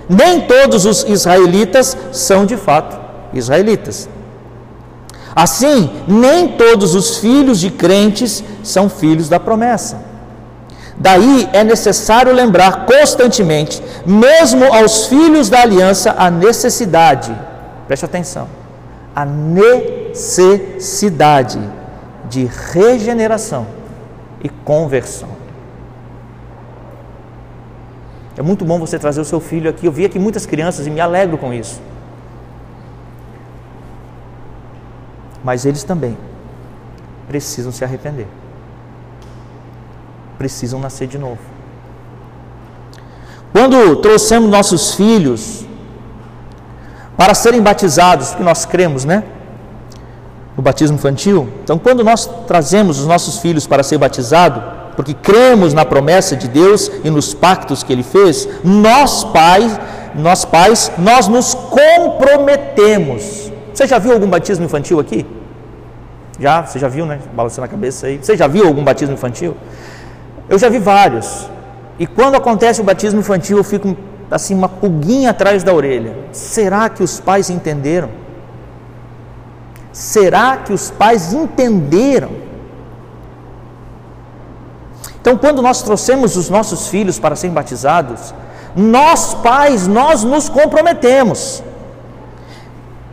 nem 0.08 0.40
todos 0.40 0.86
os 0.86 1.04
israelitas 1.04 1.98
são 2.14 2.46
de 2.46 2.56
fato 2.56 2.98
israelitas. 3.34 4.08
Assim, 5.36 5.90
nem 6.08 6.48
todos 6.48 6.96
os 6.96 7.18
filhos 7.18 7.60
de 7.60 7.70
crentes 7.70 8.42
são 8.64 8.88
filhos 8.88 9.28
da 9.28 9.42
promessa. 9.42 10.00
Daí 10.98 11.48
é 11.54 11.64
necessário 11.64 12.34
lembrar 12.34 12.86
constantemente, 12.86 13.82
mesmo 14.06 14.66
aos 14.74 15.06
filhos 15.06 15.48
da 15.50 15.62
aliança, 15.62 16.14
a 16.18 16.30
necessidade, 16.32 17.34
preste 17.88 18.06
atenção, 18.06 18.48
a 19.16 19.26
necessidade 19.26 21.60
de 22.30 22.50
regeneração 22.74 23.68
e 24.44 24.50
conversão. 24.50 25.30
É 28.36 28.42
muito 28.42 28.66
bom 28.66 28.78
você 28.80 29.00
trazer 29.00 29.22
o 29.22 29.26
seu 29.26 29.40
filho 29.40 29.70
aqui. 29.70 29.86
Eu 29.86 29.92
vi 29.92 30.04
aqui 30.06 30.20
muitas 30.20 30.46
crianças 30.46 30.86
e 30.86 30.90
me 30.90 31.00
alegro 31.00 31.38
com 31.38 31.54
isso. 31.54 31.80
mas 35.48 35.66
eles 35.66 35.82
também 35.82 36.18
precisam 37.26 37.72
se 37.72 37.82
arrepender. 37.82 38.28
Precisam 40.38 40.80
nascer 40.80 41.08
de 41.08 41.18
novo. 41.18 41.40
Quando 43.52 43.96
trouxemos 43.98 44.50
nossos 44.50 44.94
filhos 44.94 45.66
para 47.18 47.34
serem 47.34 47.62
batizados, 47.62 48.36
que 48.36 48.44
nós 48.44 48.66
cremos, 48.66 49.04
né? 49.04 49.24
No 50.56 50.62
batismo 50.62 50.96
infantil. 50.96 51.50
Então, 51.64 51.80
quando 51.80 52.04
nós 52.04 52.30
trazemos 52.48 53.00
os 53.00 53.08
nossos 53.08 53.40
filhos 53.40 53.66
para 53.66 53.82
ser 53.82 53.98
batizados, 53.98 54.62
porque 54.96 55.14
cremos 55.14 55.74
na 55.74 55.86
promessa 55.86 56.36
de 56.36 56.48
Deus 56.48 56.92
e 57.04 57.10
nos 57.10 57.34
pactos 57.34 57.84
que 57.84 57.94
Ele 57.94 58.04
fez, 58.04 58.48
nós 58.64 59.24
pais, 59.24 59.80
nós 60.14 60.46
pais, 60.46 60.92
nós 60.98 61.28
nos 61.28 61.54
comprometemos. 61.54 63.52
Você 63.74 63.86
já 63.88 64.00
viu 64.00 64.14
algum 64.14 64.28
batismo 64.28 64.66
infantil 64.66 65.00
aqui? 65.00 65.26
Já? 66.40 66.64
Você 66.64 66.80
já 66.80 66.88
viu, 66.88 67.06
né? 67.06 67.20
Balançando 67.34 67.66
a 67.66 67.68
cabeça 67.68 68.08
aí. 68.08 68.18
Você 68.22 68.36
já 68.38 68.48
viu 68.48 68.68
algum 68.68 68.84
batismo 68.84 69.14
infantil? 69.14 69.56
Eu 70.50 70.58
já 70.58 70.70
vi 70.70 70.80
vários. 70.80 71.50
E 72.00 72.06
quando 72.06 72.36
acontece 72.36 72.80
o 72.80 72.84
batismo 72.84 73.20
infantil, 73.20 73.58
eu 73.58 73.64
fico 73.64 73.96
assim, 74.30 74.54
uma 74.54 74.70
pulguinha 74.70 75.32
atrás 75.32 75.64
da 75.64 75.74
orelha. 75.74 76.16
Será 76.32 76.90
que 76.90 77.04
os 77.04 77.20
pais 77.20 77.50
entenderam? 77.50 78.10
Será 79.92 80.58
que 80.58 80.74
os 80.74 80.92
pais 80.92 81.34
entenderam? 81.34 82.30
Então, 85.20 85.38
quando 85.38 85.62
nós 85.62 85.82
trouxemos 85.82 86.38
os 86.38 86.50
nossos 86.50 86.88
filhos 86.88 87.20
para 87.20 87.36
serem 87.36 87.54
batizados, 87.54 88.34
nós 88.76 89.34
pais, 89.34 89.88
nós 89.88 90.24
nos 90.24 90.48
comprometemos. 90.48 91.64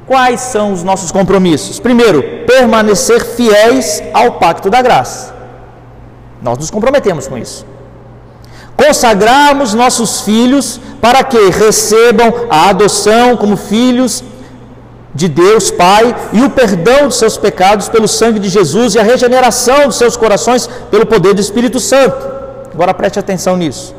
Quais 0.06 0.40
são 0.40 0.72
os 0.72 0.84
nossos 0.84 1.10
compromissos? 1.10 1.80
Primeiro, 1.80 2.22
permanecer 2.46 3.24
fiéis 3.24 4.02
ao 4.12 4.32
pacto 4.32 4.68
da 4.68 4.82
graça. 4.82 5.33
Nós 6.44 6.58
nos 6.58 6.70
comprometemos 6.70 7.26
com 7.26 7.38
isso. 7.38 7.64
Consagrarmos 8.76 9.72
nossos 9.72 10.20
filhos 10.20 10.78
para 11.00 11.24
que 11.24 11.38
recebam 11.48 12.46
a 12.50 12.68
adoção 12.68 13.36
como 13.36 13.56
filhos 13.56 14.22
de 15.14 15.26
Deus 15.26 15.70
Pai 15.70 16.14
e 16.34 16.42
o 16.42 16.50
perdão 16.50 17.06
dos 17.06 17.16
seus 17.16 17.38
pecados 17.38 17.88
pelo 17.88 18.06
sangue 18.06 18.38
de 18.38 18.50
Jesus 18.50 18.94
e 18.94 18.98
a 18.98 19.02
regeneração 19.02 19.86
dos 19.86 19.96
seus 19.96 20.16
corações 20.18 20.68
pelo 20.90 21.06
poder 21.06 21.32
do 21.32 21.40
Espírito 21.40 21.80
Santo. 21.80 22.26
Agora 22.74 22.92
preste 22.92 23.18
atenção 23.18 23.56
nisso. 23.56 23.94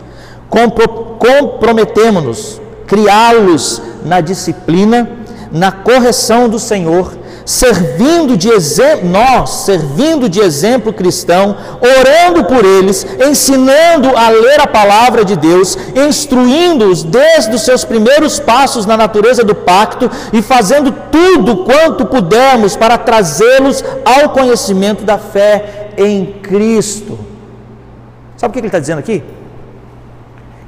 Compro 0.47 1.05
Comprometemos-nos, 1.17 2.61
criá-los 2.85 3.81
na 4.03 4.21
disciplina, 4.21 5.09
na 5.51 5.71
correção 5.71 6.47
do 6.47 6.59
Senhor 6.59 7.17
servindo 7.45 8.35
de 8.35 8.49
exemplo, 8.49 9.07
nós, 9.07 9.49
servindo 9.65 10.27
de 10.27 10.39
exemplo 10.39 10.91
cristão, 10.91 11.55
orando 11.79 12.43
por 12.45 12.65
eles, 12.65 13.05
ensinando 13.25 14.17
a 14.17 14.29
ler 14.29 14.59
a 14.59 14.67
palavra 14.67 15.23
de 15.23 15.35
Deus, 15.35 15.77
instruindo-os 15.95 17.03
desde 17.03 17.55
os 17.55 17.61
seus 17.61 17.85
primeiros 17.85 18.39
passos 18.39 18.85
na 18.87 18.97
natureza 18.97 19.43
do 19.43 19.53
pacto 19.53 20.09
e 20.33 20.41
fazendo 20.41 20.91
tudo 21.11 21.63
quanto 21.63 22.05
pudermos 22.05 22.75
para 22.75 22.97
trazê-los 22.97 23.83
ao 24.03 24.29
conhecimento 24.29 25.03
da 25.03 25.19
fé 25.19 25.91
em 25.97 26.25
Cristo. 26.41 27.17
Sabe 28.35 28.49
o 28.49 28.53
que 28.53 28.59
ele 28.59 28.67
está 28.67 28.79
dizendo 28.79 28.99
aqui? 28.99 29.23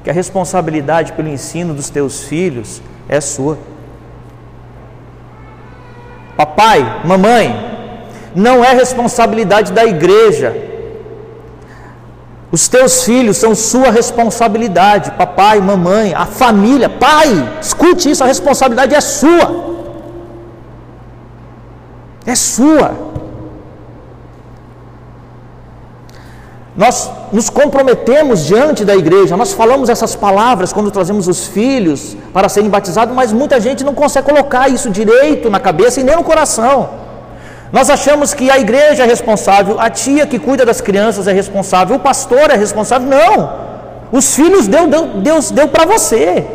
Que 0.04 0.10
a 0.10 0.14
responsabilidade 0.14 1.14
pelo 1.14 1.28
ensino 1.28 1.74
dos 1.74 1.90
teus 1.90 2.24
filhos 2.24 2.82
é 3.10 3.20
sua. 3.20 3.58
Papai, 6.38 7.02
mamãe, 7.04 7.68
não 8.36 8.64
é 8.64 8.72
responsabilidade 8.74 9.74
da 9.74 9.84
igreja. 9.84 10.56
Os 12.52 12.68
teus 12.68 13.04
filhos 13.04 13.38
são 13.38 13.54
sua 13.56 13.90
responsabilidade, 13.90 15.12
papai, 15.12 15.60
mamãe, 15.60 16.14
a 16.14 16.26
família, 16.26 16.88
pai, 16.88 17.58
escute 17.60 18.10
isso, 18.12 18.24
a 18.24 18.28
responsabilidade 18.28 18.96
é 18.96 19.02
sua. 19.02 19.66
É 22.26 22.36
sua. 22.36 23.07
Nós 26.78 27.10
nos 27.34 27.50
comprometemos 27.50 28.46
diante 28.46 28.86
da 28.86 28.96
igreja, 28.96 29.36
nós 29.36 29.52
falamos 29.52 29.90
essas 29.90 30.16
palavras 30.16 30.72
quando 30.72 30.92
trazemos 30.92 31.28
os 31.28 31.48
filhos 31.48 32.16
para 32.32 32.48
serem 32.48 32.70
batizados, 32.70 33.16
mas 33.16 33.34
muita 33.34 33.60
gente 33.60 33.84
não 33.84 33.96
consegue 33.96 34.30
colocar 34.30 34.70
isso 34.70 34.92
direito 34.92 35.50
na 35.50 35.60
cabeça 35.60 36.00
e 36.00 36.04
nem 36.04 36.16
no 36.16 36.24
coração. 36.24 36.90
Nós 37.72 37.90
achamos 37.90 38.32
que 38.36 38.52
a 38.52 38.60
igreja 38.60 39.04
é 39.04 39.08
responsável, 39.08 39.80
a 39.80 39.90
tia 39.90 40.28
que 40.28 40.38
cuida 40.38 40.64
das 40.64 40.80
crianças 40.80 41.28
é 41.28 41.34
responsável, 41.34 41.96
o 41.96 42.00
pastor 42.00 42.52
é 42.52 42.56
responsável. 42.56 43.10
Não! 43.10 43.68
Os 44.12 44.36
filhos 44.36 44.68
Deus 44.68 44.88
deu, 44.88 45.08
Deus 45.30 45.50
deu 45.50 45.68
para 45.68 45.86
você. 45.86 46.46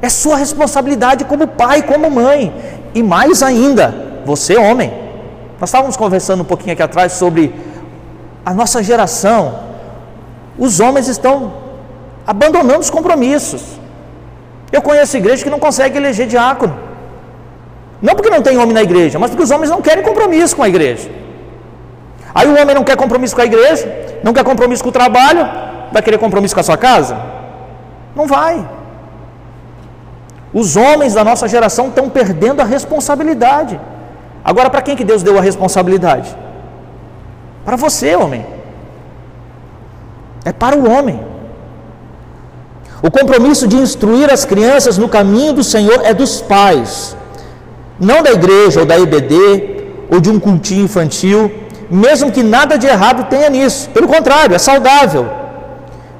É 0.00 0.08
sua 0.08 0.36
responsabilidade 0.36 1.26
como 1.26 1.46
pai, 1.46 1.82
como 1.82 2.10
mãe. 2.10 2.52
E 2.94 3.02
mais 3.02 3.42
ainda, 3.42 3.94
você 4.24 4.56
homem. 4.56 4.90
Nós 5.60 5.68
estávamos 5.68 5.96
conversando 5.96 6.40
um 6.40 6.44
pouquinho 6.44 6.72
aqui 6.72 6.82
atrás 6.82 7.12
sobre 7.12 7.54
a 8.44 8.52
nossa 8.52 8.82
geração, 8.82 9.60
os 10.58 10.80
homens 10.80 11.08
estão 11.08 11.52
abandonando 12.26 12.80
os 12.80 12.90
compromissos. 12.90 13.62
Eu 14.70 14.82
conheço 14.82 15.16
igreja 15.16 15.44
que 15.44 15.50
não 15.50 15.58
consegue 15.58 15.96
eleger 15.96 16.26
diácono. 16.26 16.76
Não 18.02 18.14
porque 18.14 18.30
não 18.30 18.42
tem 18.42 18.58
homem 18.58 18.74
na 18.74 18.82
igreja, 18.82 19.18
mas 19.18 19.30
porque 19.30 19.44
os 19.44 19.50
homens 19.50 19.70
não 19.70 19.80
querem 19.80 20.04
compromisso 20.04 20.54
com 20.56 20.62
a 20.62 20.68
igreja. 20.68 21.10
Aí 22.34 22.48
o 22.48 22.60
homem 22.60 22.74
não 22.74 22.84
quer 22.84 22.96
compromisso 22.96 23.34
com 23.34 23.40
a 23.40 23.44
igreja, 23.44 23.86
não 24.22 24.32
quer 24.32 24.44
compromisso 24.44 24.82
com 24.82 24.90
o 24.90 24.92
trabalho, 24.92 25.48
vai 25.92 26.02
querer 26.02 26.18
compromisso 26.18 26.54
com 26.54 26.60
a 26.60 26.64
sua 26.64 26.76
casa? 26.76 27.16
Não 28.14 28.26
vai. 28.26 28.68
Os 30.52 30.76
homens 30.76 31.14
da 31.14 31.24
nossa 31.24 31.48
geração 31.48 31.88
estão 31.88 32.08
perdendo 32.08 32.60
a 32.60 32.64
responsabilidade. 32.64 33.80
Agora, 34.44 34.68
para 34.68 34.82
quem 34.82 34.96
que 34.96 35.04
Deus 35.04 35.22
deu 35.22 35.38
a 35.38 35.40
responsabilidade? 35.40 36.36
Para 37.64 37.76
você, 37.76 38.14
homem. 38.14 38.44
É 40.44 40.52
para 40.52 40.76
o 40.76 40.90
homem. 40.90 41.20
O 43.02 43.10
compromisso 43.10 43.66
de 43.66 43.76
instruir 43.76 44.32
as 44.32 44.44
crianças 44.44 44.98
no 44.98 45.08
caminho 45.08 45.52
do 45.52 45.64
Senhor 45.64 46.00
é 46.04 46.14
dos 46.14 46.40
pais, 46.40 47.16
não 47.98 48.22
da 48.22 48.32
igreja 48.32 48.80
ou 48.80 48.86
da 48.86 48.98
IBD 48.98 49.36
ou 50.10 50.20
de 50.20 50.30
um 50.30 50.38
cultinho 50.40 50.84
infantil, 50.84 51.52
mesmo 51.90 52.32
que 52.32 52.42
nada 52.42 52.78
de 52.78 52.86
errado 52.86 53.28
tenha 53.28 53.50
nisso. 53.50 53.90
Pelo 53.90 54.08
contrário, 54.08 54.54
é 54.54 54.58
saudável. 54.58 55.28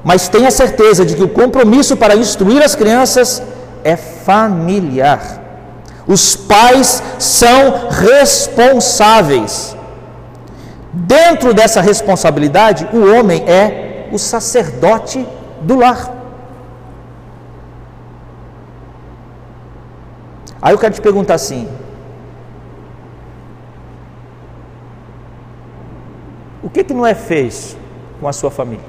Mas 0.03 0.27
tenha 0.27 0.51
certeza 0.51 1.03
de 1.03 1.15
que 1.15 1.23
o 1.23 1.29
compromisso 1.29 1.97
para 1.97 2.15
instruir 2.15 2.61
as 2.63 2.75
crianças 2.75 3.41
é 3.83 3.95
familiar. 3.95 5.41
Os 6.07 6.35
pais 6.35 7.01
são 7.17 7.89
responsáveis 7.89 9.75
Dentro 10.95 11.53
dessa 11.53 11.81
responsabilidade, 11.81 12.87
o 12.93 13.11
homem 13.13 13.43
é 13.45 14.07
o 14.13 14.17
sacerdote 14.17 15.27
do 15.59 15.75
lar. 15.75 16.09
Aí 20.61 20.73
eu 20.73 20.79
quero 20.79 20.93
te 20.93 21.01
perguntar 21.01 21.33
assim: 21.33 21.67
o 26.63 26.69
que 26.69 26.81
que 26.81 26.93
Noé 26.93 27.13
fez 27.13 27.75
com 28.21 28.27
a 28.29 28.31
sua 28.31 28.49
família? 28.49 28.85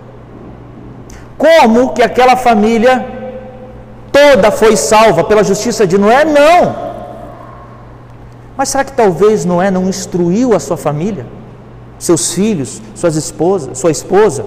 Como 1.36 1.92
que 1.92 2.02
aquela 2.02 2.36
família 2.36 3.04
toda 4.12 4.52
foi 4.52 4.76
salva 4.76 5.24
pela 5.24 5.42
justiça 5.42 5.84
de 5.84 5.98
Noé? 5.98 6.24
Não. 6.24 6.86
Mas 8.57 8.68
será 8.68 8.84
que 8.84 8.92
talvez 8.92 9.44
Noé 9.44 9.72
não 9.72 9.88
instruiu 9.88 10.54
a 10.54 10.61
sua 10.61 10.76
família? 10.76 11.26
Seus 11.99 12.32
filhos, 12.32 12.80
suas 12.94 13.16
esposas, 13.16 13.78
sua 13.78 13.90
esposa. 13.90 14.44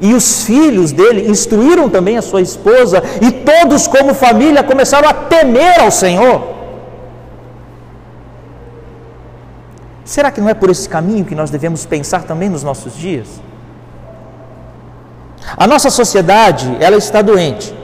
E 0.00 0.14
os 0.14 0.44
filhos 0.44 0.92
dele 0.92 1.28
instruíram 1.30 1.88
também 1.88 2.16
a 2.16 2.22
sua 2.22 2.40
esposa, 2.40 3.02
e 3.20 3.30
todos, 3.30 3.86
como 3.86 4.14
família, 4.14 4.62
começaram 4.62 5.08
a 5.08 5.12
temer 5.12 5.80
ao 5.80 5.90
Senhor. 5.90 6.42
Será 10.04 10.30
que 10.30 10.40
não 10.40 10.48
é 10.48 10.54
por 10.54 10.70
esse 10.70 10.88
caminho 10.88 11.24
que 11.24 11.34
nós 11.34 11.50
devemos 11.50 11.86
pensar 11.86 12.24
também 12.24 12.48
nos 12.48 12.64
nossos 12.64 12.96
dias? 12.96 13.28
A 15.56 15.66
nossa 15.66 15.90
sociedade, 15.90 16.76
ela 16.80 16.96
está 16.96 17.22
doente 17.22 17.74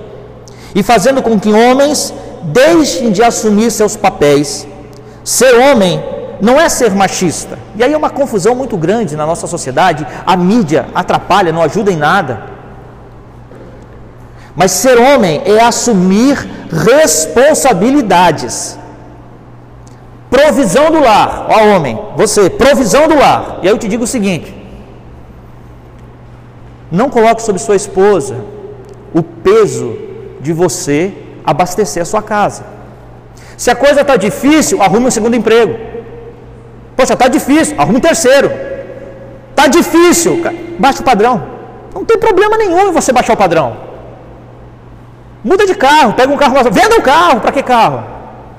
e 0.74 0.82
fazendo 0.82 1.22
com 1.22 1.38
que 1.38 1.52
homens 1.52 2.12
deixem 2.42 3.12
de 3.12 3.22
assumir 3.22 3.70
seus 3.70 3.96
papéis. 3.96 4.66
Ser 5.24 5.54
homem 5.54 6.02
não 6.40 6.60
é 6.60 6.68
ser 6.68 6.90
machista. 6.94 7.58
E 7.76 7.84
aí 7.84 7.92
é 7.92 7.96
uma 7.96 8.10
confusão 8.10 8.54
muito 8.54 8.76
grande 8.76 9.16
na 9.16 9.26
nossa 9.26 9.46
sociedade. 9.46 10.06
A 10.24 10.36
mídia 10.36 10.86
atrapalha, 10.94 11.52
não 11.52 11.62
ajuda 11.62 11.92
em 11.92 11.96
nada. 11.96 12.44
Mas 14.54 14.70
ser 14.70 14.98
homem 14.98 15.42
é 15.44 15.60
assumir 15.60 16.48
responsabilidades, 16.70 18.78
provisão 20.30 20.90
do 20.90 21.00
lar, 21.00 21.46
ó 21.50 21.76
homem, 21.76 21.98
você, 22.16 22.48
provisão 22.48 23.06
do 23.06 23.16
lar. 23.16 23.58
E 23.62 23.68
aí 23.68 23.74
eu 23.74 23.78
te 23.78 23.86
digo 23.86 24.04
o 24.04 24.06
seguinte: 24.06 24.54
não 26.90 27.10
coloque 27.10 27.42
sobre 27.42 27.60
sua 27.60 27.76
esposa 27.76 28.36
o 29.12 29.22
peso 29.22 29.94
de 30.40 30.54
você 30.54 31.12
abastecer 31.44 32.02
a 32.02 32.06
sua 32.06 32.22
casa. 32.22 32.64
Se 33.56 33.70
a 33.70 33.76
coisa 33.76 34.00
está 34.00 34.16
difícil, 34.16 34.82
arrume 34.82 35.06
um 35.06 35.10
segundo 35.10 35.36
emprego. 35.36 35.85
Poxa, 36.96 37.12
está 37.12 37.28
difícil, 37.28 37.74
arrume 37.78 37.98
um 37.98 38.00
terceiro. 38.00 38.50
Está 39.50 39.66
difícil, 39.66 40.42
baixa 40.78 41.00
o 41.00 41.04
padrão. 41.04 41.42
Não 41.94 42.04
tem 42.04 42.18
problema 42.18 42.56
nenhum 42.56 42.92
você 42.92 43.12
baixar 43.12 43.34
o 43.34 43.36
padrão. 43.36 43.76
Muda 45.44 45.66
de 45.66 45.74
carro, 45.74 46.14
pega 46.14 46.32
um 46.32 46.36
carro, 46.36 46.54
venda 46.70 46.96
um 46.96 47.00
carro, 47.00 47.40
para 47.40 47.52
que 47.52 47.62
carro? 47.62 48.02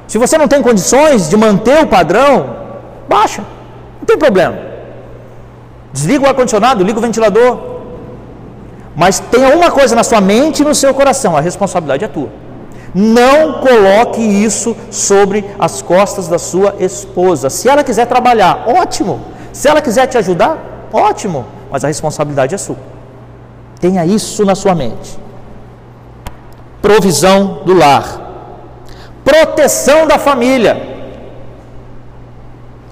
Se 0.07 0.17
você 0.17 0.38
não 0.38 0.47
tem 0.47 0.61
condições 0.61 1.29
de 1.29 1.35
manter 1.35 1.83
o 1.83 1.88
padrão, 1.88 2.55
baixa, 3.09 3.43
não 3.99 4.05
tem 4.05 4.17
problema. 4.17 4.57
Desliga 5.91 6.25
o 6.25 6.27
ar-condicionado, 6.27 6.83
liga 6.83 6.97
o 6.97 7.01
ventilador, 7.01 7.59
mas 8.95 9.19
tenha 9.19 9.55
uma 9.55 9.69
coisa 9.69 9.95
na 9.95 10.03
sua 10.03 10.21
mente 10.21 10.61
e 10.61 10.65
no 10.65 10.73
seu 10.73 10.93
coração: 10.93 11.35
a 11.35 11.41
responsabilidade 11.41 12.05
é 12.05 12.07
tua. 12.07 12.29
Não 12.93 13.61
coloque 13.61 14.21
isso 14.21 14.75
sobre 14.89 15.45
as 15.59 15.81
costas 15.81 16.27
da 16.27 16.39
sua 16.39 16.75
esposa. 16.79 17.49
Se 17.49 17.67
ela 17.69 17.83
quiser 17.83 18.05
trabalhar, 18.05 18.65
ótimo. 18.67 19.21
Se 19.53 19.67
ela 19.67 19.81
quiser 19.81 20.07
te 20.07 20.17
ajudar, 20.17 20.88
ótimo. 20.91 21.45
Mas 21.71 21.83
a 21.83 21.88
responsabilidade 21.88 22.55
é 22.55 22.57
sua. 22.57 22.77
Tenha 23.79 24.05
isso 24.05 24.45
na 24.45 24.55
sua 24.55 24.73
mente. 24.73 25.17
Provisão 26.81 27.61
do 27.65 27.73
lar. 27.73 28.21
Proteção 29.23 30.07
da 30.07 30.17
família. 30.17 30.95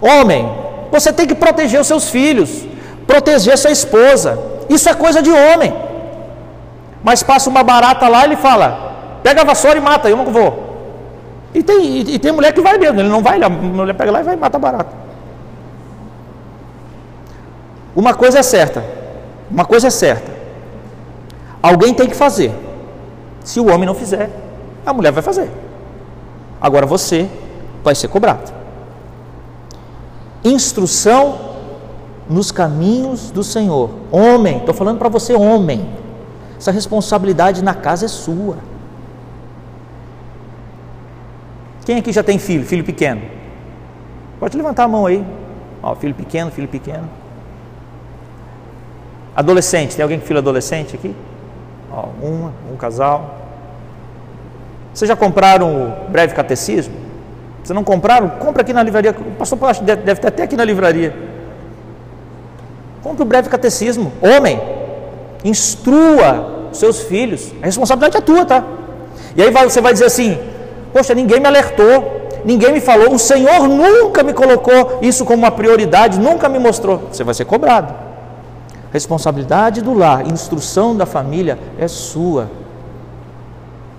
Homem, 0.01 0.51
você 0.91 1.11
tem 1.11 1.25
que 1.25 1.35
proteger 1.35 1.79
os 1.79 1.87
seus 1.87 2.09
filhos, 2.09 2.65
proteger 3.07 3.57
sua 3.57 3.71
esposa. 3.71 4.37
Isso 4.69 4.89
é 4.89 4.93
coisa 4.93 5.21
de 5.21 5.31
homem 5.31 5.85
mas 7.05 7.21
passa 7.21 7.51
uma 7.51 7.61
barata 7.61 8.07
lá 8.07 8.21
e 8.21 8.29
ele 8.29 8.35
fala: 8.35 8.94
pega 9.25 9.41
a 9.41 9.43
vassoura 9.43 9.79
e 9.79 9.81
mata, 9.81 10.07
eu 10.07 10.15
não 10.15 10.25
vou. 10.25 10.75
E 11.51 11.63
tem, 11.63 11.83
e, 11.83 12.13
e 12.13 12.19
tem 12.19 12.31
mulher 12.31 12.53
que 12.53 12.61
vai 12.61 12.77
mesmo, 12.77 12.99
ele 12.99 13.09
não 13.09 13.23
vai, 13.23 13.41
a 13.41 13.49
mulher 13.49 13.95
pega 13.95 14.11
lá 14.11 14.19
e 14.19 14.23
vai 14.23 14.35
mata 14.35 14.57
a 14.57 14.59
barata. 14.59 14.93
Uma 17.95 18.13
coisa 18.13 18.37
é 18.37 18.43
certa, 18.43 18.85
uma 19.49 19.65
coisa 19.65 19.87
é 19.87 19.89
certa. 19.89 20.31
Alguém 21.59 21.91
tem 21.91 22.07
que 22.07 22.13
fazer. 22.13 22.53
Se 23.43 23.59
o 23.59 23.73
homem 23.73 23.87
não 23.87 23.95
fizer, 23.95 24.29
a 24.85 24.93
mulher 24.93 25.11
vai 25.11 25.23
fazer. 25.23 25.49
Agora 26.61 26.85
você 26.85 27.27
vai 27.83 27.95
ser 27.95 28.09
cobrado. 28.09 28.53
Instrução 30.43 31.39
nos 32.29 32.51
caminhos 32.51 33.31
do 33.31 33.43
Senhor. 33.43 33.89
Homem, 34.11 34.57
estou 34.57 34.75
falando 34.75 34.99
para 34.99 35.09
você, 35.09 35.33
homem. 35.33 35.89
Essa 36.59 36.69
responsabilidade 36.71 37.63
na 37.63 37.73
casa 37.73 38.05
é 38.05 38.07
sua. 38.07 38.74
Quem 41.85 41.99
aqui 41.99 42.11
já 42.11 42.23
tem 42.23 42.39
filho, 42.39 42.65
filho 42.65 42.83
pequeno? 42.83 43.21
Pode 44.39 44.57
levantar 44.57 44.83
a 44.83 44.87
mão 44.87 45.05
aí. 45.05 45.23
Ó, 45.81 45.95
filho 45.95 46.15
pequeno, 46.15 46.49
filho 46.49 46.67
pequeno. 46.67 47.07
Adolescente, 49.35 49.95
tem 49.95 50.01
alguém 50.01 50.19
com 50.19 50.25
filho 50.25 50.39
adolescente 50.39 50.95
aqui? 50.95 51.15
Ó, 51.91 52.07
uma, 52.21 52.51
um 52.71 52.75
casal. 52.75 53.35
Vocês 54.93 55.07
já 55.07 55.15
compraram 55.15 55.89
o 56.07 56.09
breve 56.09 56.33
catecismo? 56.33 56.95
Se 57.63 57.73
não 57.73 57.83
compraram, 57.83 58.29
compra 58.29 58.63
aqui 58.63 58.73
na 58.73 58.81
livraria. 58.81 59.11
O 59.11 59.31
pastor 59.35 59.59
deve, 59.81 60.01
deve 60.01 60.19
ter 60.19 60.27
até 60.27 60.43
aqui 60.43 60.55
na 60.55 60.63
livraria. 60.63 61.15
Compre 63.03 63.21
o 63.21 63.25
breve 63.25 63.49
catecismo. 63.49 64.11
Homem, 64.21 64.59
instrua 65.43 66.69
seus 66.71 67.01
filhos. 67.01 67.53
A 67.61 67.65
responsabilidade 67.65 68.17
é 68.17 68.21
tua, 68.21 68.45
tá? 68.45 68.63
E 69.35 69.43
aí 69.43 69.51
você 69.51 69.81
vai 69.81 69.93
dizer 69.93 70.05
assim: 70.05 70.37
Poxa, 70.95 71.13
ninguém 71.13 71.41
me 71.41 71.45
alertou, 71.45 72.29
ninguém 72.45 72.71
me 72.71 72.79
falou, 72.79 73.13
o 73.13 73.19
Senhor 73.19 73.67
nunca 73.67 74.23
me 74.23 74.31
colocou 74.31 74.99
isso 75.01 75.25
como 75.25 75.39
uma 75.39 75.51
prioridade, 75.51 76.17
nunca 76.17 76.47
me 76.47 76.57
mostrou. 76.57 77.09
Você 77.11 77.21
vai 77.21 77.33
ser 77.33 77.43
cobrado. 77.43 77.93
Responsabilidade 78.93 79.81
do 79.81 79.93
lar, 79.93 80.25
instrução 80.25 80.95
da 80.95 81.05
família 81.05 81.59
é 81.77 81.85
sua. 81.89 82.49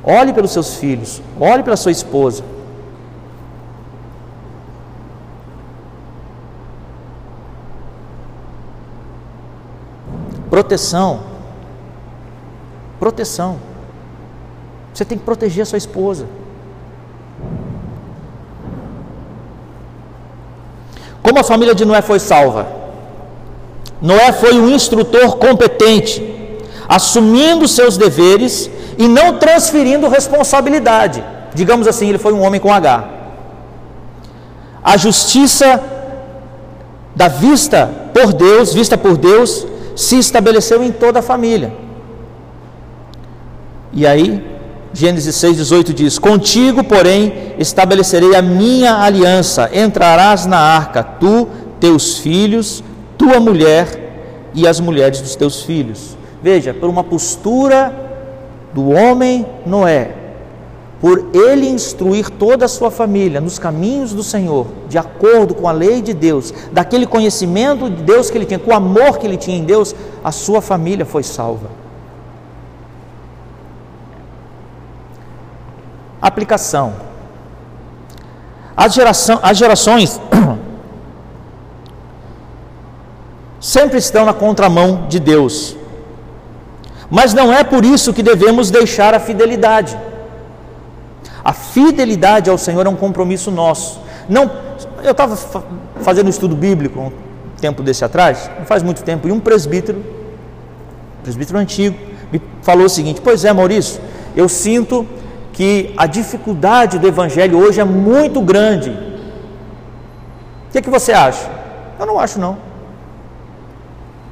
Olhe 0.02 0.32
pelos 0.32 0.52
seus 0.52 0.76
filhos, 0.76 1.20
olhe 1.38 1.62
pela 1.62 1.76
sua 1.76 1.92
esposa. 1.92 2.42
Proteção 10.48 11.20
Proteção. 12.98 13.58
Você 14.94 15.04
tem 15.04 15.18
que 15.18 15.24
proteger 15.24 15.60
a 15.60 15.66
sua 15.66 15.76
esposa. 15.76 16.26
Como 21.36 21.44
a 21.44 21.52
família 21.52 21.74
de 21.74 21.84
Noé 21.84 22.00
foi 22.00 22.18
salva? 22.18 22.66
Noé 24.00 24.32
foi 24.32 24.58
um 24.58 24.70
instrutor 24.70 25.36
competente, 25.36 26.16
assumindo 26.88 27.68
seus 27.68 27.98
deveres 27.98 28.70
e 28.96 29.06
não 29.06 29.36
transferindo 29.36 30.08
responsabilidade. 30.08 31.22
Digamos 31.54 31.86
assim, 31.86 32.08
ele 32.08 32.16
foi 32.16 32.32
um 32.32 32.40
homem 32.42 32.58
com 32.58 32.72
H. 32.72 33.04
A 34.82 34.96
justiça 34.96 35.78
da 37.14 37.28
vista 37.28 37.90
por 38.14 38.32
Deus, 38.32 38.72
vista 38.72 38.96
por 38.96 39.18
Deus, 39.18 39.66
se 39.94 40.18
estabeleceu 40.18 40.82
em 40.82 40.90
toda 40.90 41.18
a 41.18 41.22
família. 41.22 41.70
E 43.92 44.06
aí, 44.06 44.42
Gênesis 44.96 45.36
6,18 45.36 45.92
diz: 45.92 46.18
Contigo, 46.18 46.82
porém, 46.82 47.54
estabelecerei 47.58 48.34
a 48.34 48.40
minha 48.40 48.94
aliança, 48.94 49.68
entrarás 49.74 50.46
na 50.46 50.58
arca, 50.58 51.02
tu, 51.02 51.48
teus 51.78 52.16
filhos, 52.16 52.82
tua 53.18 53.38
mulher 53.38 54.50
e 54.54 54.66
as 54.66 54.80
mulheres 54.80 55.20
dos 55.20 55.36
teus 55.36 55.60
filhos. 55.60 56.16
Veja, 56.42 56.72
por 56.72 56.88
uma 56.88 57.04
postura 57.04 57.94
do 58.72 58.88
homem 58.88 59.44
Noé, 59.66 60.14
por 60.98 61.26
ele 61.34 61.68
instruir 61.68 62.30
toda 62.30 62.64
a 62.64 62.68
sua 62.68 62.90
família 62.90 63.38
nos 63.38 63.58
caminhos 63.58 64.14
do 64.14 64.22
Senhor, 64.22 64.66
de 64.88 64.96
acordo 64.96 65.54
com 65.54 65.68
a 65.68 65.72
lei 65.72 66.00
de 66.00 66.14
Deus, 66.14 66.54
daquele 66.72 67.06
conhecimento 67.06 67.90
de 67.90 68.02
Deus 68.02 68.30
que 68.30 68.38
ele 68.38 68.46
tinha, 68.46 68.58
com 68.58 68.70
o 68.70 68.74
amor 68.74 69.18
que 69.18 69.26
ele 69.26 69.36
tinha 69.36 69.58
em 69.58 69.64
Deus, 69.64 69.94
a 70.24 70.32
sua 70.32 70.62
família 70.62 71.04
foi 71.04 71.22
salva. 71.22 71.75
Aplicação. 76.26 76.94
As, 78.76 78.92
geração, 78.92 79.38
as 79.42 79.56
gerações 79.56 80.20
sempre 83.60 83.98
estão 83.98 84.24
na 84.24 84.34
contramão 84.34 85.06
de 85.08 85.20
Deus. 85.20 85.76
Mas 87.08 87.32
não 87.32 87.52
é 87.52 87.62
por 87.62 87.84
isso 87.84 88.12
que 88.12 88.22
devemos 88.22 88.70
deixar 88.70 89.14
a 89.14 89.20
fidelidade. 89.20 89.96
A 91.44 91.52
fidelidade 91.52 92.50
ao 92.50 92.58
Senhor 92.58 92.84
é 92.84 92.88
um 92.88 92.96
compromisso 92.96 93.52
nosso. 93.52 94.00
Não, 94.28 94.50
eu 95.04 95.12
estava 95.12 95.36
fazendo 96.00 96.26
um 96.26 96.30
estudo 96.30 96.56
bíblico 96.56 96.98
um 96.98 97.12
tempo 97.60 97.82
desse 97.82 98.04
atrás, 98.04 98.50
não 98.58 98.66
faz 98.66 98.82
muito 98.82 99.04
tempo, 99.04 99.28
e 99.28 99.32
um 99.32 99.38
presbítero, 99.38 100.04
presbítero 101.22 101.58
antigo, 101.58 101.96
me 102.32 102.42
falou 102.62 102.86
o 102.86 102.88
seguinte: 102.88 103.20
Pois 103.22 103.44
é, 103.44 103.52
Maurício, 103.52 104.00
eu 104.34 104.48
sinto 104.48 105.06
que 105.56 105.94
a 105.96 106.06
dificuldade 106.06 106.98
do 106.98 107.08
Evangelho 107.08 107.58
hoje 107.58 107.80
é 107.80 107.84
muito 107.84 108.42
grande. 108.42 108.90
O 108.90 110.70
que, 110.70 110.78
é 110.78 110.82
que 110.82 110.90
você 110.90 111.14
acha? 111.14 111.48
Eu 111.98 112.04
não 112.04 112.20
acho 112.20 112.38
não. 112.38 112.58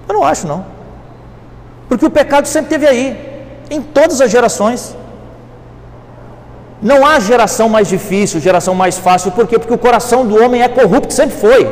Eu 0.07 0.15
não 0.17 0.23
acho 0.23 0.47
não. 0.47 0.67
Porque 1.89 2.05
o 2.05 2.11
pecado 2.11 2.47
sempre 2.47 2.69
teve 2.69 2.87
aí, 2.87 3.07
em 3.71 3.81
todas 3.81 4.21
as 4.21 4.31
gerações. 4.31 4.95
Não 6.83 7.07
há 7.07 7.19
geração 7.19 7.71
mais 7.71 7.89
difícil, 7.89 8.39
geração 8.39 8.75
mais 8.75 8.99
fácil, 8.99 9.33
por 9.33 9.47
quê? 9.47 9.59
Porque 9.59 9.73
o 9.73 9.79
coração 9.79 10.27
do 10.27 10.39
homem 10.45 10.61
é 10.61 10.69
corrupto, 10.69 11.15
sempre 11.15 11.37
foi. 11.37 11.63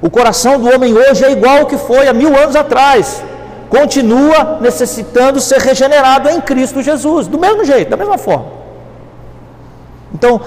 O 0.00 0.08
coração 0.08 0.60
do 0.60 0.72
homem 0.72 0.96
hoje 0.96 1.24
é 1.24 1.32
igual 1.32 1.58
ao 1.58 1.66
que 1.66 1.76
foi 1.76 2.06
há 2.06 2.12
mil 2.12 2.32
anos 2.38 2.54
atrás 2.54 3.24
continua 3.68 4.58
necessitando 4.60 5.40
ser 5.40 5.60
regenerado 5.60 6.28
em 6.28 6.40
Cristo 6.40 6.82
Jesus, 6.82 7.26
do 7.26 7.38
mesmo 7.38 7.64
jeito, 7.64 7.90
da 7.90 7.96
mesma 7.96 8.18
forma. 8.18 8.46
Então, 10.12 10.40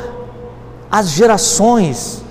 as 0.92 1.10
gerações, 1.10 2.24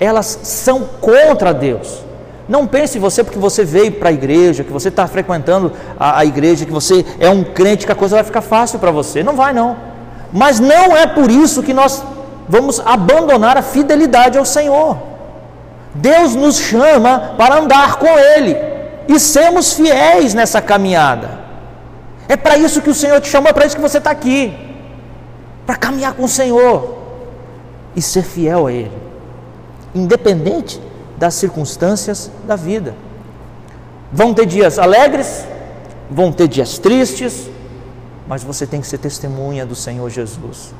elas 0.00 0.38
são 0.42 0.84
contra 1.00 1.52
Deus. 1.52 2.02
Não 2.48 2.66
pense 2.66 2.98
você 2.98 3.22
porque 3.22 3.38
você 3.38 3.62
veio 3.62 3.92
para 3.92 4.08
a 4.08 4.12
igreja, 4.12 4.64
que 4.64 4.72
você 4.72 4.88
está 4.88 5.06
frequentando 5.06 5.70
a, 5.98 6.20
a, 6.20 6.24
igreja, 6.24 6.64
que 6.64 6.72
você 6.72 7.04
é 7.20 7.28
um 7.28 7.44
crente, 7.44 7.84
que 7.84 7.92
a 7.92 7.94
coisa 7.94 8.16
vai 8.16 8.24
ficar 8.24 8.40
fácil 8.40 8.78
para 8.78 8.90
você. 8.90 9.22
Não 9.22 9.36
vai, 9.36 9.52
não. 9.52 9.76
Mas 10.32 10.58
não 10.58 10.96
é 10.96 11.06
por 11.06 11.30
isso 11.30 11.62
que 11.62 11.74
nós 11.74 12.02
vamos 12.48 12.80
abandonar 12.80 13.58
a 13.58 13.62
fidelidade 13.62 14.38
ao 14.38 14.46
Senhor. 14.46 14.96
Deus 15.94 16.34
nos 16.34 16.58
chama 16.58 17.34
para 17.36 17.58
andar 17.58 17.96
com 17.96 18.06
Ele 18.06 18.77
e 19.08 19.18
sermos 19.18 19.72
fiéis 19.72 20.34
nessa 20.34 20.60
caminhada. 20.60 21.40
É 22.28 22.36
para 22.36 22.58
isso 22.58 22.82
que 22.82 22.90
o 22.90 22.94
Senhor 22.94 23.20
te 23.20 23.28
chamou, 23.28 23.48
é 23.48 23.52
para 23.52 23.66
isso 23.66 23.74
que 23.74 23.82
você 23.82 23.98
está 23.98 24.10
aqui 24.10 24.68
para 25.68 25.76
caminhar 25.76 26.14
com 26.14 26.24
o 26.24 26.28
Senhor 26.28 26.96
e 27.94 28.00
ser 28.00 28.22
fiel 28.22 28.66
a 28.66 28.72
Ele, 28.72 28.92
independente 29.94 30.80
das 31.18 31.34
circunstâncias 31.34 32.30
da 32.46 32.56
vida. 32.56 32.94
Vão 34.10 34.32
ter 34.32 34.46
dias 34.46 34.78
alegres, 34.78 35.44
vão 36.10 36.32
ter 36.32 36.48
dias 36.48 36.78
tristes, 36.78 37.50
mas 38.26 38.42
você 38.42 38.66
tem 38.66 38.80
que 38.80 38.86
ser 38.86 38.96
testemunha 38.96 39.66
do 39.66 39.74
Senhor 39.74 40.08
Jesus. 40.08 40.72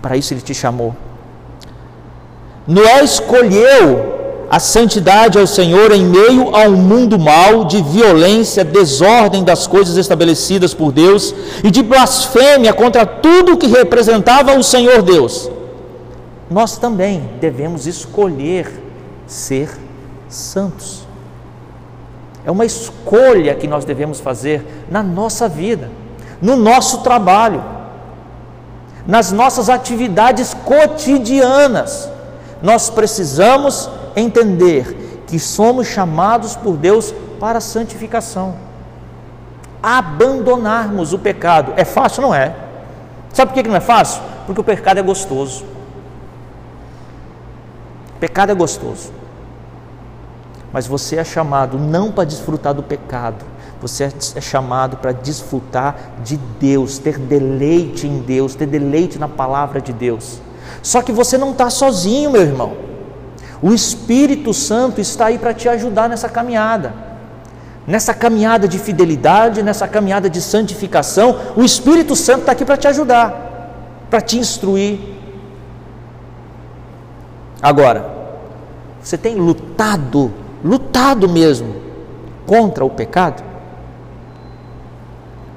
Para 0.00 0.16
isso 0.16 0.32
Ele 0.34 0.40
te 0.40 0.54
chamou. 0.54 0.94
Noé 2.68 3.02
escolheu 3.02 4.19
a 4.50 4.58
santidade 4.58 5.38
ao 5.38 5.46
Senhor 5.46 5.92
em 5.92 6.04
meio 6.04 6.56
a 6.56 6.62
um 6.62 6.76
mundo 6.76 7.16
mau 7.20 7.64
de 7.64 7.80
violência, 7.80 8.64
desordem 8.64 9.44
das 9.44 9.68
coisas 9.68 9.96
estabelecidas 9.96 10.74
por 10.74 10.90
Deus 10.90 11.32
e 11.62 11.70
de 11.70 11.84
blasfêmia 11.84 12.72
contra 12.72 13.06
tudo 13.06 13.56
que 13.56 13.68
representava 13.68 14.58
o 14.58 14.62
Senhor 14.64 15.02
Deus. 15.02 15.48
Nós 16.50 16.76
também 16.78 17.30
devemos 17.40 17.86
escolher 17.86 18.68
ser 19.24 19.70
santos. 20.28 21.06
É 22.44 22.50
uma 22.50 22.64
escolha 22.64 23.54
que 23.54 23.68
nós 23.68 23.84
devemos 23.84 24.18
fazer 24.18 24.66
na 24.90 25.00
nossa 25.00 25.48
vida, 25.48 25.88
no 26.42 26.56
nosso 26.56 27.02
trabalho, 27.02 27.62
nas 29.06 29.30
nossas 29.30 29.70
atividades 29.70 30.54
cotidianas. 30.64 32.10
Nós 32.60 32.90
precisamos 32.90 33.88
entender 34.16 35.22
que 35.26 35.38
somos 35.38 35.86
chamados 35.86 36.56
por 36.56 36.76
Deus 36.76 37.14
para 37.38 37.58
a 37.58 37.60
santificação. 37.60 38.56
Abandonarmos 39.82 41.12
o 41.12 41.18
pecado. 41.18 41.72
É 41.76 41.84
fácil? 41.84 42.22
Não 42.22 42.34
é. 42.34 42.54
Sabe 43.32 43.52
por 43.52 43.62
que 43.62 43.68
não 43.68 43.76
é 43.76 43.80
fácil? 43.80 44.22
Porque 44.46 44.60
o 44.60 44.64
pecado 44.64 44.98
é 44.98 45.02
gostoso. 45.02 45.64
O 48.16 48.18
pecado 48.20 48.50
é 48.50 48.54
gostoso. 48.54 49.12
Mas 50.72 50.86
você 50.86 51.16
é 51.16 51.24
chamado 51.24 51.78
não 51.78 52.12
para 52.12 52.24
desfrutar 52.24 52.74
do 52.74 52.82
pecado, 52.82 53.44
você 53.80 54.12
é 54.34 54.40
chamado 54.40 54.98
para 54.98 55.12
desfrutar 55.12 55.96
de 56.22 56.36
Deus, 56.36 56.98
ter 56.98 57.18
deleite 57.18 58.06
em 58.06 58.18
Deus, 58.18 58.54
ter 58.54 58.66
deleite 58.66 59.18
na 59.18 59.26
palavra 59.26 59.80
de 59.80 59.92
Deus. 59.92 60.40
Só 60.82 61.02
que 61.02 61.12
você 61.12 61.38
não 61.38 61.52
está 61.52 61.70
sozinho, 61.70 62.30
meu 62.30 62.42
irmão. 62.42 62.89
O 63.62 63.72
Espírito 63.72 64.54
Santo 64.54 65.00
está 65.00 65.26
aí 65.26 65.38
para 65.38 65.52
te 65.52 65.68
ajudar 65.68 66.08
nessa 66.08 66.28
caminhada. 66.28 66.94
Nessa 67.86 68.14
caminhada 68.14 68.66
de 68.66 68.78
fidelidade, 68.78 69.62
nessa 69.62 69.86
caminhada 69.86 70.30
de 70.30 70.40
santificação, 70.40 71.38
o 71.56 71.62
Espírito 71.62 72.16
Santo 72.16 72.40
está 72.40 72.52
aqui 72.52 72.64
para 72.64 72.76
te 72.76 72.88
ajudar, 72.88 74.06
para 74.08 74.20
te 74.20 74.38
instruir. 74.38 75.00
Agora, 77.60 78.10
você 79.02 79.18
tem 79.18 79.34
lutado, 79.34 80.32
lutado 80.64 81.28
mesmo 81.28 81.76
contra 82.46 82.84
o 82.84 82.90
pecado? 82.90 83.42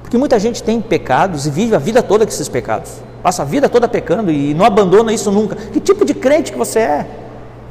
Porque 0.02 0.18
muita 0.18 0.38
gente 0.38 0.62
tem 0.62 0.80
pecados 0.80 1.46
e 1.46 1.50
vive 1.50 1.74
a 1.74 1.78
vida 1.78 2.02
toda 2.02 2.26
com 2.26 2.32
esses 2.32 2.48
pecados. 2.48 2.92
Passa 3.22 3.42
a 3.42 3.44
vida 3.44 3.68
toda 3.70 3.88
pecando 3.88 4.30
e 4.30 4.52
não 4.52 4.66
abandona 4.66 5.12
isso 5.12 5.30
nunca. 5.30 5.56
Que 5.56 5.80
tipo 5.80 6.04
de 6.04 6.12
crente 6.12 6.52
que 6.52 6.58
você 6.58 6.80
é? 6.80 7.23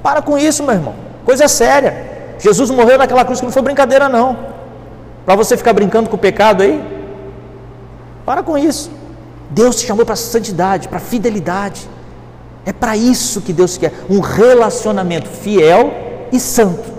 Para 0.04 0.22
com 0.22 0.38
isso, 0.38 0.62
meu 0.62 0.74
irmão. 0.74 0.94
Coisa 1.24 1.48
séria. 1.48 2.12
Jesus 2.38 2.70
morreu 2.70 2.98
naquela 2.98 3.24
cruz 3.24 3.40
que 3.40 3.46
não 3.46 3.54
foi 3.54 3.62
brincadeira, 3.62 4.10
não. 4.10 4.38
Para 5.26 5.36
você 5.38 5.56
ficar 5.56 5.72
brincando 5.72 6.10
com 6.10 6.18
o 6.18 6.20
pecado 6.20 6.62
aí. 6.62 6.84
Para 8.26 8.44
com 8.44 8.58
isso. 8.58 8.92
Deus 9.50 9.78
te 9.78 9.88
chamou 9.88 10.06
para 10.06 10.18
santidade, 10.18 10.90
para 10.90 11.00
fidelidade. 11.00 11.88
É 12.66 12.74
para 12.74 12.98
isso 12.98 13.40
que 13.40 13.54
Deus 13.54 13.78
quer. 13.78 13.94
Um 14.10 14.20
relacionamento 14.20 15.30
fiel 15.30 15.94
e 16.34 16.40
santo. 16.40 16.92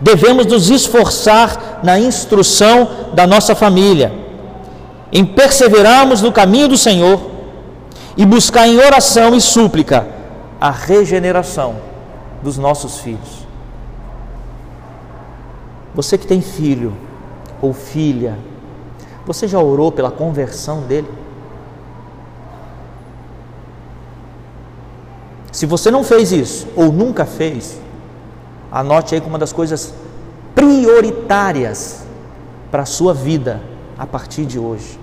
Devemos 0.00 0.44
nos 0.46 0.68
esforçar 0.68 1.80
na 1.82 1.98
instrução 1.98 3.12
da 3.14 3.26
nossa 3.26 3.54
família, 3.54 4.12
em 5.12 5.24
perseverarmos 5.24 6.20
no 6.20 6.32
caminho 6.32 6.68
do 6.68 6.76
Senhor 6.76 7.30
e 8.16 8.26
buscar 8.26 8.66
em 8.66 8.78
oração 8.78 9.34
e 9.34 9.40
súplica 9.40 10.11
a 10.62 10.70
regeneração 10.70 11.74
dos 12.40 12.56
nossos 12.56 13.00
filhos. 13.00 13.44
Você 15.92 16.16
que 16.16 16.24
tem 16.24 16.40
filho 16.40 16.96
ou 17.60 17.72
filha, 17.72 18.38
você 19.26 19.48
já 19.48 19.58
orou 19.58 19.90
pela 19.90 20.08
conversão 20.08 20.82
dele? 20.82 21.08
Se 25.50 25.66
você 25.66 25.90
não 25.90 26.04
fez 26.04 26.30
isso 26.30 26.68
ou 26.76 26.92
nunca 26.92 27.26
fez, 27.26 27.80
anote 28.70 29.16
aí 29.16 29.20
como 29.20 29.32
uma 29.32 29.40
das 29.40 29.52
coisas 29.52 29.92
prioritárias 30.54 32.04
para 32.70 32.84
a 32.84 32.86
sua 32.86 33.12
vida 33.12 33.60
a 33.98 34.06
partir 34.06 34.46
de 34.46 34.60
hoje. 34.60 34.96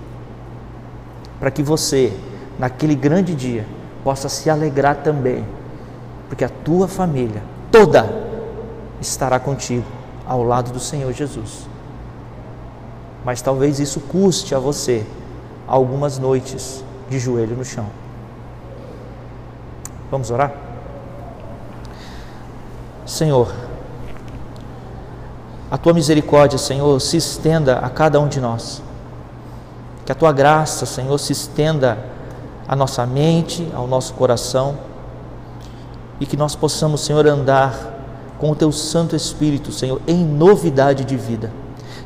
Para 1.38 1.50
que 1.50 1.62
você, 1.62 2.14
naquele 2.58 2.94
grande 2.94 3.34
dia, 3.34 3.66
possa 4.02 4.28
se 4.28 4.48
alegrar 4.48 4.96
também, 4.96 5.44
porque 6.28 6.44
a 6.44 6.48
tua 6.48 6.88
família 6.88 7.42
toda 7.70 8.08
estará 9.00 9.38
contigo 9.38 9.84
ao 10.26 10.42
lado 10.42 10.70
do 10.70 10.80
Senhor 10.80 11.12
Jesus. 11.12 11.68
Mas 13.24 13.42
talvez 13.42 13.78
isso 13.78 14.00
custe 14.00 14.54
a 14.54 14.58
você 14.58 15.06
algumas 15.66 16.18
noites 16.18 16.84
de 17.08 17.18
joelho 17.18 17.56
no 17.56 17.64
chão. 17.64 17.86
Vamos 20.10 20.30
orar? 20.30 20.52
Senhor, 23.06 23.52
a 25.70 25.78
tua 25.78 25.92
misericórdia, 25.92 26.58
Senhor, 26.58 27.00
se 27.00 27.16
estenda 27.16 27.78
a 27.78 27.88
cada 27.88 28.18
um 28.18 28.28
de 28.28 28.40
nós. 28.40 28.82
Que 30.04 30.10
a 30.10 30.14
tua 30.14 30.32
graça, 30.32 30.84
Senhor, 30.84 31.16
se 31.18 31.32
estenda 31.32 32.09
a 32.70 32.76
nossa 32.76 33.04
mente, 33.04 33.68
ao 33.74 33.88
nosso 33.88 34.14
coração 34.14 34.78
e 36.20 36.24
que 36.24 36.36
nós 36.36 36.54
possamos, 36.54 37.00
Senhor, 37.00 37.26
andar 37.26 37.74
com 38.38 38.52
o 38.52 38.54
teu 38.54 38.70
Santo 38.70 39.16
Espírito, 39.16 39.72
Senhor, 39.72 40.00
em 40.06 40.24
novidade 40.24 41.04
de 41.04 41.16
vida. 41.16 41.50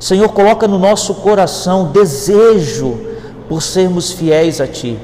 Senhor, 0.01 0.27
coloca 0.31 0.67
no 0.67 0.79
nosso 0.79 1.17
coração 1.17 1.93
desejo 1.93 2.99
por 3.47 3.61
sermos 3.61 4.13
fiéis 4.13 4.59
a 4.59 4.67
Ti, 4.67 4.99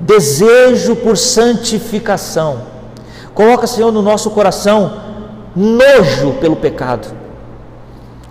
desejo 0.00 0.94
por 0.94 1.16
santificação. 1.16 2.62
Coloca, 3.34 3.66
Senhor, 3.66 3.90
no 3.90 4.02
nosso 4.02 4.30
coração 4.30 5.00
nojo 5.56 6.34
pelo 6.34 6.54
pecado. 6.54 7.12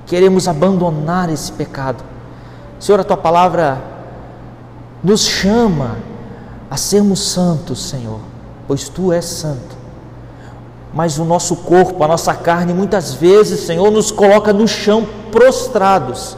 Queremos 0.05 0.47
abandonar 0.47 1.29
esse 1.29 1.51
pecado. 1.51 2.01
Senhor, 2.79 3.01
a 3.01 3.03
Tua 3.03 3.17
palavra 3.17 3.77
nos 5.03 5.25
chama 5.25 6.14
a 6.75 6.77
sermos 6.77 7.31
santos, 7.31 7.81
Senhor, 7.87 8.19
pois 8.67 8.89
Tu 8.89 9.13
és 9.13 9.23
santo. 9.23 9.77
Mas 10.93 11.17
o 11.17 11.23
nosso 11.23 11.55
corpo, 11.55 12.03
a 12.03 12.07
nossa 12.07 12.33
carne, 12.35 12.73
muitas 12.73 13.13
vezes, 13.13 13.61
Senhor, 13.61 13.89
nos 13.89 14.11
coloca 14.11 14.51
no 14.51 14.67
chão 14.67 15.07
prostrados. 15.31 16.37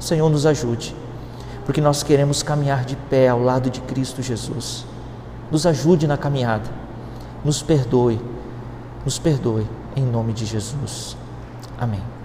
Senhor, 0.00 0.28
nos 0.28 0.44
ajude, 0.44 0.94
porque 1.64 1.80
nós 1.80 2.02
queremos 2.02 2.42
caminhar 2.42 2.84
de 2.84 2.96
pé 2.96 3.28
ao 3.28 3.40
lado 3.40 3.70
de 3.70 3.80
Cristo 3.82 4.22
Jesus. 4.22 4.84
Nos 5.52 5.64
ajude 5.66 6.08
na 6.08 6.16
caminhada, 6.16 6.68
nos 7.44 7.62
perdoe, 7.62 8.20
nos 9.04 9.20
perdoe, 9.20 9.68
em 9.94 10.04
nome 10.04 10.32
de 10.32 10.44
Jesus. 10.44 11.16
Amém. 11.78 12.15